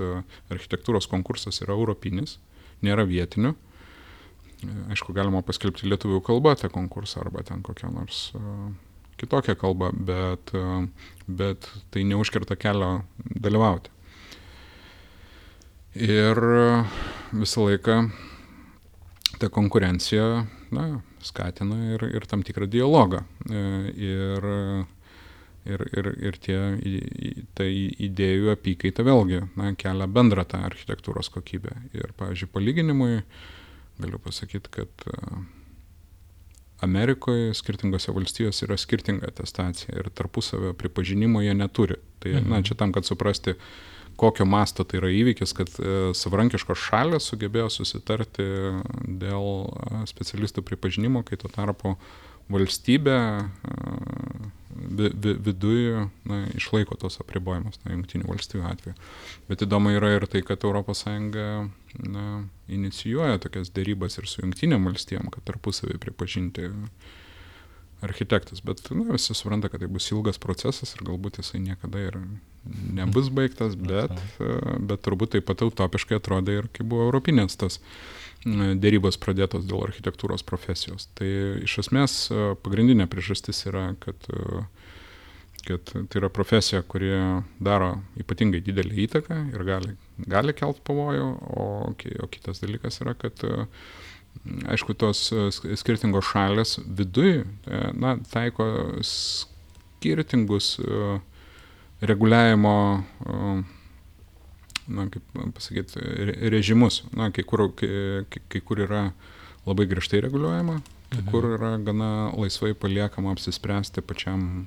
architektūros 0.53 1.09
konkursas 1.09 1.63
yra 1.65 1.77
europinis, 1.77 2.37
nėra 2.85 3.09
vietinių 3.09 3.55
Aišku, 4.93 5.15
galima 5.17 5.43
paskelbti 5.45 5.89
lietuvių 5.91 6.21
kalbą 6.25 6.55
tą 6.59 6.71
konkursą 6.73 7.23
arba 7.25 7.45
ten 7.47 7.63
kokią 7.65 7.91
nors 7.95 8.27
uh, 8.39 8.69
kitokią 9.21 9.57
kalbą, 9.61 9.91
bet, 9.95 10.53
uh, 10.57 10.85
bet 11.29 11.69
tai 11.95 12.05
neužkerta 12.09 12.57
kelio 12.61 13.05
dalyvauti. 13.25 13.93
Ir 15.95 16.41
visą 17.31 17.69
laiką 17.69 17.99
ta 19.39 19.49
konkurencija 19.49 20.45
na, 20.75 20.85
skatina 21.23 21.79
ir, 21.95 22.03
ir 22.19 22.27
tam 22.27 22.43
tikrą 22.43 22.67
dialogą. 22.67 23.21
Ir, 23.47 24.49
ir, 25.71 25.85
ir, 25.95 26.09
ir 26.19 26.39
tie, 26.43 26.59
tai 27.55 27.69
idėjų 28.09 28.51
apykaita 28.57 29.07
vėlgi 29.07 29.45
na, 29.55 29.71
kelia 29.79 30.11
bendrą 30.11 30.43
tą 30.51 30.65
architektūros 30.67 31.31
kokybę. 31.35 31.77
Ir, 31.95 32.11
pavyzdžiui, 32.19 32.51
palyginimui, 32.59 33.21
uh, 33.23 33.55
galiu 33.99 34.19
pasakyti, 34.19 34.71
kad 34.71 35.07
e, 35.07 35.19
Amerikoje 36.85 37.55
skirtingose 37.55 38.13
valstijose 38.13 38.67
yra 38.67 38.77
skirtinga 38.77 39.29
atestacija 39.31 39.97
ir 39.99 40.11
tarpusavio 40.15 40.73
pripažinimo 40.73 41.43
jie 41.43 41.55
neturi. 41.55 41.99
Tai, 42.19 42.33
mhm. 42.33 42.51
na, 42.51 42.63
čia 42.63 42.75
tam, 42.75 42.93
kad 42.93 43.07
suprasti, 43.07 43.55
kokio 44.17 44.47
masto 44.47 44.85
tai 44.85 45.01
yra 45.01 45.11
įvykis, 45.11 45.55
kad 45.57 45.73
e, 45.79 45.97
savarankiškos 46.15 46.85
šalės 46.89 47.31
sugebėjo 47.31 47.71
susitarti 47.73 48.47
dėl 49.23 49.49
e, 49.65 50.05
specialistų 50.11 50.63
pripažinimo, 50.67 51.25
kai 51.27 51.41
tuo 51.41 51.51
tarpu 51.53 51.97
valstybė 52.53 53.19
vi, 54.99 55.11
vi, 55.15 55.35
viduje 55.49 56.07
na, 56.29 56.41
išlaiko 56.57 56.97
tos 57.01 57.21
apribojimus, 57.23 57.81
na, 57.85 57.95
jungtinių 57.97 58.29
valstybių 58.31 58.69
atveju. 58.71 58.95
Bet 59.51 59.65
įdomu 59.67 59.95
yra 59.95 60.15
ir 60.17 60.29
tai, 60.31 60.45
kad 60.47 60.65
ES 60.65 61.05
na, 62.11 62.25
inicijuoja 62.67 63.43
tokias 63.43 63.71
dėrybas 63.75 64.19
ir 64.19 64.27
su 64.31 64.43
jungtinėm 64.43 64.89
valstijom, 64.89 65.31
kad 65.35 65.47
tarpusavį 65.51 66.01
pripažinti 66.03 66.71
architektas. 68.05 68.61
Bet 68.65 68.83
na, 68.91 69.07
visi 69.13 69.35
supranta, 69.35 69.69
kad 69.69 69.81
tai 69.81 69.89
bus 69.89 70.11
ilgas 70.13 70.41
procesas 70.43 70.95
ir 70.97 71.07
galbūt 71.07 71.41
jisai 71.41 71.63
niekada 71.63 72.03
ir 72.09 72.19
nebus 72.65 73.31
baigtas, 73.35 73.77
bet, 73.77 74.13
bet 74.81 75.03
turbūt 75.05 75.35
taip 75.37 75.49
pat 75.49 75.65
utopiškai 75.67 76.19
atrodė 76.19 76.61
ir 76.61 76.71
kai 76.73 76.87
buvo 76.87 77.09
europinės 77.09 77.59
tas 77.61 77.81
dėrybos 78.45 79.17
pradėtos 79.21 79.65
dėl 79.69 79.87
architektūros 79.87 80.45
profesijos. 80.45 81.09
Tai 81.17 81.29
iš 81.65 81.79
esmės 81.85 82.17
pagrindinė 82.65 83.07
priežastis 83.09 83.65
yra, 83.71 83.87
kad 84.05 84.29
uh, 84.33 84.67
kad 85.65 85.91
tai 85.91 86.21
yra 86.21 86.29
profesija, 86.33 86.83
kuri 86.87 87.11
daro 87.65 87.95
ypatingai 88.21 88.61
didelį 88.65 89.07
įtaką 89.07 89.39
ir 89.55 89.67
gali, 89.67 89.95
gali 90.31 90.55
kelt 90.57 90.83
pavojų, 90.87 91.29
o, 91.57 91.69
o 91.89 92.29
kitas 92.33 92.61
dalykas 92.63 93.01
yra, 93.05 93.17
kad 93.19 93.45
aišku, 94.69 94.97
tos 94.99 95.29
skirtingos 95.81 96.27
šalės 96.33 96.79
viduj, 96.85 97.45
e, 97.45 97.81
na, 97.97 98.17
taiko 98.31 98.67
skirtingus 99.07 100.75
e, 100.83 101.19
reguliavimo, 102.05 102.77
e, 103.25 103.55
na, 104.95 105.07
kaip 105.13 105.39
pasakyti, 105.57 106.03
režimus. 106.53 107.03
Na, 107.17 107.31
kai 107.35 107.47
kur, 107.49 107.69
kai, 107.79 108.43
kai 108.53 108.61
kur 108.61 108.85
yra 108.85 109.07
labai 109.65 109.89
griežtai 109.89 110.21
reguliuojama, 110.27 110.81
kai 111.09 111.23
mhm. 111.23 111.31
kur 111.33 111.49
yra 111.55 111.77
gana 111.85 112.11
laisvai 112.37 112.75
paliekama 112.77 113.33
apsispręsti 113.33 114.05
pačiam 114.05 114.67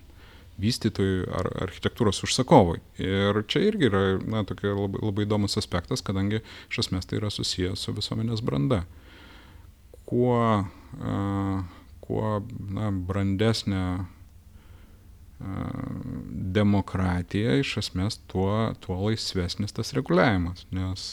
vystytojui 0.61 1.25
ar 1.37 1.49
architektūros 1.67 2.23
užsakovui. 2.25 2.81
Ir 3.01 3.43
čia 3.49 3.61
irgi 3.67 3.89
yra 3.91 4.03
na, 4.25 4.43
tokia 4.47 4.73
labai, 4.73 5.01
labai 5.05 5.27
įdomus 5.27 5.57
aspektas, 5.61 6.03
kadangi 6.05 6.41
iš 6.41 6.83
esmės 6.85 7.09
tai 7.09 7.21
yra 7.21 7.31
susijęs 7.33 7.85
su 7.85 7.93
visuomenės 7.97 8.43
branda. 8.45 8.83
Kuo, 10.07 10.39
uh, 10.63 11.57
kuo 12.05 12.29
na, 12.73 12.91
brandesnė 12.91 13.83
demokratija 16.57 17.59
iš 17.61 17.75
esmės 17.83 18.17
tuo, 18.31 18.73
tuo 18.81 18.95
laisvesnis 19.03 19.75
tas 19.75 19.93
reguliavimas, 19.93 20.63
nes, 20.73 21.03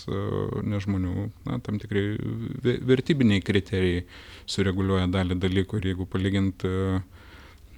nes 0.65 0.87
žmonių 0.87 1.27
na, 1.45 1.59
tam 1.65 1.77
tikrai 1.83 2.17
vertybiniai 2.65 3.45
kriterijai 3.45 4.07
sureguliuoja 4.49 5.11
dalį 5.13 5.37
dalykų 5.43 5.81
ir 5.81 5.91
jeigu 5.91 6.09
palygint 6.09 6.65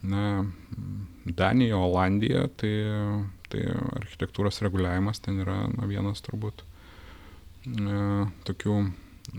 na, 0.06 0.22
Danija, 1.27 1.79
Olandija, 1.81 2.47
tai, 2.61 2.72
tai 3.51 3.64
architektūros 3.99 4.61
reguliavimas 4.64 5.22
ten 5.24 5.41
yra 5.43 5.64
na, 5.72 5.89
vienas 5.91 6.22
turbūt 6.27 6.62
e, 6.62 8.27
tokių 8.47 8.77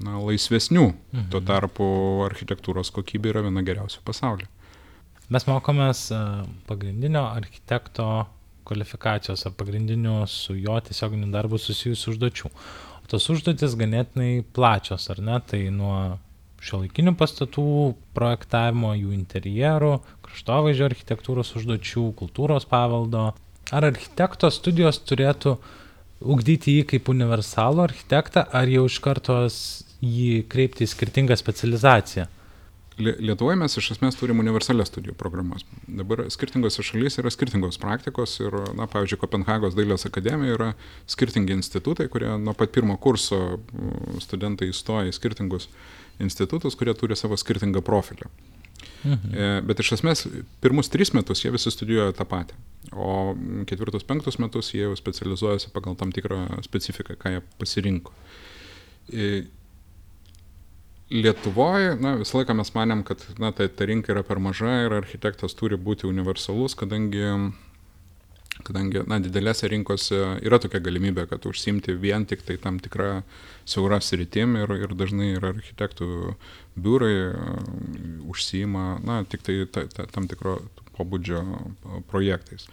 na, 0.04 0.18
laisvesnių. 0.20 0.88
Mhm. 0.92 1.30
Tuo 1.34 1.44
tarpu 1.48 1.88
architektūros 2.28 2.92
kokybė 2.96 3.36
yra 3.36 3.46
viena 3.48 3.64
geriausių 3.68 4.04
pasaulyje. 4.08 4.50
Mes 5.34 5.48
mokomės 5.48 6.08
e, 6.16 6.22
pagrindinio 6.70 7.26
architekto 7.30 8.28
kvalifikacijos 8.68 9.46
ar 9.48 9.56
pagrindinių 9.60 10.22
su 10.28 10.56
jo 10.60 10.76
tiesioginiu 10.84 11.32
darbu 11.32 11.60
susijusių 11.62 12.14
užduočių. 12.14 12.52
O 13.00 13.12
tos 13.12 13.28
užduotis 13.32 13.76
ganėtinai 13.80 14.44
plačios, 14.56 15.08
ar 15.14 15.22
ne? 15.24 15.40
Tai 15.48 15.62
nuo 15.76 15.98
šiuolaikinių 16.68 17.16
pastatų 17.20 17.66
projektavimo, 18.18 18.94
jų 18.98 19.16
interjerų, 19.16 19.94
kraštovaizdžio 20.28 20.88
architektūros 20.92 21.54
užduočių, 21.60 22.06
kultūros 22.20 22.68
paveldo. 22.70 23.32
Ar 23.72 23.90
architekto 23.90 24.52
studijos 24.54 25.02
turėtų 25.04 25.58
ugdyti 26.24 26.78
jį 26.80 26.88
kaip 26.94 27.12
universalų 27.12 27.84
architektą, 27.88 28.46
ar 28.56 28.72
jau 28.72 28.88
iš 28.90 29.02
karto 29.04 29.44
jį 30.02 30.44
kreipti 30.50 30.86
į 30.86 30.92
skirtingą 30.94 31.38
specializaciją? 31.40 32.28
Lietuvoje 32.98 33.60
mes 33.62 33.76
iš 33.78 33.92
esmės 33.94 34.16
turim 34.18 34.40
universalias 34.42 34.90
studijų 34.90 35.14
programas. 35.20 35.62
Dabar 35.86 36.24
skirtingose 36.34 36.82
šalyse 36.82 37.22
yra 37.22 37.30
skirtingos 37.30 37.78
praktikos 37.78 38.34
ir, 38.42 38.56
na, 38.74 38.88
pavyzdžiui, 38.90 39.20
Kopenhagos 39.22 39.78
dailės 39.78 40.08
akademija 40.10 40.56
yra 40.56 40.70
skirtingi 41.06 41.54
institutai, 41.54 42.08
kurie 42.10 42.32
nuo 42.42 42.56
pat 42.58 42.74
pirmo 42.74 42.98
kurso 42.98 43.60
studentai 44.24 44.72
įstoja 44.72 45.12
į 45.12 45.14
skirtingus 45.14 45.70
institutus, 46.24 46.78
kurie 46.78 46.94
turi 46.98 47.18
savo 47.20 47.38
skirtingą 47.38 47.84
profilį. 47.86 48.30
Mhm. 49.08 49.66
Bet 49.68 49.82
iš 49.82 49.94
esmės, 49.98 50.26
pirmus 50.62 50.90
tris 50.94 51.14
metus 51.16 51.44
jie 51.44 51.52
visi 51.54 51.72
studijuoja 51.74 52.16
tą 52.18 52.26
patį, 52.30 52.58
o 52.94 53.36
ketvirtus, 53.70 54.06
penktus 54.08 54.40
metus 54.42 54.74
jie 54.74 54.84
jau 54.86 54.96
specializuojasi 54.98 55.72
pagal 55.76 55.98
tam 56.00 56.12
tikrą 56.16 56.46
specifiką, 56.66 57.18
ką 57.20 57.36
jie 57.36 57.44
pasirinko. 57.62 58.16
Lietuvoje, 61.08 61.94
na, 62.04 62.18
visą 62.20 62.42
laiką 62.42 62.56
mes 62.60 62.74
manėm, 62.76 63.06
kad, 63.08 63.22
na, 63.40 63.54
ta, 63.56 63.70
ta 63.72 63.88
rinka 63.88 64.12
yra 64.12 64.26
per 64.28 64.42
maža 64.44 64.74
ir 64.84 64.96
architektas 64.98 65.56
turi 65.56 65.80
būti 65.80 66.10
universalus, 66.10 66.76
kadangi, 66.76 67.24
kadangi, 68.66 69.04
na, 69.10 69.20
didelėse 69.22 69.70
rinkose 69.72 70.20
yra 70.46 70.60
tokia 70.62 70.82
galimybė, 70.84 71.28
kad 71.30 71.46
užsimti 71.50 71.96
vien 72.00 72.26
tik 72.30 72.44
tai 72.48 72.58
tam 72.62 72.80
tikrą 72.84 73.22
siaurą 73.68 74.00
sritim 74.02 74.58
ir, 74.62 74.74
ir 74.78 74.96
dažnai 74.98 75.34
ir 75.36 75.46
architektų 75.52 76.36
biurai 76.78 77.16
užsima, 78.28 78.98
na, 79.06 79.22
tik 79.30 79.46
tai 79.46 79.60
ta, 79.72 79.86
ta, 79.94 80.08
tam 80.12 80.30
tikro 80.32 80.60
pobūdžio 80.98 81.44
projektais. 82.10 82.66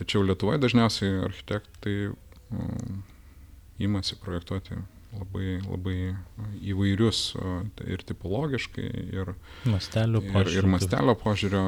Tačiau 0.00 0.24
Lietuvoje 0.24 0.62
dažniausiai 0.62 1.20
architektai 1.26 1.96
um, 2.08 3.02
imasi 3.80 4.16
projektuoti 4.22 4.78
labai, 5.18 5.58
labai 5.64 5.96
įvairius 6.70 7.20
ir 7.86 8.04
tipologiškai, 8.06 8.86
ir 9.16 9.32
mastelio 9.68 10.22
požiūrio, 10.22 10.52
ir, 10.52 10.60
ir 10.60 10.70
mastelio 10.70 11.16
požiūrio 11.18 11.64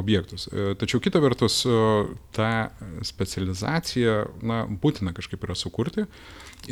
objektus. 0.00 0.48
E, 0.50 0.72
tačiau 0.80 1.02
kita 1.02 1.22
vertus, 1.22 1.60
tą 2.36 2.50
specializaciją 3.06 4.18
na, 4.46 4.64
būtina 4.66 5.14
kažkaip 5.16 5.46
yra 5.46 5.56
sukurti. 5.58 6.06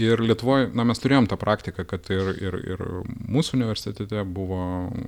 Ir 0.00 0.18
Lietuvoje, 0.24 0.70
na, 0.74 0.82
mes 0.88 0.98
turėjom 0.98 1.28
tą 1.30 1.38
praktiką, 1.38 1.84
kad 1.86 2.08
ir, 2.10 2.32
ir, 2.42 2.56
ir 2.74 2.84
mūsų 3.30 3.58
universitete 3.60 4.24
buvo 4.26 4.58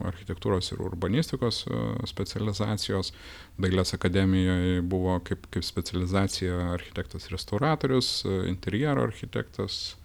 architektūros 0.07 0.70
ir 0.74 0.84
urbanistikos 0.87 1.64
specializacijos, 2.07 3.11
Dailės 3.57 3.95
akademijoje 3.97 4.82
buvo 4.84 5.16
kaip, 5.24 5.47
kaip 5.49 5.64
specializacija 5.64 6.74
architektas 6.74 7.30
restauratorius, 7.32 8.20
interjero 8.47 9.07
architektas, 9.09 9.97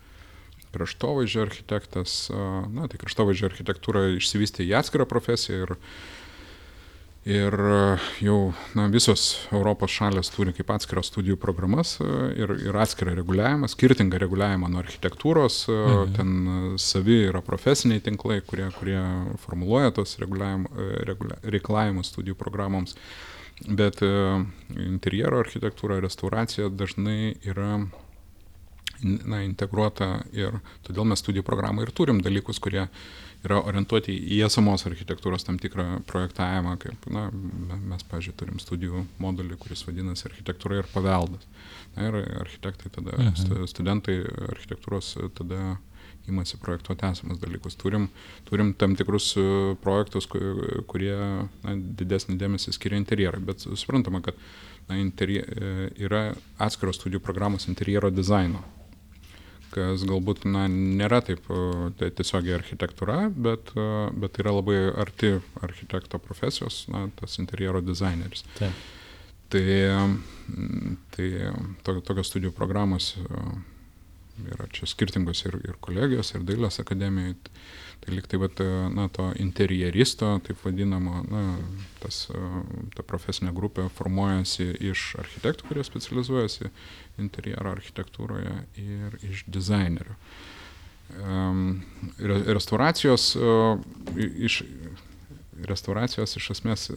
kraštovaizdžio 0.71 1.45
architektas, 1.45 2.15
na, 2.71 2.87
tai 2.89 2.99
kraštovaizdžio 3.01 3.51
architektūra 3.51 4.07
išsivystė 4.17 4.65
į 4.67 4.75
atskirą 4.79 5.07
profesiją 5.09 5.65
ir, 5.65 5.73
ir 7.27 7.57
jau 8.23 8.37
na, 8.77 8.87
visos 8.93 9.25
Europos 9.51 9.93
šalės 9.93 10.31
turi 10.33 10.55
kaip 10.57 10.71
atskiras 10.75 11.11
studijų 11.11 11.37
programas 11.41 11.97
ir, 12.01 12.55
ir 12.69 12.79
atskirą 12.83 13.15
reguliavimą, 13.19 13.69
skirtingą 13.71 14.21
reguliavimą 14.23 14.71
nuo 14.71 14.83
architektūros, 14.83 15.63
mhm. 15.71 16.15
ten 16.17 16.77
savi 16.81 17.19
yra 17.29 17.43
profesiniai 17.45 18.03
tinklai, 18.03 18.41
kurie, 18.45 18.69
kurie 18.79 19.01
formuluoja 19.45 19.93
tos 19.99 20.17
reikalavimus 20.21 22.13
studijų 22.13 22.39
programoms. 22.39 22.97
Bet 23.61 23.99
interjero 24.01 25.37
architektūra, 25.43 25.99
restauracija 26.01 26.71
dažnai 26.73 27.35
yra 27.45 27.83
na, 29.03 29.41
integruota 29.45 30.21
ir 30.35 30.59
todėl 30.85 31.07
mes 31.09 31.21
studijų 31.23 31.45
programą 31.47 31.85
ir 31.85 31.91
turim 31.95 32.21
dalykus, 32.23 32.59
kurie 32.61 32.87
yra 33.41 33.57
orientuoti 33.65 34.13
į 34.35 34.41
esamos 34.45 34.85
architektūros 34.85 35.45
tam 35.47 35.57
tikrą 35.61 36.01
projektavimą, 36.09 36.75
kaip, 36.81 37.07
na, 37.13 37.27
mes, 37.33 38.03
pažiūrėjau, 38.09 38.37
turim 38.37 38.59
studijų 38.61 39.05
modulį, 39.21 39.57
kuris 39.61 39.81
vadinasi 39.87 40.27
architektūra 40.29 40.81
ir 40.81 40.89
paveldas. 40.93 41.47
Na, 41.95 42.09
ir 42.09 42.19
architektai 42.43 42.91
tada, 42.93 43.15
mhm. 43.17 43.65
studentai 43.69 44.19
architektūros 44.51 45.15
tada 45.37 45.77
imasi 46.29 46.59
projektuoti 46.61 47.07
esamus 47.07 47.39
dalykus. 47.41 47.73
Turim, 47.81 48.05
turim 48.45 48.75
tam 48.77 48.93
tikrus 48.95 49.31
e, 49.41 49.45
projektus, 49.81 50.27
kurie 50.29 51.15
na, 51.17 51.73
didesnį 51.73 52.37
dėmesį 52.37 52.75
skiria 52.77 53.01
interjerui, 53.01 53.41
bet 53.47 53.65
suprantama, 53.65 54.21
kad 54.21 54.37
na, 54.85 54.99
interje, 55.01 55.41
yra 55.97 56.27
atskiros 56.61 57.01
studijų 57.01 57.23
programos 57.25 57.65
interjero 57.73 58.13
dizaino 58.13 58.61
kas 59.71 60.05
galbūt 60.07 60.45
na, 60.49 60.67
nėra 60.71 61.21
taip 61.25 61.47
tai 61.99 62.11
tiesiogiai 62.17 62.57
architektūra, 62.59 63.17
bet, 63.31 63.73
bet 64.19 64.39
yra 64.43 64.55
labai 64.57 64.79
arti 65.03 65.35
architekto 65.63 66.19
profesijos, 66.21 66.85
na, 66.91 67.07
tas 67.19 67.39
interjero 67.41 67.83
dizaineris. 67.85 68.45
Taip. 68.59 68.87
Tai, 69.51 69.63
tai 71.11 71.27
to, 71.83 71.97
tokios 72.07 72.29
studijų 72.31 72.53
programos 72.55 73.13
yra 74.51 74.67
čia 74.73 74.87
skirtingos 74.89 75.45
ir, 75.45 75.57
ir 75.67 75.77
kolegijos, 75.83 76.33
ir 76.35 76.45
dailės 76.47 76.81
akademijoje. 76.83 77.37
Tai 78.01 78.15
liktai, 78.15 78.39
bet, 78.41 78.61
na, 78.95 79.05
to 79.13 79.27
interjeristo, 79.37 80.31
taip 80.41 80.63
vadinamo, 80.65 81.19
na, 81.29 81.41
tas, 82.01 82.23
ta 82.95 83.05
profesinė 83.05 83.53
grupė 83.53 83.85
formuojasi 83.93 84.71
iš 84.89 85.03
architektų, 85.21 85.67
kurie 85.69 85.85
specializuojasi 85.85 86.71
interjero 87.21 87.75
architektūroje 87.75 88.55
ir 88.81 89.19
iš 89.29 89.45
dizainerių. 89.53 90.17
Restauracijos, 92.57 93.35
iš, 94.17 94.63
restauracijos 95.69 96.37
iš 96.41 96.49
esmės 96.55 96.87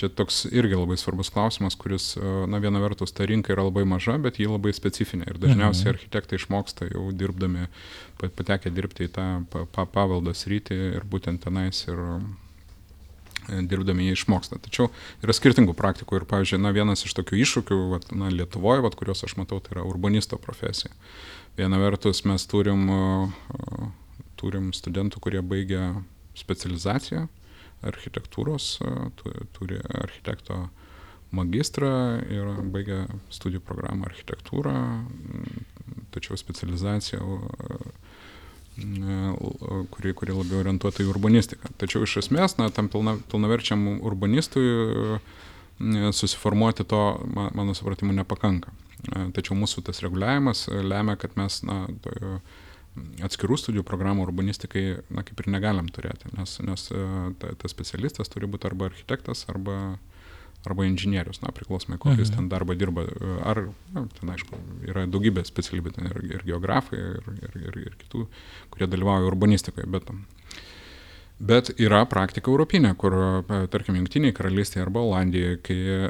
čia 0.00 0.08
toks 0.08 0.46
irgi 0.48 0.78
labai 0.78 0.96
svarbus 0.96 1.28
klausimas, 1.32 1.76
kuris, 1.78 2.14
na, 2.48 2.60
viena 2.62 2.80
vertus, 2.80 3.12
ta 3.12 3.26
rinka 3.28 3.52
yra 3.52 3.66
labai 3.68 3.84
maža, 3.88 4.16
bet 4.22 4.40
ji 4.40 4.48
labai 4.48 4.72
specifinė. 4.76 5.28
Ir 5.28 5.40
dažniausiai 5.42 5.90
mhm. 5.90 5.96
architektai 5.96 6.40
išmoksta 6.40 6.88
jau 6.88 7.08
dirbdami, 7.12 7.68
patekę 8.20 8.72
dirbti 8.72 9.08
į 9.08 9.12
tą 9.16 9.26
paveldą 9.76 10.34
sritį 10.36 10.78
ir 11.00 11.08
būtent 11.10 11.44
tenais 11.44 11.84
ir 11.88 12.00
dirbdami 13.50 14.06
jie 14.08 14.14
išmoksta. 14.16 14.60
Tačiau 14.62 14.88
yra 15.24 15.34
skirtingų 15.36 15.74
praktikų 15.76 16.20
ir, 16.20 16.26
pavyzdžiui, 16.30 16.60
na, 16.62 16.72
vienas 16.76 17.04
iš 17.06 17.16
tokių 17.18 17.40
iššūkių, 17.44 17.80
vat, 17.94 18.08
na, 18.14 18.30
Lietuvoje, 18.32 18.84
vat, 18.84 18.96
kuriuos 18.98 19.24
aš 19.26 19.36
matau, 19.40 19.58
tai 19.64 19.76
yra 19.76 19.84
urbanisto 19.88 20.38
profesija. 20.40 20.92
Viena 21.58 21.80
vertus 21.82 22.22
mes 22.28 22.46
turim, 22.48 22.86
turim 24.40 24.70
studentų, 24.76 25.20
kurie 25.24 25.42
baigia 25.44 25.90
specializaciją 26.38 27.26
architektūros, 27.86 28.78
turi 29.56 29.80
architekto 30.02 30.68
magistrą 31.34 31.92
ir 32.26 32.48
baigia 32.74 33.04
studijų 33.30 33.62
programą 33.64 34.08
architektūrą, 34.10 34.74
tačiau 36.14 36.38
specializacija 36.40 37.20
kuri, 39.90 40.14
kuri 40.16 40.34
labiau 40.34 40.60
orientuota 40.62 41.04
į 41.04 41.10
urbanistiką. 41.12 41.72
Tačiau 41.80 42.04
iš 42.06 42.20
esmės, 42.24 42.56
na, 42.58 42.70
tam 42.74 42.88
pilna, 42.92 43.16
pilnaverčiam 43.30 43.86
urbanistui 43.98 45.20
susiformuoti 46.12 46.84
to, 46.88 47.02
mano 47.34 47.74
supratimu, 47.76 48.14
nepakanka. 48.16 48.72
Tačiau 49.36 49.56
mūsų 49.56 49.84
tas 49.86 50.02
reguliavimas 50.04 50.66
lemia, 50.68 51.16
kad 51.20 51.36
mes, 51.40 51.62
na, 51.64 51.86
to, 52.04 52.40
atskirų 53.26 53.58
studijų 53.60 53.84
programų 53.88 54.26
urbanistikai, 54.26 54.84
na, 55.10 55.24
kaip 55.26 55.42
ir 55.42 55.50
negalim 55.52 55.90
turėti, 55.92 56.30
nes, 56.36 56.58
nes 56.64 56.86
ta, 57.42 57.52
tas 57.60 57.74
specialistas 57.74 58.32
turi 58.32 58.48
būti 58.50 58.70
arba 58.70 58.90
architektas, 58.90 59.46
arba 59.52 59.98
arba 60.68 60.84
inžinierius, 60.84 61.40
na, 61.40 61.52
priklausomai, 61.56 61.98
kokius 62.00 62.28
mhm. 62.28 62.36
ten 62.36 62.48
darbą 62.52 62.76
dirba. 62.76 63.06
Ar, 63.48 63.62
na, 63.94 64.04
ten 64.18 64.32
aišku, 64.34 64.58
yra 64.88 65.06
daugybė 65.08 65.44
specialybių, 65.48 65.94
ten 65.96 66.10
ir, 66.10 66.20
ir 66.34 66.44
geografai, 66.44 67.00
ir, 67.00 67.30
ir, 67.46 67.56
ir, 67.62 67.78
ir 67.86 67.96
kitų, 68.02 68.26
kurie 68.74 68.90
dalyvauja 68.90 69.30
urbanistikoje, 69.30 69.88
bet 69.90 70.10
Bet 71.40 71.70
yra 71.80 72.02
praktika 72.04 72.50
europinė, 72.52 72.90
kur, 73.00 73.14
e, 73.16 73.60
tarkim, 73.72 73.96
Junktiniai 73.96 74.34
karalystėje 74.36 74.82
arba 74.84 75.00
Olandijoje, 75.06 75.56
kai 75.64 75.76
e, 75.96 76.00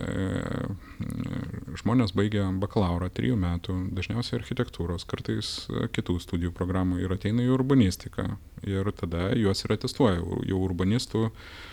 žmonės 1.78 2.10
baigia 2.18 2.48
bakalauro 2.58 3.06
trijų 3.14 3.36
metų, 3.38 3.76
dažniausiai 3.94 4.40
architektūros, 4.40 5.06
kartais 5.10 5.52
e, 5.70 5.86
kitų 5.94 6.18
studijų 6.24 6.50
programų 6.56 6.98
ir 7.04 7.14
ateina 7.14 7.46
į 7.46 7.52
urbanistiką. 7.54 8.26
Ir 8.66 8.90
tada 8.98 9.30
juos 9.38 9.62
ir 9.62 9.76
atestuoja 9.76 10.18
jau 10.18 10.58
urbanistų, 10.66 11.28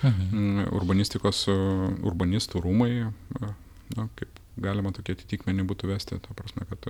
mhm. 0.05 0.68
urbanistikos, 0.78 1.47
urbanistų 1.49 2.62
rūmai, 2.62 2.91
na, 3.41 4.05
kaip 4.22 4.38
galima 4.62 4.93
tokie 4.93 5.18
atitikmenį 5.18 5.66
būtų 5.74 5.89
vesti, 5.95 6.22
ta 6.22 6.38
prasme, 6.38 6.70
kad 6.70 6.86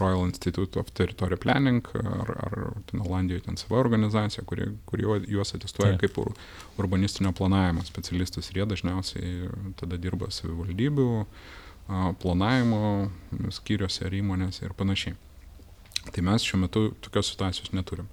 Royal 0.00 0.24
Institute 0.24 0.80
of 0.80 0.90
Territory 0.90 1.36
Planning 1.36 1.86
ar, 1.94 2.30
ar 2.30 2.72
ten 2.86 3.00
Olandijoje 3.00 3.42
ten 3.44 3.56
sava 3.56 3.76
organizacija, 3.80 4.44
kuri, 4.44 4.70
kuri 4.84 5.04
juos 5.28 5.54
atestuoja 5.54 5.98
Taip. 5.98 6.00
kaip 6.00 6.18
ur, 6.18 6.30
urbanistinio 6.80 7.32
planavimo 7.36 7.84
specialistus 7.84 8.48
ir 8.50 8.62
jie 8.62 8.66
dažniausiai 8.70 9.50
tada 9.80 9.98
dirba 10.00 10.30
savivaldybių 10.32 11.08
planavimo 12.22 13.10
skyriuose 13.52 14.06
ar 14.06 14.16
įmonėse 14.16 14.64
ir 14.64 14.72
panašiai. 14.78 15.18
Tai 16.08 16.24
mes 16.24 16.46
šiuo 16.46 16.62
metu 16.62 16.86
tokios 17.04 17.28
situacijos 17.28 17.74
neturim. 17.76 18.08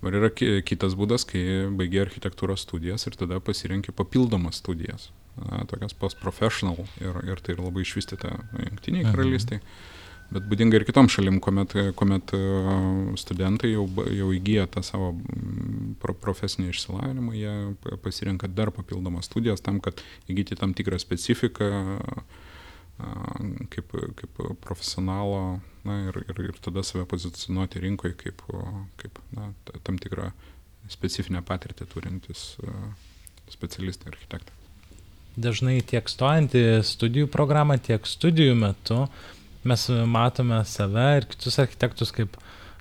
Dabar 0.00 0.16
yra 0.16 0.32
kitas 0.66 0.96
būdas, 0.98 1.22
kai 1.28 1.68
baigi 1.76 2.02
architektūros 2.02 2.64
studijas 2.66 3.06
ir 3.06 3.14
tada 3.20 3.38
pasirenki 3.44 3.94
papildomas 3.94 4.58
studijas, 4.58 5.10
na, 5.36 5.62
tokias 5.70 5.94
post-professional 5.94 6.80
ir, 6.98 7.22
ir 7.30 7.44
tai 7.44 7.54
yra 7.54 7.68
labai 7.68 7.86
išvystyta 7.86 8.34
jungtiniai 8.58 9.04
mhm. 9.04 9.14
karalystiai. 9.14 9.62
Mhm 9.62 9.98
bet 10.30 10.46
būdinga 10.50 10.78
ir 10.78 10.86
kitom 10.88 11.08
šalim, 11.12 11.40
kuomet, 11.42 11.74
kuomet 11.98 12.34
studentai 13.20 13.72
jau, 13.72 13.86
jau 14.14 14.30
įgyja 14.36 14.68
tą 14.70 14.82
savo 14.86 15.12
pro, 16.02 16.14
profesinį 16.14 16.70
išsilavinimą, 16.70 17.34
jie 17.38 17.96
pasirenka 18.04 18.50
dar 18.50 18.72
papildomas 18.74 19.30
studijas 19.30 19.64
tam, 19.64 19.80
kad 19.84 20.00
įgyti 20.30 20.58
tam 20.60 20.74
tikrą 20.76 21.00
specifiką 21.02 21.70
kaip, 23.72 23.92
kaip 24.20 24.40
profesionalo 24.60 25.60
na, 25.88 25.98
ir, 26.10 26.22
ir, 26.28 26.40
ir 26.50 26.62
tada 26.62 26.84
save 26.84 27.06
pozicionuoti 27.08 27.80
rinkoje 27.82 28.16
kaip, 28.20 28.44
kaip 29.00 29.20
na, 29.36 29.50
tam 29.86 29.98
tikrą 30.00 30.30
specifinę 30.90 31.42
patirtį 31.46 31.86
turintis 31.90 32.54
specialistai 33.50 34.12
architektai. 34.12 34.56
Dažnai 35.40 35.78
tiek 35.86 36.08
stojant 36.10 36.54
į 36.58 36.80
studijų 36.86 37.28
programą, 37.32 37.78
tiek 37.80 38.04
studijų 38.06 38.56
metu 38.58 39.04
mes 39.64 39.88
matome 40.08 40.62
save 40.64 41.08
ir 41.18 41.28
kitus 41.30 41.58
architektus 41.62 42.14
kaip 42.16 42.38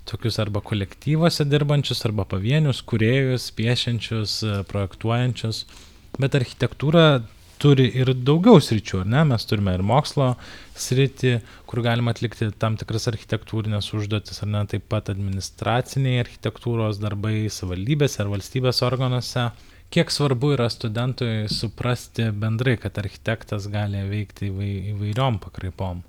tokius 0.10 0.40
arba 0.42 0.62
kolektyvuose 0.66 1.46
dirbančius, 1.46 2.06
arba 2.08 2.26
pavienius, 2.30 2.82
kuriejus, 2.88 3.50
piešiančius, 3.58 4.40
projektuojančius. 4.72 5.66
Bet 6.20 6.38
architektūra 6.40 7.22
turi 7.60 7.90
ir 8.00 8.14
daugiau 8.26 8.62
sričių, 8.64 9.04
ar 9.04 9.10
ne? 9.14 9.24
Mes 9.34 9.46
turime 9.48 9.74
ir 9.76 9.84
mokslo 9.86 10.32
sritį, 10.80 11.34
kur 11.70 11.84
galima 11.86 12.14
atlikti 12.16 12.50
tam 12.62 12.78
tikras 12.80 13.10
architektūrinės 13.12 13.92
užduotis, 13.98 14.40
ar 14.46 14.52
ne, 14.54 14.64
taip 14.72 14.88
pat 14.92 15.12
administraciniai 15.14 16.24
architektūros 16.24 17.02
darbai 17.04 17.50
savivaldybėse 17.52 18.24
ar 18.24 18.32
valstybės 18.32 18.82
organuose. 18.88 19.50
Kiek 19.90 20.12
svarbu 20.14 20.54
yra 20.54 20.70
studentui 20.70 21.50
suprasti 21.50 22.30
bendrai, 22.32 22.78
kad 22.82 22.98
architektas 23.02 23.66
gali 23.74 24.06
veikti 24.08 24.52
įvairiom 24.94 25.42
pakraipom? 25.44 26.04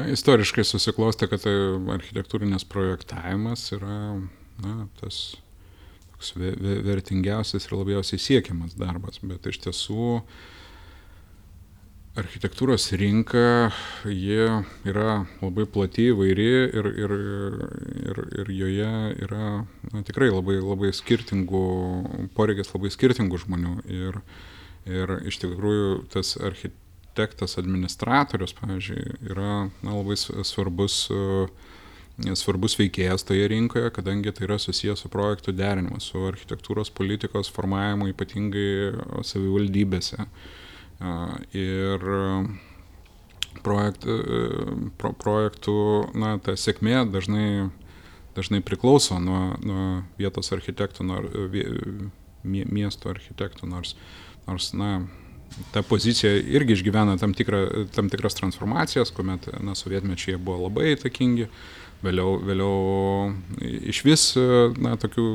Na, 0.00 0.06
istoriškai 0.14 0.62
susiklostė, 0.64 1.26
kad 1.28 1.42
tai 1.44 1.52
architektūrinės 1.92 2.64
projektavimas 2.72 3.66
yra 3.76 3.96
na, 4.62 4.86
tas 5.00 5.18
toks 6.14 6.30
vertingiausias 6.86 7.66
ir 7.66 7.74
labiausiai 7.76 8.22
siekiamas 8.22 8.78
darbas, 8.80 9.20
bet 9.20 9.44
iš 9.50 9.58
tiesų 9.66 10.06
architektūros 12.20 12.88
rinka, 13.00 13.72
ji 14.08 14.48
yra 14.88 15.18
labai 15.42 15.66
plati, 15.68 16.08
įvairi 16.14 16.48
ir, 16.48 16.90
ir, 17.04 17.14
ir, 18.00 18.22
ir 18.40 18.52
joje 18.56 18.94
yra 19.28 19.50
na, 19.92 20.04
tikrai 20.06 20.30
labai, 20.32 20.62
labai 20.64 20.94
skirtingų, 20.96 21.66
poreikis 22.38 22.72
labai 22.72 22.92
skirtingų 22.96 23.44
žmonių. 23.44 23.76
Ir, 24.00 24.22
ir 24.88 25.18
iš 25.28 25.42
tikrųjų 25.44 26.06
tas 26.16 26.38
architektas 27.20 27.58
administratorius, 27.60 28.56
pavyzdžiui, 28.56 29.18
yra 29.30 29.68
na, 29.84 29.92
labai 29.92 30.16
svarbus 30.16 31.06
svarbus 32.36 32.74
veikėjas 32.76 33.24
toje 33.24 33.46
rinkoje, 33.48 33.88
kadangi 33.96 34.32
tai 34.36 34.44
yra 34.44 34.58
susijęs 34.60 35.06
su 35.06 35.08
projektų 35.08 35.54
derinimu, 35.56 36.02
su 36.04 36.20
architektūros 36.28 36.90
politikos 36.92 37.48
formavimu, 37.48 38.10
ypatingai 38.12 39.22
savivaldybėse. 39.24 40.18
Uh, 40.20 40.50
Ir 41.56 42.02
projekt, 43.64 44.04
pro, 45.00 45.12
projektų, 45.16 45.76
na, 46.12 46.34
ta 46.44 46.56
sėkmė 46.60 47.06
dažnai, 47.08 47.70
dažnai 48.36 48.60
priklauso 48.60 49.16
nuo, 49.22 49.56
nuo 49.64 49.86
vietos 50.20 50.52
architektų, 50.52 51.06
nuo 51.08 51.22
miesto 52.44 53.08
architektų, 53.08 53.70
nors, 53.72 53.96
nors, 54.44 54.74
na, 54.76 55.06
ta 55.74 55.82
pozicija 55.86 56.32
irgi 56.38 56.76
išgyvena 56.78 57.18
tam, 57.20 57.34
tikrą, 57.36 57.86
tam 57.94 58.10
tikras 58.12 58.38
transformacijas, 58.38 59.12
kuomet, 59.14 59.50
na, 59.60 59.74
sovietmečiai 59.78 60.38
buvo 60.40 60.66
labai 60.68 60.94
įtakingi, 60.94 61.48
vėliau, 62.04 62.38
vėliau 62.46 63.70
iš 63.92 64.02
vis, 64.06 64.24
na, 64.80 64.96
tokių, 65.00 65.28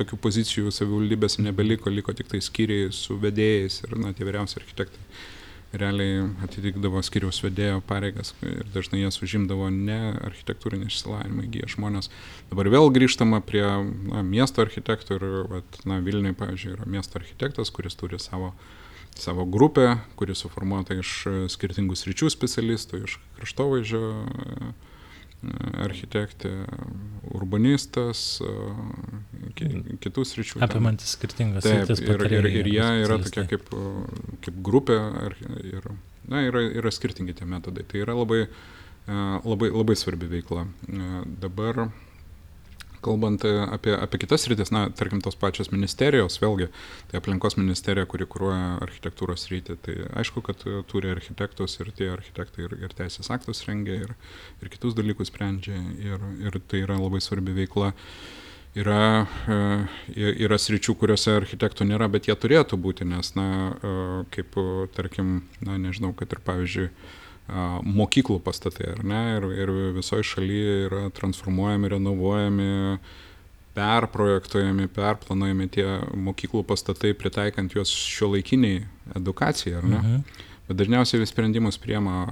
tokių 0.00 0.20
pozicijų 0.24 0.74
savivaldybės 0.74 1.38
nebeliko, 1.44 1.92
liko 1.92 2.16
tik 2.16 2.32
tai 2.32 2.42
skyriai 2.44 2.90
su 2.94 3.18
vedėjais 3.22 3.82
ir, 3.86 3.98
na, 4.02 4.14
tie 4.16 4.26
vyriausi 4.26 4.60
architektai 4.62 5.34
realiai 5.76 6.22
atitikdavo 6.44 7.00
skiriaus 7.04 7.40
vedėjo 7.44 7.80
pareigas 7.86 8.32
ir 8.46 8.66
dažnai 8.74 9.02
jas 9.02 9.18
užimdavo 9.24 9.68
ne 9.72 9.98
architektūrinį 10.28 10.88
išsilavinimą 10.90 11.46
įgyję 11.48 11.70
žmonės. 11.74 12.10
Dabar 12.50 12.70
vėl 12.72 12.90
grįžtama 12.94 13.42
prie 13.44 13.64
na, 13.66 14.22
miesto 14.26 14.64
architektų 14.64 15.18
ir, 15.18 15.26
vat, 15.56 15.80
na, 15.88 16.00
Vilniui, 16.04 16.36
pavyzdžiui, 16.38 16.76
yra 16.78 16.88
miesto 16.96 17.20
architektas, 17.20 17.72
kuris 17.74 17.98
turi 17.98 18.20
savo 18.22 18.54
savo 19.16 19.46
grupę, 19.48 19.96
kuri 20.16 20.34
suformuota 20.36 20.96
iš 21.00 21.12
skirtingų 21.52 21.96
sričių 21.96 22.30
specialistų, 22.32 23.02
iš 23.06 23.18
kraštovaizdžio 23.38 24.02
architektė, 25.84 26.50
urbanistas, 27.36 28.40
kitus 30.02 30.34
ryčių. 30.38 30.60
Apimantis 30.64 31.12
skirtingas 31.16 31.66
Taip, 31.66 31.92
ir, 32.00 32.24
ir, 32.30 32.48
ir 32.62 32.70
jie 32.72 32.88
yra 33.04 33.18
tokia 33.22 33.44
kaip, 33.50 33.68
kaip 34.44 34.58
grupė 34.64 34.96
ir 35.60 35.90
na, 36.26 36.42
yra, 36.48 36.64
yra 36.80 36.92
skirtingi 36.94 37.36
tie 37.36 37.46
metodai. 37.48 37.84
Tai 37.86 38.02
yra 38.02 38.16
labai, 38.16 38.46
labai, 39.44 39.70
labai 39.70 39.98
svarbi 39.98 40.30
veikla. 40.32 40.66
Dabar 41.44 41.88
kalbant 43.06 43.44
e, 43.46 43.52
apie, 43.72 43.94
apie 43.94 44.20
kitas 44.22 44.46
rytis, 44.50 44.72
na, 44.74 44.86
tarkim, 44.98 45.22
tos 45.24 45.38
pačios 45.38 45.70
ministerijos, 45.72 46.38
vėlgi, 46.42 46.68
tai 47.10 47.20
aplinkos 47.20 47.58
ministerija, 47.58 48.06
kuri 48.10 48.26
kūruoja 48.30 48.76
architektūros 48.84 49.46
rytį, 49.52 49.76
tai 49.86 49.98
aišku, 50.22 50.42
kad 50.46 50.64
e, 50.66 50.80
turi 50.90 51.12
architektus 51.14 51.78
ir 51.82 51.92
tie 51.96 52.10
architektai 52.14 52.66
ir, 52.66 52.78
ir 52.86 52.96
teisės 52.96 53.30
aktus 53.34 53.64
rengia, 53.68 54.00
ir, 54.06 54.16
ir 54.62 54.72
kitus 54.72 54.96
dalykus 54.98 55.30
sprendžia, 55.32 55.78
ir, 56.02 56.26
ir 56.46 56.58
tai 56.66 56.82
yra 56.86 56.98
labai 57.00 57.22
svarbi 57.24 57.54
veikla. 57.56 57.92
Yra, 58.76 59.24
e, 59.48 60.32
yra 60.44 60.58
sričių, 60.60 60.98
kuriuose 61.00 61.38
architektų 61.38 61.86
nėra, 61.88 62.10
bet 62.12 62.26
jie 62.28 62.34
turėtų 62.36 62.76
būti, 62.76 63.06
nes, 63.08 63.30
na, 63.38 63.46
kaip, 64.34 64.58
tarkim, 64.92 65.38
na, 65.64 65.78
nežinau, 65.80 66.12
kad 66.18 66.34
ir 66.36 66.42
pavyzdžiui, 66.44 66.90
mokyklų 67.46 68.40
pastatai, 68.42 68.90
ar 68.96 69.04
ne, 69.06 69.22
ir, 69.36 69.46
ir 69.54 69.72
visoje 69.94 70.26
šalyje 70.26 70.74
yra 70.88 71.02
transformuojami, 71.14 71.92
renovuojami, 71.94 72.70
perprojektuojami, 73.76 74.88
perplanuojami 74.96 75.68
tie 75.70 75.86
mokyklų 76.26 76.64
pastatai, 76.66 77.12
pritaikant 77.14 77.76
juos 77.76 77.92
šio 77.92 78.32
laikiniai 78.34 78.86
edukacijai, 79.18 79.76
ar 79.78 79.86
ne? 79.86 79.98
Mhm. 80.00 80.44
Bet 80.66 80.80
dažniausiai 80.80 81.20
vis 81.22 81.30
sprendimus 81.30 81.76
priema 81.78 82.24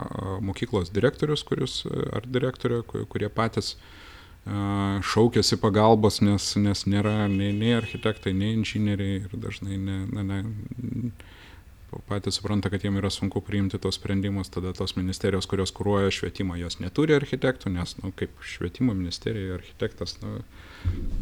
mokyklos 0.43 0.91
direktorius, 0.91 1.45
kuris, 1.47 1.85
ar 2.11 2.25
direktorė, 2.27 2.81
kurie 2.83 3.29
patys 3.31 3.77
šaukėsi 4.45 5.57
pagalbos, 5.63 6.19
nes, 6.21 6.51
nes 6.61 6.83
nėra 6.91 7.29
nei, 7.33 7.53
nei 7.55 7.77
architektai, 7.79 8.35
nei 8.37 8.57
inžinieriai 8.59 9.23
ir 9.23 9.39
dažnai 9.41 9.79
ne, 9.79 10.01
ne, 10.11 10.25
ne, 10.27 10.41
patys 12.09 12.39
supranta, 12.39 12.71
kad 12.71 12.85
jiem 12.85 12.97
yra 13.01 13.11
sunku 13.11 13.41
priimti 13.45 13.79
tos 13.79 13.99
sprendimus, 13.99 14.51
tada 14.53 14.73
tos 14.77 14.97
ministerijos, 14.97 15.49
kurios 15.51 15.73
kūruoja 15.75 16.13
švietimą, 16.15 16.57
jos 16.61 16.79
neturi 16.83 17.17
architektų, 17.17 17.73
nes, 17.75 17.97
nu, 18.03 18.13
kaip 18.17 18.35
švietimo 18.45 18.95
ministerija, 18.97 19.59
architektas, 19.59 20.17
na, 20.23 20.39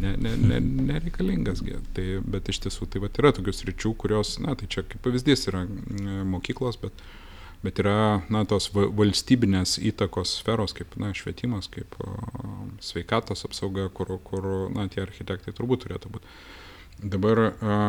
ne, 0.02 0.14
ne, 0.16 0.36
ne, 0.36 0.60
nereikalingas. 0.92 1.64
Tai, 1.96 2.06
bet 2.34 2.52
iš 2.52 2.62
tiesų 2.66 2.88
tai 2.92 3.02
vat, 3.04 3.18
yra 3.22 3.34
tokius 3.36 3.64
ryčių, 3.68 3.94
kurios, 4.00 4.36
na, 4.42 4.56
tai 4.58 4.70
čia 4.72 4.86
kaip 4.86 5.04
pavyzdys 5.04 5.48
yra 5.52 5.64
mokyklos, 6.28 6.80
bet, 6.82 7.04
bet 7.62 7.82
yra, 7.84 8.22
na, 8.32 8.46
tos 8.48 8.70
valstybinės 8.74 9.78
įtakos 9.92 10.38
sferos, 10.40 10.74
kaip, 10.78 10.96
na, 11.02 11.12
švietimas, 11.16 11.70
kaip 11.72 11.94
o, 12.02 12.16
sveikatos 12.82 13.46
apsauga, 13.48 13.86
kur, 13.94 14.16
kur, 14.26 14.50
na, 14.74 14.88
tie 14.92 15.04
architektai 15.04 15.54
turbūt 15.56 15.86
turėtų 15.86 16.16
būti. 16.16 16.36
Dabar 17.02 17.40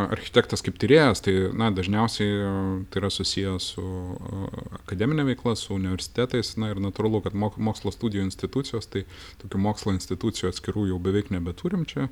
architektas 0.10 0.64
kaip 0.66 0.80
tyrėjas, 0.82 1.22
tai 1.22 1.34
na, 1.54 1.68
dažniausiai 1.76 2.86
tai 2.90 3.02
yra 3.04 3.12
susijęs 3.14 3.68
su 3.76 3.84
akademinė 4.80 5.28
veikla, 5.28 5.54
su 5.60 5.76
universitetais, 5.76 6.56
na 6.58 6.72
ir 6.74 6.82
natūralu, 6.82 7.22
kad 7.22 7.38
mokslo 7.38 7.94
studijų 7.94 8.26
institucijos, 8.26 8.90
tai 8.90 9.04
tokių 9.44 9.62
mokslo 9.68 9.94
institucijų 9.94 10.50
atskirų 10.50 10.88
jau 10.90 10.98
beveik 11.04 11.30
nebeturim 11.36 11.86
čia. 11.86 12.08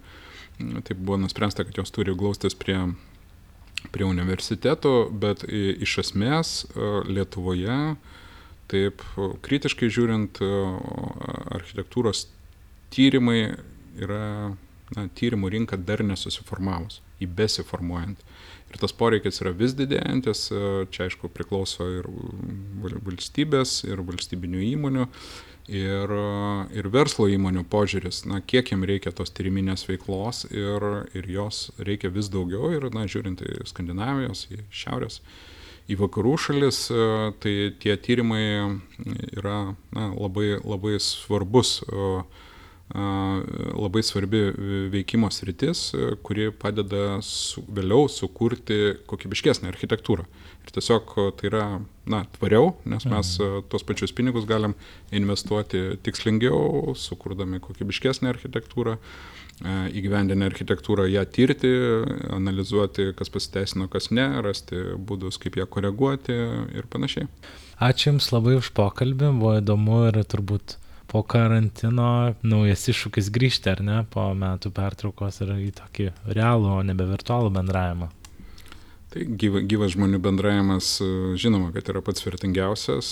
Taip 0.62 1.00
buvo 1.00 1.18
nuspręsta, 1.24 1.66
kad 1.66 1.82
jos 1.82 1.89
turi 1.96 2.14
glaustis 2.14 2.54
prie, 2.54 2.78
prie 3.89 4.06
universitetų, 4.06 4.96
bet 5.10 5.48
iš 5.50 5.98
esmės 6.06 6.56
Lietuvoje, 7.10 7.96
taip 8.70 9.02
kritiškai 9.42 9.89
žiūrint, 9.89 10.38
architektūros 11.58 12.28
tyrimai 12.94 13.56
yra 13.98 14.54
na, 14.96 15.08
tyrimų 15.18 15.52
rinka 15.56 15.78
dar 15.78 16.04
nesusiformavus, 16.06 17.02
į 17.22 17.30
besiformuojant. 17.38 18.24
Ir 18.72 18.80
tas 18.80 18.94
poreikis 18.96 19.42
yra 19.44 19.52
vis 19.56 19.76
didėjantis, 19.76 20.46
čia 20.96 21.08
aišku 21.08 21.30
priklauso 21.36 21.88
ir 21.92 22.08
valstybės, 23.04 23.82
ir 23.89 24.04
valstybinių 24.08 24.62
įmonių, 24.70 25.08
ir, 25.76 26.14
ir 26.80 26.92
verslo 26.94 27.28
įmonių 27.32 27.66
požiūris, 27.72 28.24
na, 28.32 28.39
kiek 28.39 28.72
jam 28.72 28.86
reikia 28.88 29.12
tos 29.16 29.34
tyriminės 29.36 29.84
veiklos 29.89 30.46
ir, 30.52 30.88
ir 31.18 31.32
jos 31.32 31.66
reikia 31.80 32.14
vis 32.16 32.32
daugiau 32.32 32.72
ir, 32.76 32.88
na, 32.96 33.08
žiūrint 33.12 33.44
į 33.44 33.66
Skandinavijos, 33.72 34.48
į 34.56 34.64
Šiaurės 34.72 35.20
į 35.92 35.98
vakarų 36.00 36.36
šalis, 36.39 36.86
tai 37.44 37.54
tie 37.82 37.96
tyrimai 38.00 38.44
yra 39.36 39.58
na, 39.96 40.08
labai, 40.14 40.56
labai 40.62 40.98
svarbus 41.04 41.80
labai 42.92 44.04
svarbi 44.04 44.42
veikimo 44.92 45.30
sritis, 45.32 45.92
kuri 46.26 46.50
padeda 46.52 47.22
su, 47.24 47.64
vėliau 47.72 48.10
sukurti 48.12 48.98
kokybiškesnę 49.08 49.72
architektūrą. 49.72 50.26
Ir 50.62 50.74
tiesiog 50.76 51.14
tai 51.39 51.48
yra 51.50 51.66
na, 52.12 52.24
tvariau, 52.36 52.74
nes 52.86 53.06
mes 53.08 53.36
mhm. 53.39 53.68
tuos 53.72 53.86
pačius 53.88 54.14
pinigus 54.16 54.48
galim 54.50 54.76
investuoti 55.16 55.98
tikslingiau, 56.04 56.96
sukurdami 57.00 57.62
kokybiškesnę 57.64 58.30
architektūrą, 58.34 58.98
įgyvendinę 59.62 60.48
architektūrą, 60.50 61.06
ją 61.12 61.24
tirti, 61.30 61.72
analizuoti, 62.34 63.12
kas 63.18 63.30
pasiteisino, 63.34 63.88
kas 63.94 64.10
ne, 64.12 64.28
rasti 64.42 64.80
būdus, 64.98 65.38
kaip 65.42 65.60
ją 65.62 65.68
koreguoti 65.70 66.38
ir 66.76 66.89
panašiai. 66.92 67.30
Ačiū 67.82 68.12
Jums 68.12 68.30
labai 68.34 68.58
už 68.60 68.74
pokalbį, 68.78 69.32
buvo 69.38 69.56
įdomu 69.62 70.04
ir 70.10 70.22
turbūt 70.30 70.78
po 71.12 71.22
karantino 71.28 72.34
naujas 72.43 72.88
iššūkis 72.93 73.30
grįžti, 73.36 73.72
ar 73.74 73.84
ne, 73.84 73.99
po 74.14 74.30
metų 74.38 74.72
pertraukos 74.76 75.41
ir 75.43 75.51
į 75.57 75.70
tokį 75.82 76.07
realų, 76.32 76.78
o 76.78 76.88
nebe 76.88 77.07
virtualų 77.09 77.51
bendravimą. 77.57 78.07
Tai 79.12 79.26
gyva, 79.36 79.59
gyvas 79.68 79.91
žmonių 79.97 80.22
bendravimas, 80.24 80.93
žinoma, 81.36 81.74
kad 81.76 81.89
yra 81.91 81.99
pats 82.05 82.24
vertingiausias, 82.24 83.09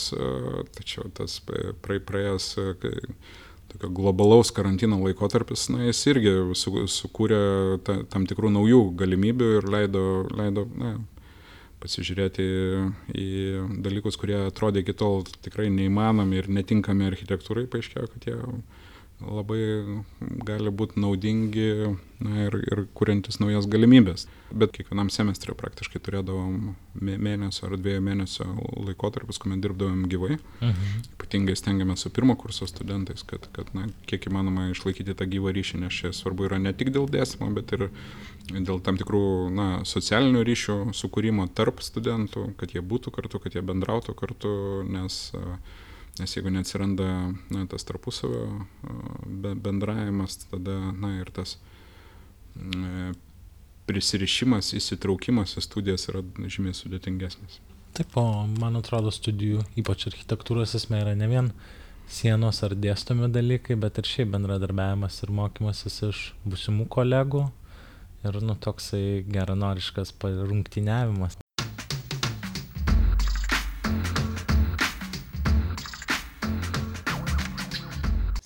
tačiau 0.77 1.09
tas 1.11 1.41
praėjęs 1.83 2.53
tokio 3.69 3.89
globalaus 3.97 4.53
karantino 4.55 5.01
laikotarpis, 5.03 5.67
na, 5.73 5.83
jis 5.89 5.99
irgi 6.09 6.33
su, 6.57 6.85
sukūrė 6.89 7.41
ta, 7.85 7.99
tam 8.09 8.25
tikrų 8.31 8.53
naujų 8.55 8.79
galimybių 8.97 9.49
ir 9.59 9.67
leido, 9.75 10.05
leido 10.39 10.65
na, 10.79 10.95
pasižiūrėti 11.83 12.45
į 13.15 13.29
dalykus, 13.85 14.19
kurie 14.19 14.37
atrodė 14.47 14.83
iki 14.83 14.95
tol 14.97 15.23
tikrai 15.45 15.69
neįmanomi 15.73 16.41
ir 16.41 16.51
netinkami 16.51 17.07
architektūrai, 17.09 17.67
paaiškėjo, 17.71 18.11
kad 18.13 18.29
jie 18.29 18.37
labai 19.19 20.03
gali 20.47 20.71
būti 20.71 20.99
naudingi 21.01 21.95
na, 22.23 22.45
ir, 22.45 22.55
ir 22.71 22.81
kuriantis 22.95 23.39
naujas 23.41 23.67
galimybės. 23.69 24.25
Bet 24.49 24.71
kiekvienam 24.75 25.11
semestrui 25.11 25.57
praktiškai 25.59 25.99
turėdavom 26.03 26.71
mėnesio 27.03 27.67
ar 27.67 27.75
dviejų 27.79 28.03
mėnesio 28.05 28.47
laikotarpius, 28.87 29.41
kuomet 29.41 29.61
dirbdavom 29.63 30.05
gyvai. 30.11 30.37
Mhm. 30.63 31.03
Ypatingai 31.17 31.57
stengiamės 31.59 32.05
su 32.05 32.13
pirmo 32.15 32.37
kurso 32.39 32.67
studentais, 32.69 33.25
kad, 33.27 33.49
kad 33.55 33.71
na, 33.75 33.89
kiek 34.09 34.29
įmanoma 34.31 34.69
išlaikyti 34.71 35.17
tą 35.19 35.27
gyvą 35.29 35.53
ryšį, 35.57 35.83
nes 35.83 35.99
čia 35.99 36.13
svarbu 36.15 36.47
yra 36.47 36.61
ne 36.63 36.73
tik 36.73 36.93
dėl 36.95 37.09
dėstymo, 37.11 37.51
bet 37.57 37.75
ir 37.75 37.89
dėl 38.49 38.81
tam 38.85 38.97
tikrų 38.99 39.23
na, 39.53 39.67
socialinių 39.85 40.41
ryšių 40.47 40.77
sukūrimo 40.97 41.47
tarp 41.55 41.83
studentų, 41.85 42.53
kad 42.59 42.73
jie 42.75 42.81
būtų 42.81 43.13
kartu, 43.15 43.41
kad 43.43 43.55
jie 43.57 43.65
bendrautų 43.65 44.17
kartu, 44.17 44.55
nes 44.89 45.27
Nes 46.19 46.33
jeigu 46.35 46.49
neatsiranda 46.51 47.05
na, 47.53 47.61
tas 47.71 47.85
tarpusavio 47.87 48.65
bendravimas, 49.63 50.33
tada 50.49 50.73
na, 50.91 51.13
ir 51.21 51.29
tas 51.31 51.53
E, 52.59 53.11
prisirišimas, 53.89 54.75
įsitraukimas 54.77 55.55
į 55.57 55.63
studijas 55.65 56.05
yra 56.11 56.21
žymiai 56.45 56.75
sudėtingesnis. 56.77 57.57
Taip, 57.97 58.13
o 58.21 58.45
man 58.61 58.77
atrodo 58.77 59.09
studijų, 59.13 59.63
ypač 59.81 60.05
architektūros 60.11 60.75
esmė 60.77 61.01
yra 61.01 61.15
ne 61.17 61.29
vien 61.31 61.47
sienos 62.09 62.61
ar 62.65 62.75
dėstomi 62.77 63.31
dalykai, 63.33 63.79
bet 63.81 63.97
ir 63.97 64.09
šiaip 64.09 64.29
bendradarbiavimas 64.35 65.17
ir 65.25 65.33
mokymasis 65.33 65.97
iš 66.05 66.21
būsimų 66.45 66.85
kolegų 66.93 67.47
ir 68.27 68.39
nu 68.47 68.55
toksai 68.65 69.03
geranoriškas 69.35 70.11
parungtiniavimas 70.23 71.39